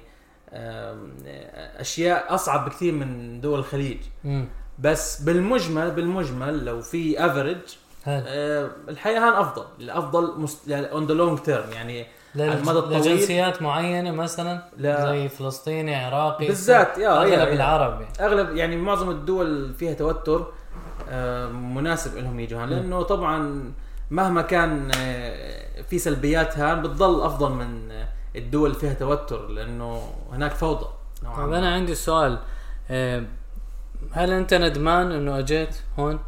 أشياء 1.79 2.35
أصعب 2.35 2.65
بكثير 2.65 2.93
من 2.93 3.41
دول 3.41 3.59
الخليج 3.59 3.97
مم. 4.23 4.47
بس 4.79 5.21
بالمجمل 5.21 5.91
بالمجمل 5.91 6.65
لو 6.65 6.81
في 6.81 7.25
average 7.25 7.57
هذا 8.03 8.71
الحياة 8.89 9.19
هان 9.19 9.33
أفضل 9.33 9.65
الافضل 9.79 10.47
on 10.69 11.05
the 11.07 11.13
long 11.13 11.39
term 11.39 11.71
يعني 11.71 12.05
على 12.43 12.53
المدى 12.53 12.79
الطويل 12.79 12.99
لجنسيات 12.99 13.61
معينة 13.61 14.11
مثلا 14.11 14.63
لا. 14.77 15.05
زي 15.11 15.29
فلسطيني 15.29 15.95
عراقي 15.95 16.47
بالذات 16.47 16.97
يا 16.97 17.17
أغلب 17.17 17.31
يا- 17.33 17.37
يا. 17.37 17.53
العرب 17.53 18.01
يعني. 18.01 18.13
أغلب 18.19 18.55
يعني 18.55 18.77
معظم 18.77 19.09
الدول 19.09 19.73
فيها 19.73 19.93
توتر 19.93 20.47
آه، 21.09 21.47
مناسب 21.47 22.17
لهم 22.17 22.39
يجوا 22.39 22.63
هان 22.63 22.69
لأنه 22.69 23.01
طبعا 23.01 23.63
مهما 24.11 24.41
كان 24.41 24.91
آه، 24.97 25.81
في 25.81 25.99
سلبيات 25.99 26.57
هان 26.57 26.81
بتضل 26.81 27.21
أفضل 27.25 27.51
من 27.51 27.91
آه، 27.91 28.07
الدول 28.35 28.73
فيها 28.73 28.93
توتر 28.93 29.47
لأنه 29.47 30.01
هناك 30.31 30.51
فوضى 30.51 30.87
طيب. 31.37 31.53
أنا 31.53 31.73
عندي 31.73 31.95
سؤال 31.95 32.37
هل 34.11 34.31
أنت 34.31 34.53
ندمان 34.53 35.11
إنه 35.11 35.39
أجيت 35.39 35.75
هون؟ 35.99 36.19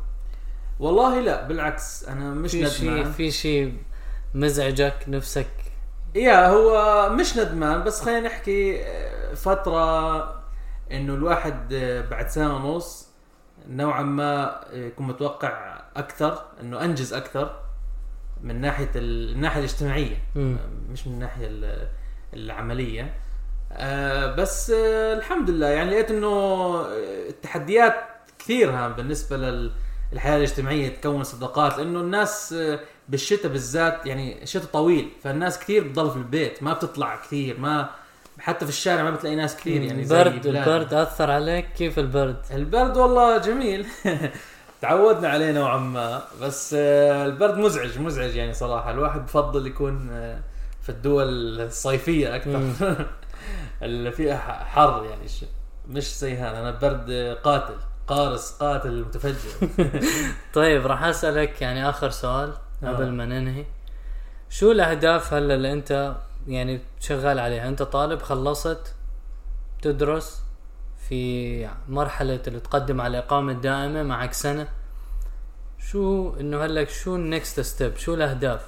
والله 0.79 1.19
لا 1.19 1.47
بالعكس 1.47 2.03
أنا 2.03 2.29
مش 2.29 2.51
في 2.51 2.63
ندمان 2.63 3.11
في 3.11 3.31
شيء 3.31 3.77
مزعجك 4.33 4.95
نفسك 5.07 5.47
يا 6.15 6.47
هو 6.47 7.09
مش 7.09 7.37
ندمان 7.37 7.83
بس 7.83 8.01
خلينا 8.01 8.19
نحكي 8.19 8.83
آه، 8.85 9.33
فترة 9.33 10.17
إنه 10.91 11.13
الواحد 11.13 11.73
آه، 11.73 12.01
بعد 12.01 12.27
سنة 12.29 12.55
ونص 12.55 13.07
نوعا 13.69 14.01
ما 14.03 14.61
آه، 14.73 14.75
يكون 14.75 15.07
متوقع 15.07 15.81
أكثر 15.95 16.41
إنه 16.61 16.83
أنجز 16.85 17.13
أكثر 17.13 17.59
من 18.43 18.61
ناحية 18.61 18.89
ال- 18.95 19.31
الناحية 19.35 19.59
الاجتماعية 19.59 20.17
مم. 20.35 20.57
آه، 20.61 20.91
مش 20.91 21.07
من 21.07 21.13
الناحية 21.13 21.47
ال- 21.47 21.87
العملية 22.33 23.13
آه، 23.71 24.35
بس 24.35 24.69
آه، 24.69 25.13
الحمد 25.13 25.49
لله 25.49 25.67
يعني 25.67 25.89
لقيت 25.91 26.11
إنه 26.11 26.81
التحديات 27.29 27.95
كثير 28.39 28.71
هان 28.71 28.93
بالنسبة 28.93 29.37
للحياة 29.37 30.37
الاجتماعية 30.37 30.89
تكون 30.95 31.23
صداقات 31.23 31.77
لأنه 31.77 31.99
الناس 31.99 32.53
آه، 32.53 32.79
بالشتاء 33.09 33.51
بالذات 33.51 34.05
يعني 34.05 34.45
شتاء 34.45 34.65
طويل 34.65 35.09
فالناس 35.23 35.59
كثير 35.59 35.87
بتضل 35.87 36.11
في 36.11 36.17
البيت 36.17 36.63
ما 36.63 36.73
بتطلع 36.73 37.15
كثير 37.15 37.59
ما 37.59 37.89
حتى 38.39 38.65
في 38.65 38.71
الشارع 38.71 39.03
ما 39.03 39.11
بتلاقي 39.11 39.35
ناس 39.35 39.57
كثير 39.57 39.81
يعني 39.81 40.05
زي 40.05 40.21
البرد. 40.21 40.45
البرد 40.47 40.93
أثر 40.93 41.31
عليك 41.31 41.65
كيف 41.77 41.99
البرد؟ 41.99 42.37
البرد 42.51 42.97
والله 42.97 43.37
جميل. 43.37 43.87
تعودنا 44.81 45.29
عليه 45.29 45.51
نوعا 45.51 45.77
ما. 45.77 46.21
بس 46.41 46.75
آه، 46.77 47.25
البرد 47.25 47.57
مزعج 47.57 47.99
مزعج 47.99 48.35
يعني 48.35 48.53
صراحة. 48.53 48.91
الواحد 48.91 49.25
بفضل 49.25 49.67
يكون 49.67 50.09
آه، 50.11 50.39
في 50.81 50.89
الدول 50.89 51.61
الصيفية 51.61 52.35
أكثر. 52.35 52.61
اللي 53.83 54.11
فيها 54.11 54.63
حر 54.63 55.05
يعني 55.09 55.27
مش 55.87 56.17
زي 56.17 56.35
هذا. 56.37 56.59
أنا 56.59 56.71
برد 56.71 57.37
قاتل 57.43 57.75
قارس 58.07 58.51
قاتل 58.51 59.01
متفجر. 59.01 59.69
طيب 60.53 60.87
راح 60.87 61.03
أسألك 61.03 61.61
يعني 61.61 61.89
آخر 61.89 62.09
سؤال. 62.09 62.53
آه. 62.83 62.87
قبل 62.87 63.11
ما 63.11 63.25
ننهي 63.25 63.65
شو 64.49 64.71
الأهداف 64.71 65.33
هلا 65.33 65.55
اللي 65.55 65.73
أنت 65.73 66.15
يعني 66.47 66.79
شغال 66.99 67.39
عليها 67.39 67.67
أنت 67.67 67.83
طالب 67.83 68.21
خلصت 68.21 68.93
تدرس 69.81 70.41
في 71.09 71.69
مرحلة 71.89 72.39
اللي 72.47 72.59
تقدم 72.59 73.01
على 73.01 73.17
الإقامة 73.19 73.51
الدائمة 73.51 74.03
معك 74.03 74.33
سنة 74.33 74.67
شو 75.79 76.35
إنه 76.39 76.65
هلا 76.65 76.85
شو 76.85 77.15
ال 77.15 77.24
next 77.24 77.59
step 77.59 77.97
شو 77.97 78.13
الأهداف 78.13 78.61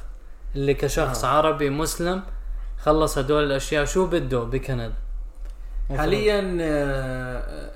اللي 0.56 0.74
كشخص 0.74 1.24
آه. 1.24 1.28
آه. 1.28 1.32
عربي 1.32 1.70
مسلم 1.70 2.24
خلص 2.80 3.18
هدول 3.18 3.44
الأشياء 3.44 3.86
شو 3.86 4.08
بده 4.08 4.40
بكندا 4.40 4.94
حاليا 5.98 6.58
آه، 6.62 7.72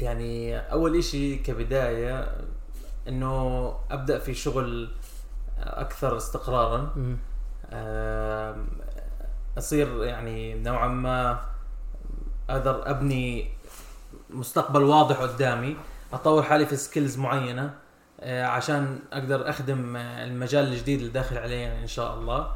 يعني 0.00 0.58
أول 0.58 0.98
إشي 0.98 1.36
كبداية 1.36 2.32
إنه 3.08 3.72
أبدأ 3.90 4.18
في 4.18 4.34
شغل 4.34 4.88
أكثر 5.58 6.16
استقرارا. 6.16 6.90
أصير 9.58 10.04
يعني 10.04 10.54
نوعا 10.54 10.88
ما 10.88 11.40
أقدر 12.50 12.90
أبني 12.90 13.50
مستقبل 14.30 14.82
واضح 14.82 15.16
قدامي 15.16 15.76
أطور 16.12 16.42
حالي 16.42 16.66
في 16.66 16.76
سكيلز 16.76 17.18
معينة 17.18 17.74
آه، 18.20 18.44
عشان 18.44 18.98
أقدر 19.12 19.50
أخدم 19.50 19.96
آه، 19.96 20.24
المجال 20.24 20.64
الجديد 20.64 20.98
اللي 20.98 21.12
داخل 21.12 21.38
عليه 21.38 21.56
يعني 21.56 21.82
إن 21.82 21.86
شاء 21.86 22.14
الله. 22.14 22.50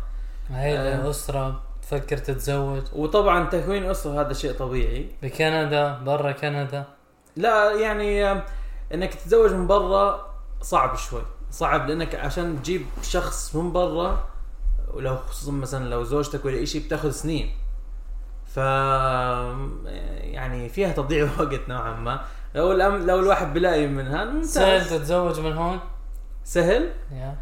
عيلة 0.50 1.06
آه. 1.06 1.10
أسرة 1.10 1.62
تفكر 1.82 2.16
تتزوج. 2.16 2.82
وطبعا 2.92 3.48
تكوين 3.48 3.90
أسرة 3.90 4.20
هذا 4.20 4.32
شيء 4.32 4.52
طبيعي. 4.52 5.10
بكندا 5.22 5.98
برا 5.98 6.32
كندا. 6.32 6.84
لا 7.36 7.72
يعني 7.72 8.32
إنك 8.94 9.14
تتزوج 9.14 9.52
من 9.52 9.66
برا 9.66 10.34
صعب 10.62 10.96
شوي. 10.96 11.22
صعب 11.50 11.88
لأنك 11.88 12.14
عشان 12.14 12.62
تجيب 12.62 12.86
شخص 13.02 13.56
من 13.56 13.72
برا 13.72 14.28
ولو 14.94 15.16
خصوصا 15.16 15.52
مثلا 15.52 15.88
لو 15.90 16.04
زوجتك 16.04 16.44
ولا 16.44 16.64
شيء 16.64 16.84
بتاخذ 16.86 17.10
سنين. 17.10 17.50
ف 18.54 18.56
يعني 20.20 20.68
فيها 20.68 20.92
تضييع 20.92 21.28
وقت 21.40 21.68
نوعا 21.68 21.92
ما. 21.94 22.20
لو 22.54 22.72
الأم 22.72 23.06
لو 23.06 23.18
الواحد 23.20 23.54
بلاقي 23.54 23.86
منها 23.86 24.42
سهل 24.42 24.74
ممتاز. 24.80 24.90
تتزوج 24.90 25.40
من 25.40 25.52
هون؟ 25.52 25.80
سهل؟ 26.44 26.90
يا 27.12 27.36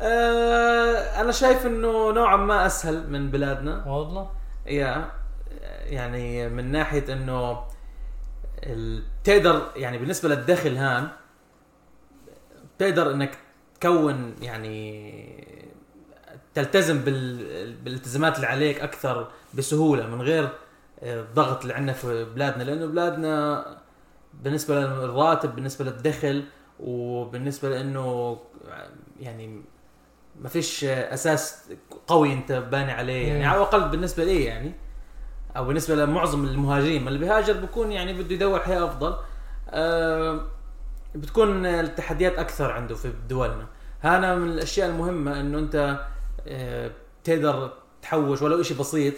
آه 0.00 1.20
أنا 1.20 1.32
شايف 1.32 1.66
إنه 1.66 2.12
نوعا 2.12 2.36
ما 2.36 2.66
أسهل 2.66 3.10
من 3.10 3.30
بلادنا. 3.30 3.84
والله؟ 3.86 4.30
يا 4.66 5.10
يعني 5.84 6.48
من 6.48 6.72
ناحية 6.72 7.12
إنه 7.12 7.62
ال- 8.62 9.02
بتقدر 9.22 9.62
يعني 9.76 9.98
بالنسبة 9.98 10.28
للدخل 10.28 10.76
هان 10.76 11.08
بتقدر 12.78 13.10
إنك 13.12 13.38
تكون 13.80 14.34
يعني 14.42 14.98
تلتزم 16.54 16.98
بال... 16.98 17.74
بالالتزامات 17.74 18.36
اللي 18.36 18.46
عليك 18.46 18.80
أكثر 18.80 19.28
بسهولة 19.54 20.06
من 20.06 20.22
غير 20.22 20.48
آه، 21.02 21.20
الضغط 21.20 21.62
اللي 21.62 21.74
عندنا 21.74 21.92
في 21.92 22.24
بلادنا. 22.24 22.62
لأنه 22.62 22.86
بلادنا 22.86 23.64
بالنسبة 24.42 24.80
للراتب 24.80 25.54
بالنسبة 25.54 25.84
للدخل 25.84 26.44
وبالنسبة 26.80 27.68
لأنه 27.68 28.38
يعني 29.20 29.62
ما 30.40 30.48
فيش 30.48 30.84
أساس 30.84 31.64
قوي 32.06 32.32
أنت 32.32 32.52
باني 32.52 32.92
عليه. 32.92 33.28
يعني 33.28 33.42
مم. 33.44 33.48
على 33.48 33.56
الأقل 33.56 33.88
بالنسبة 33.88 34.24
لي 34.24 34.44
يعني 34.44 34.72
أو 35.56 35.64
بالنسبة 35.64 35.94
لمعظم 35.94 36.44
المهاجرين. 36.44 37.08
اللي 37.08 37.18
بيهاجر 37.18 37.52
بيكون 37.52 37.92
يعني 37.92 38.12
بده 38.12 38.34
يدور 38.34 38.60
حياة 38.60 38.84
أفضل. 38.84 39.16
آه 39.70 40.40
بتكون 41.14 41.66
التحديات 41.66 42.38
أكثر 42.38 42.72
عنده 42.72 42.94
في 42.94 43.12
دولنا. 43.28 43.66
هذا 44.00 44.34
من 44.34 44.48
الأشياء 44.48 44.88
المهمة 44.88 45.40
إنه 45.40 45.58
أنت 45.58 46.00
آه 46.48 46.90
تقدر 47.24 47.72
تحوش 48.02 48.42
ولو 48.42 48.62
شيء 48.62 48.78
بسيط. 48.78 49.14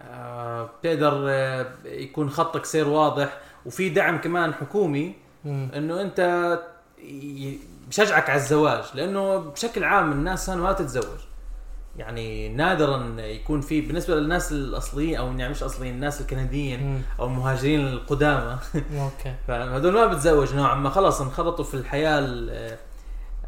آه 0.00 0.70
بتقدر 0.80 1.24
آه 1.28 1.66
يكون 1.84 2.30
خطك 2.30 2.64
سير 2.64 2.88
واضح. 2.88 3.38
وفي 3.66 3.88
دعم 3.88 4.18
كمان 4.18 4.54
حكومي. 4.54 5.14
إنه 5.46 6.00
أنت 6.00 6.20
بشجعك 7.88 8.30
على 8.30 8.40
الزواج. 8.40 8.84
لأنه 8.94 9.36
بشكل 9.36 9.84
عام 9.84 10.12
الناس 10.12 10.50
هان 10.50 10.58
ما 10.58 10.72
تتزوج. 10.72 11.20
يعني 11.96 12.48
نادرا 12.48 13.14
يكون 13.18 13.60
في 13.60 13.80
بالنسبة 13.80 14.14
للناس 14.14 14.52
الأصليين 14.52 15.16
أو 15.16 15.26
يعني 15.26 15.48
مش 15.48 15.62
أصليين 15.62 15.94
الناس 15.94 16.20
الكنديين. 16.20 17.02
أو 17.20 17.26
المهاجرين 17.26 17.86
القدامى. 17.86 18.56
أوكي. 18.74 19.34
فهذول 19.48 19.92
ما 19.94 20.06
بتزوج 20.06 20.54
نوعا 20.54 20.74
ما. 20.74 20.90
خلاص 20.90 21.20
انخرطوا 21.20 21.64
في 21.64 21.74
الحياة 21.74 22.18
ال- 22.18 22.76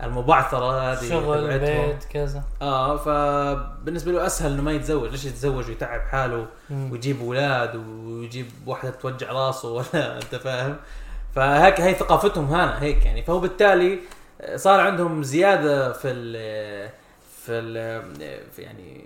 المبعثرة 0.03 0.92
هذه 0.92 1.09
شغل. 1.09 1.59
بيت 1.59 2.05
كذا. 2.05 2.42
آه 2.62 2.97
فبالنسبة 2.97 4.12
له 4.12 4.26
أسهل 4.26 4.53
إنه 4.53 4.62
ما 4.62 4.72
يتزوج. 4.72 5.11
ليش 5.11 5.24
يتزوج؟ 5.24 5.68
ويتعب 5.68 6.01
حاله 6.01 6.47
مم. 6.70 6.92
ويجيب 6.92 7.20
أولاد 7.20 7.76
ويجيب 7.76 8.47
واحدة 8.66 8.90
توجع 8.90 9.32
راسه 9.32 9.68
ولا 9.94 10.16
أنت 10.16 10.34
فاهم؟ 10.34 10.76
فهيك 11.34 11.80
هي 11.80 11.94
ثقافتهم 11.94 12.44
هنا 12.44 12.82
هيك 12.82 13.05
يعني. 13.07 13.22
فهو 13.22 13.40
بالتالي 13.40 13.99
صار 14.57 14.80
عندهم 14.80 15.22
زيادة 15.22 15.92
في 15.92 16.09
ال 16.11 16.90
في 17.47 17.53
ال 17.53 18.03
في 18.53 18.62
يعني 18.62 19.05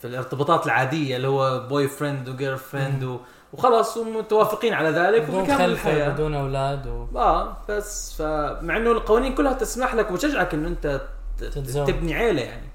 في 0.00 0.06
الارتباطات 0.06 0.66
العادية 0.66 1.16
اللي 1.16 1.28
هو 1.28 1.66
boyfriend 1.68 2.28
و 2.28 2.58
girlfriend 2.58 3.18
وخلاص 3.52 3.96
ومتوافقين 3.96 4.74
على 4.74 4.88
ذلك 4.90 5.24
خلفة 5.26 5.64
الحياة. 5.64 6.08
بدون 6.08 6.34
أولاد 6.34 6.86
و... 6.86 7.18
آه 7.18 7.56
بس 7.68 8.14
فمع 8.22 8.76
إنه 8.76 8.92
القوانين 8.92 9.34
كلها 9.34 9.52
تسمح 9.52 9.94
لك 9.94 10.10
وتشجعك 10.10 10.54
إنه 10.54 10.68
أنت 10.68 11.00
تتزوج. 11.38 11.86
تبني 11.86 12.14
عيلة 12.14 12.42
يعني. 12.42 12.68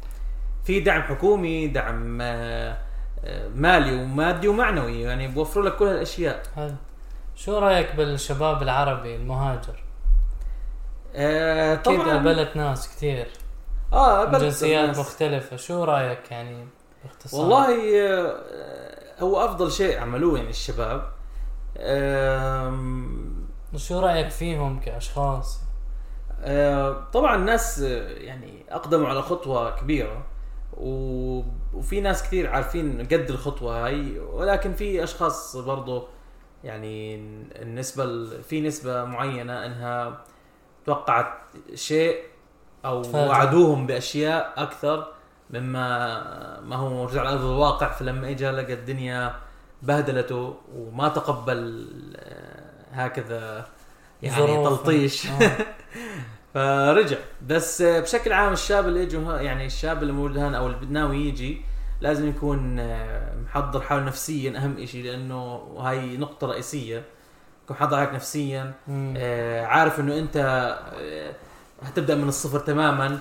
في 0.66 0.80
دعم 0.80 1.02
حكومي 1.02 1.68
دعم 1.68 2.22
آه، 2.22 2.78
آه، 3.26 3.48
مالي 3.56 3.96
ومادي 3.96 4.48
ومعنوي 4.48 5.02
يعني 5.02 5.28
بوفروا 5.28 5.66
لك 5.66 5.76
كل 5.76 5.86
هالأشياء. 5.86 6.44
حلو. 6.56 6.76
شو 7.36 7.60
رأيك 7.60 7.96
بالشباب 7.96 8.62
العربي 8.62 9.16
المهاجر؟ 9.16 9.84
آه 11.16 11.74
أكيد 11.74 12.00
طبعا. 12.00 12.12
قابلت 12.14 12.56
ناس 12.56 12.96
كثير. 12.96 13.28
آه 13.94 14.26
من 14.26 14.38
جنسيات 14.40 14.88
ناس. 14.88 15.00
مختلفة 15.00 15.58
شو 15.58 15.84
رأيك 15.84 16.32
يعني 16.32 16.68
باختصار؟ 17.04 17.40
والله 17.42 18.00
آه، 18.08 18.44
هو 19.20 19.46
أفضل 19.46 19.72
شيء 19.72 20.00
عملوه 20.00 20.38
يعني 20.38 20.50
الشباب 20.50 21.10
شو 23.76 24.00
رأيك 24.00 24.30
فيهم 24.30 24.80
كأشخاص؟ 24.80 25.60
آه، 26.42 27.06
طبعا 27.14 27.36
الناس 27.36 27.80
آه، 27.82 28.10
يعني 28.10 28.66
أقدموا 28.70 29.08
على 29.08 29.22
خطوة 29.22 29.80
كبيرة. 29.80 30.26
وفي 30.78 32.02
ناس 32.02 32.24
كثير 32.24 32.50
عارفين 32.50 33.02
قد 33.02 33.26
الخطوة 33.30 33.86
هاي 33.86 34.20
ولكن 34.20 34.74
في 34.74 35.04
أشخاص 35.04 35.56
برضو 35.58 36.08
يعني 36.64 37.16
النسبة 37.62 38.04
ال- 38.04 38.44
في 38.44 38.62
نسبة 38.62 39.04
معينة 39.06 39.66
إنها 39.66 40.22
توقعت 40.86 41.34
شيء 41.74 42.18
أو 42.86 43.02
تفاجأ. 43.04 43.30
وعدوهم 43.30 43.88
بأشياء 43.88 44.54
أكثر 44.58 45.08
مما 45.50 46.60
ما 46.60 46.76
هو 46.76 46.90
موجود 46.90 47.18
على 47.18 47.30
أرض 47.30 47.46
الواقع 47.46 47.90
فلما 47.92 48.30
اجى 48.30 48.50
لقى 48.52 48.74
الدنيا 48.74 49.36
بهدلته 49.82 50.56
وما 50.76 51.08
تقبل 51.10 51.88
آه، 52.16 52.64
هكذا 52.92 53.66
يعني. 54.24 54.64
تلطيش 54.64 55.28
آه. 55.28 55.52
فرجع 56.54 57.18
بس 57.48 57.82
بشكل 57.82 58.34
عام 58.34 58.54
الشاب 58.54 58.88
اللي 58.88 59.04
يجي 59.04 59.18
ه- 59.18 59.42
يعني 59.42 59.66
الشاب 59.66 60.02
اللي 60.02 60.14
موجود 60.14 60.38
هنا 60.38 60.58
أو 60.58 60.68
اللي 60.68 60.78
ناوي 60.90 61.18
يجي 61.18 61.62
لازم 62.02 62.30
يكون 62.30 62.80
آه، 62.80 63.36
محضر 63.46 63.82
حاله 63.82 64.04
نفسيا 64.04 64.58
أهم 64.58 64.86
شيء 64.86 65.04
لأنه 65.04 65.56
هاي 65.80 66.18
نقطة 66.18 66.48
رئيسية 66.48 67.04
يكون 67.64 67.78
محضر 67.78 67.98
حالك 67.98 68.14
نفسيا. 68.14 68.74
آه، 69.18 69.66
عارف 69.66 70.00
إنه 70.00 70.18
أنت 70.18 70.38
آه، 70.38 71.32
هتبدأ 71.84 72.16
من 72.16 72.28
الصفر 72.30 72.60
تماما 72.60 73.20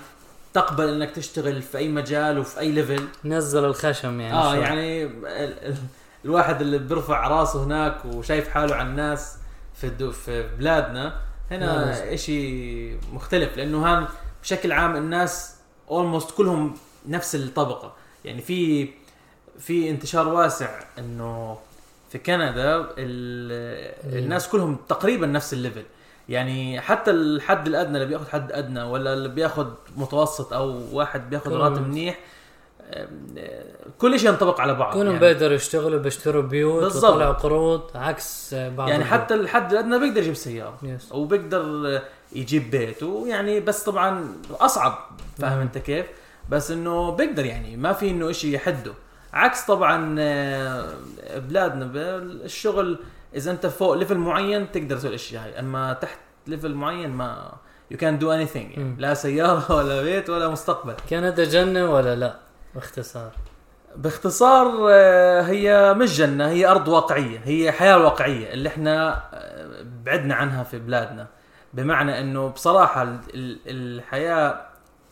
تقبل 0.54 0.88
إنك 0.88 1.11
تشتغل 1.11 1.62
في 1.62 1.78
أي 1.78 1.88
مجال 1.88 2.38
وفي 2.38 2.61
أي 2.61 2.72
ليفل 2.72 3.04
نزل 3.24 3.64
الخشم 3.64 4.20
يعني 4.20 4.34
آه 4.36 4.54
شوي. 4.54 4.62
يعني 4.64 5.04
ال- 5.04 5.26
ال- 5.26 5.76
الواحد 6.24 6.61
اللي 6.61 6.78
بيرفع 6.78 7.28
راسه 7.28 7.64
هناك 7.64 8.04
وشايف 8.04 8.48
حاله 8.48 8.74
على 8.74 8.88
الناس 8.88 9.36
في 9.74 10.12
في 10.12 10.48
بلادنا 10.59 11.20
هنا. 11.50 12.14
إشي 12.14 12.94
مختلف 13.12 13.56
لأنه 13.56 13.86
هان 13.86 14.06
بشكل 14.42 14.72
عام 14.72 14.96
الناس 14.96 15.54
almost 15.90 16.30
كلهم 16.30 16.74
نفس 17.09 17.34
الطبقة 17.34 17.92
يعني 18.24 18.42
في 18.42 18.88
في 19.59 19.90
انتشار 19.90 20.28
واسع 20.28 20.80
إنه 20.98 21.59
في 22.12 22.18
كندا 22.18 22.78
مم. 22.78 22.88
الناس 24.04 24.48
كلهم 24.48 24.76
تقريبا 24.88 25.26
نفس 25.26 25.52
ال 25.53 25.57
level 25.57 25.82
يعني 26.29 26.81
حتى 26.81 27.11
الحد 27.11 27.66
الأدنى 27.66 27.97
اللي 27.97 28.07
بياخذ 28.07 28.29
حد 28.29 28.53
أدنى 28.53 28.83
ولا 28.83 29.12
اللي 29.12 29.29
بياخذ 29.29 29.66
متوسط 29.97 30.53
أو 30.53 30.81
واحد 30.93 31.31
بياخذ 31.31 31.53
راتب 31.53 31.89
منيح 31.89 32.18
كل 33.99 34.20
شيء 34.20 34.29
ينطبق 34.29 34.61
على 34.61 34.74
بعض 34.74 34.95
كلهم 34.95 35.07
يعني, 35.07 35.18
بيقدروا 35.18 35.55
يشتغلوا 35.55 36.01
بيشتروا 36.01 36.43
بيوت 36.43 36.83
بالضبط. 36.83 37.12
وطلعوا 37.12 37.33
قروض 37.33 37.83
عكس 37.95 38.55
بعض 38.55 38.89
يعني. 38.89 39.05
حتى 39.05 39.35
الحد 39.35 39.72
الأدنى 39.72 39.99
بيقدر 39.99 40.20
يجيب 40.20 40.35
سيارة 40.35 40.79
yes. 40.82 41.12
وبيقدر 41.12 42.01
يجيب 42.33 42.70
بيت 42.70 43.03
ويعني 43.03 43.61
بس 43.61 43.85
طبعا 43.85 44.33
أصعب 44.51 44.99
فاهم. 45.39 45.61
أنت 45.61 45.79
كيف 45.79 46.07
بس 46.49 46.70
إنه 46.70 47.11
بيقدر 47.11 47.47
يعني 47.47 47.76
ما 47.76 47.93
في 47.93 48.11
إنه 48.11 48.33
شيء 48.33 48.55
يحده 48.55 48.93
عكس 49.33 49.66
طبعا 49.66 50.16
آه، 50.18 50.95
بلادنا 51.37 51.91
الشغل 52.45 52.99
إذا 53.35 53.51
أنت 53.51 53.66
فوق 53.66 53.95
level 53.94 54.18
معين 54.18 54.72
تقدر 54.72 54.97
تسوي 54.97 55.09
الأشياء 55.11 55.45
هاي. 55.45 55.59
أما 55.59 55.93
تحت 55.93 56.18
level 56.46 56.74
معين 56.74 57.11
ما 57.11 57.53
you 57.90 57.99
can 57.99 58.18
do 58.18 58.32
any 58.32 58.74
مم. 58.76 58.97
لا 58.99 59.14
سيارة 59.14 59.72
ولا 59.76 60.03
بيت 60.03 60.31
ولا 60.31 60.49
مستقبل. 60.49 60.95
كندا 61.11 61.45
جنة 61.45 61.91
ولا 61.91 62.14
لا؟ 62.16 62.37
باختصار. 62.74 63.31
باختصار 63.97 64.89
آه، 64.91 65.43
هي 65.43 65.95
مش 65.95 66.16
جنة 66.18 66.49
هي 66.49 66.66
أرض 66.66 66.89
واقعية. 66.89 67.41
هي 67.45 67.72
حياة 67.72 67.99
واقعية 67.99 68.53
اللي 68.53 68.68
إحنا 68.68 69.22
آه، 69.35 69.85
بعدنا 70.05 70.35
عنها 70.35 70.62
في 70.64 70.79
بلادنا. 70.79 71.26
بمعنى 71.74 72.20
إنه 72.20 72.49
بصراحة 72.49 73.03
ال- 73.03 73.18
ال- 73.35 73.59
الحياة 73.66 74.61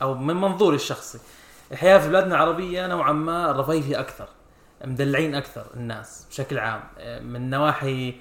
أو 0.03 0.14
من 0.14 0.37
منظوري 0.37 0.77
الشخصي 0.77 1.19
الحياة 1.73 1.99
في 1.99 2.09
بلادنا 2.09 2.35
العربية 2.35 2.87
نوعا 2.87 3.12
ما 3.12 3.53
رفاهية 3.53 4.01
أكثر. 4.01 4.29
مدلعين 4.87 5.34
أكثر 5.34 5.66
الناس 5.76 6.26
بشكل 6.30 6.59
عام. 6.59 6.80
آه، 6.99 7.20
من 7.20 7.51
نواحي 7.51 8.14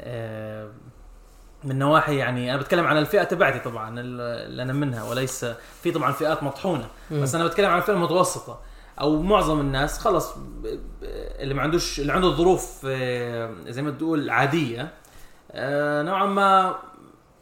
آه، 0.00 0.68
من 1.64 1.78
نواحي 1.78 2.16
يعني 2.16 2.54
أنا 2.54 2.60
بتكلم 2.62 2.86
عن 2.86 2.98
الفئة 2.98 3.22
تبعتي 3.22 3.58
طبعا 3.58 4.00
اللي 4.00 4.62
أنا 4.62 4.72
منها 4.72 5.02
وليس 5.04 5.44
في 5.82 5.90
طبعا 5.92 6.12
فئات 6.12 6.42
مطحونة. 6.42 6.88
مم. 7.10 7.22
بس 7.22 7.34
أنا 7.34 7.44
بتكلم 7.46 7.70
عن 7.70 7.78
الفئه 7.78 7.92
المتوسطه 7.92 8.60
أو 9.00 9.22
معظم 9.22 9.60
الناس 9.60 9.98
خلص 9.98 10.34
ب- 10.38 10.78
اللي 11.40 11.54
ما 11.54 11.62
عندوش 11.62 12.00
اللي 12.00 12.12
عنده 12.12 12.28
ظروف 12.30 12.86
آه، 12.88 13.54
زي 13.68 13.82
ما 13.82 13.90
تقول 13.90 14.30
عادية 14.30 14.92
آه، 15.52 16.02
نوعا 16.02 16.26
ما 16.26 16.76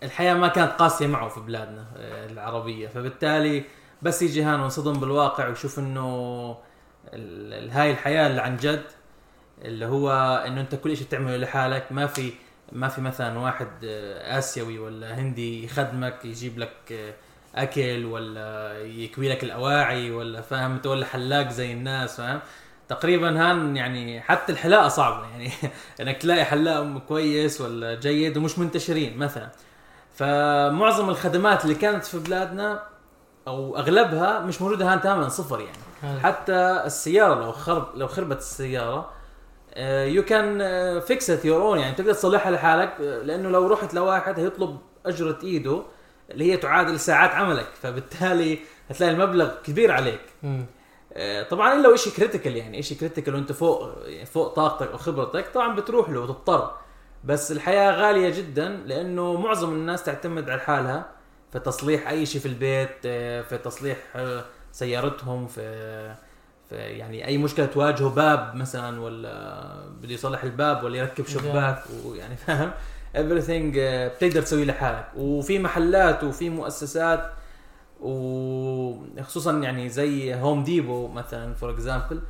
الحياة 0.03 0.35
ما 0.35 0.49
كانت 0.49 0.73
قاسية 0.73 1.07
معه 1.07 1.29
في 1.29 1.41
بلادنا 1.41 1.85
آه، 1.97 2.27
العربية. 2.27 2.89
فبالتالي 2.89 3.65
بس 4.03 4.23
يجي 4.23 4.43
هان 4.43 4.61
وينصدم 4.61 4.93
بالواقع 5.01 5.49
ويشوف 5.49 5.79
إنه 5.79 6.57
هاي 7.71 7.91
الحياة 7.91 8.27
اللي 8.27 8.41
عن 8.41 8.57
جد 8.57 8.85
اللي 9.65 9.87
هو 9.87 10.37
إنه 10.47 10.61
أنت 10.61 10.75
كل 10.75 10.97
شيء 10.97 11.07
بتعمله 11.07 11.37
لحالك. 11.37 11.93
ما 11.93 12.07
في 12.07 12.33
ما 12.73 12.89
في 12.89 13.01
مثلا 13.01 13.39
واحد 13.39 13.69
آه، 13.85 14.39
آسيوي 14.39 14.79
ولا 14.79 15.19
هندي 15.19 15.65
يخدمك 15.65 16.25
يجيب 16.25 16.59
لك 16.59 16.73
آه، 16.93 17.15
أكل 17.55 18.05
ولا 18.05 18.79
يكوي 18.83 19.29
لك 19.29 19.45
الأواعي 19.45 20.11
ولا 20.11 20.41
فاهم؟ 20.41 20.73
أنت 20.73 20.87
ولا 20.87 21.07
حلاق 21.07 21.49
زي 21.49 21.73
الناس 21.73 22.17
فاهم؟ 22.17 22.41
تقريبا 22.89 23.51
هان 23.51 23.77
يعني 23.77 24.21
حتى 24.21 24.53
الحلاقة 24.53 24.89
صعبة. 24.89 25.27
يعني 25.31 25.51
إنك 26.01 26.17
تلاقي 26.23 26.45
حلاق 26.45 26.99
كويس 26.99 27.61
ولا 27.61 27.95
جيد 27.95 28.37
ومش 28.37 28.59
منتشرين 28.59 29.19
مثلا. 29.19 29.49
فمعظم 30.15 31.09
الخدمات 31.11 31.65
اللي 31.65 31.75
كانت 31.75 32.05
في 32.05 32.19
بلادنا 32.19 32.83
أو 33.49 33.77
أغلبها 33.77 34.41
مش 34.41 34.63
موجودة 34.63 34.93
هان 34.93 35.01
تماما 35.01 35.29
صفر 35.29 35.61
يعني. 35.61 35.88
حتى 36.23 36.83
السيارة 36.87 37.35
لو 37.45 37.53
خرب 37.53 37.97
لو 37.97 38.07
خربت 38.07 38.39
السيارة 38.39 39.11
you 40.07 40.23
can 40.25 40.59
fix 41.01 41.31
it 41.31 41.45
your 41.45 41.63
own 41.63 41.79
يعني 41.79 41.95
تقدر 41.95 42.13
تصلحها 42.13 42.53
لحالك 42.53 42.93
آه، 43.01 43.23
لأنه 43.23 43.49
لو 43.49 43.67
رحت 43.67 43.95
لواحد 43.95 44.39
هيطلب 44.41 44.79
أجرة 45.07 45.39
إيده 45.43 45.83
اللي 46.31 46.53
هي 46.53 46.57
تعادل 46.57 47.01
ساعات 47.01 47.31
عملك 47.31 47.67
فبالتالي 47.83 48.59
هتلاقي 48.91 49.13
المبلغ 49.13 49.51
كبير 49.65 49.93
عليك. 49.93 50.21
مم. 50.43 50.67
آه، 51.13 51.43
طبعا 51.43 51.73
إلا 51.75 51.83
لو 51.83 51.97
شيء 51.97 52.13
critical 52.13 52.57
يعني 52.57 52.83
شيء 52.83 52.99
critical 52.99 53.35
وأنت 53.35 53.53
فوق 53.53 53.93
فوق 54.25 54.55
طاقتك 54.55 54.91
أو 54.91 54.99
خبرتك 54.99 55.49
طبعا 55.55 55.75
بتروح 55.77 56.11
له 56.11 56.21
وتضطر. 56.21 56.77
بس 57.25 57.53
الحياة 57.53 57.91
غالية 57.93 58.29
جدا 58.29 58.69
لأنه 58.69 59.41
معظم 59.41 59.73
الناس 59.73 60.03
تعتمد 60.03 60.51
على 60.51 60.61
حالها 60.61 61.07
في 61.53 61.59
تصليح 61.59 62.09
أي 62.09 62.27
شيء 62.27 62.41
في 62.41 62.49
البيت 62.49 62.97
آه، 63.07 63.43
في 63.43 63.59
تصليح 63.59 63.97
سيارتهم 64.73 65.47
في 65.47 66.15
في 66.69 66.77
يعني 66.77 67.27
أي 67.27 67.39
مشكلة 67.39 67.67
تواجهه 67.67 68.09
باب 68.09 68.55
مثلا 68.55 69.01
ولا 69.01 69.65
بده 70.03 70.15
يصلح 70.15 70.43
الباب 70.45 70.85
ولا 70.85 70.99
يركب 70.99 71.27
شباك 71.27 71.83
ويعني 72.05 72.37
فاهم؟ 72.37 72.71
Everything 73.15 73.77
آه، 73.79 74.09
بتقدر 74.09 74.43
تسويه 74.43 74.65
لحالك. 74.65 75.07
وفي 75.17 75.59
محلات 75.59 76.25
وفي 76.25 76.51
مؤسسات 76.51 77.33
وخصوصا 78.01 79.53
يعني 79.53 79.89
زي 79.89 80.35
Home 80.35 80.65
Depot 80.65 81.09
مثلا 81.09 81.55
for 81.55 81.71
example 81.71 82.21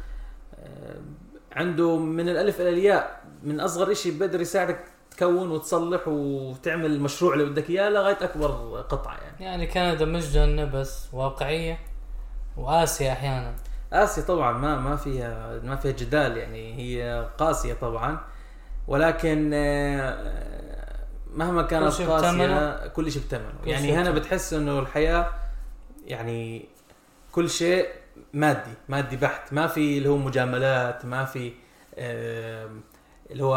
عنده 1.52 1.96
من 1.96 2.28
الألف 2.28 2.60
إلى 2.60 2.68
الياء 2.68 3.22
من 3.42 3.60
أصغر 3.60 3.94
شيء 3.94 4.18
بقدر 4.18 4.40
يساعدك 4.40 4.84
تكون 5.10 5.50
وتصلح 5.50 6.08
وتعمل 6.08 6.86
المشروع 6.86 7.34
اللي 7.34 7.44
بدك 7.44 7.70
إياه 7.70 7.90
لغاية 7.90 8.18
أكبر 8.20 8.50
قطعة 8.88 9.16
يعني. 9.16 9.44
يعني 9.44 9.66
كندا 9.66 10.04
مش 10.04 10.32
جنة 10.32 10.64
بس 10.64 11.06
واقعية. 11.12 11.78
وقاسية 12.58 13.12
أحيانا 13.12 13.54
قاسية 13.92 14.22
طبعا 14.22 14.52
ما 14.52 14.76
ما 14.80 14.96
فيها 14.96 15.60
ما 15.64 15.76
فيها 15.76 15.92
جدال 15.92 16.36
يعني 16.36 16.74
هي 16.78 17.26
قاسية 17.38 17.74
طبعا 17.74 18.18
ولكن 18.88 19.50
آه، 19.54 20.96
مهما 21.34 21.62
كانت 21.62 21.84
كل 21.84 21.92
شيء 21.92 22.08
قاسية. 22.08 22.86
كل 22.86 23.12
شيء 23.12 23.22
بثمنه 23.22 23.52
كل 23.64 23.70
يعني 23.70 23.92
هنا. 23.96 24.10
بتحس 24.10 24.52
إنه 24.52 24.78
الحياة 24.78 25.30
يعني 26.06 26.68
كل 27.32 27.50
شيء 27.50 27.86
مادي 28.32 28.70
مادي 28.88 29.16
بحت 29.16 29.52
ما 29.52 29.66
في 29.66 29.98
اللي 29.98 30.08
هو 30.08 30.16
مجاملات 30.16 31.04
ما 31.04 31.24
في 31.24 31.52
آم، 31.98 32.80
اللي 33.30 33.44
هو 33.44 33.56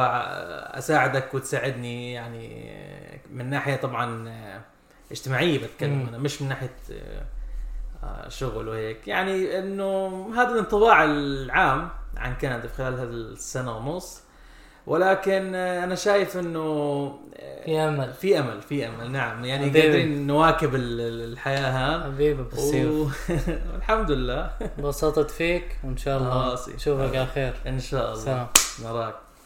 أساعدك 0.74 1.34
وتساعدني 1.34 2.14
يعني 2.14 2.72
آه، 2.72 3.20
من 3.32 3.50
ناحية 3.50 3.76
طبعا 3.76 4.30
آه، 4.30 4.62
اجتماعية 5.12 5.60
بتكلم. 5.68 6.06
أنا 6.10 6.18
مش 6.18 6.42
من 6.42 6.50
ناحية 6.50 6.76
آه، 6.92 6.94
آه، 7.20 7.24
شغل 8.28 8.68
وهيك. 8.68 9.08
يعني 9.08 9.60
إنه 9.60 10.32
هذا 10.36 10.50
الانطباع 10.50 11.04
العام 11.04 11.90
عن 12.18 12.36
كندا 12.36 12.68
في 12.68 12.76
خلال 12.78 12.94
هذه 12.94 13.04
السنة 13.04 13.78
ونص. 13.78 14.22
ولكن 14.88 15.56
أنا 15.56 15.96
شايف 15.96 16.38
إنه 16.38 17.06
في 17.66 17.80
أمل. 17.80 18.14
في 18.14 18.40
أمل 18.40 18.62
في 18.62 18.88
أمل. 18.88 19.12
نعم. 19.12 19.46
يعني 19.46 19.70
حبيبي. 19.70 19.82
قادرين 19.88 20.28
نواكب 20.28 20.76
ال- 20.76 21.02
ال- 21.02 21.32
الحياة 21.34 21.72
ها. 21.72 22.04
حبيبي 22.04 22.42
و... 22.76 23.08
الحمد 23.78 24.12
لله. 24.12 24.52
انبسطت 24.80 25.32
فيك 25.32 25.80
وإن 25.84 25.98
شاء 25.98 26.18
الله. 26.18 26.54
نشوفك 26.76 27.16
على 27.16 27.26
خير. 27.26 27.54
إن 27.68 27.80
شاء 27.80 28.12
الله. 28.14 28.24
سلام. 28.24 28.48
نراك. 28.84 29.16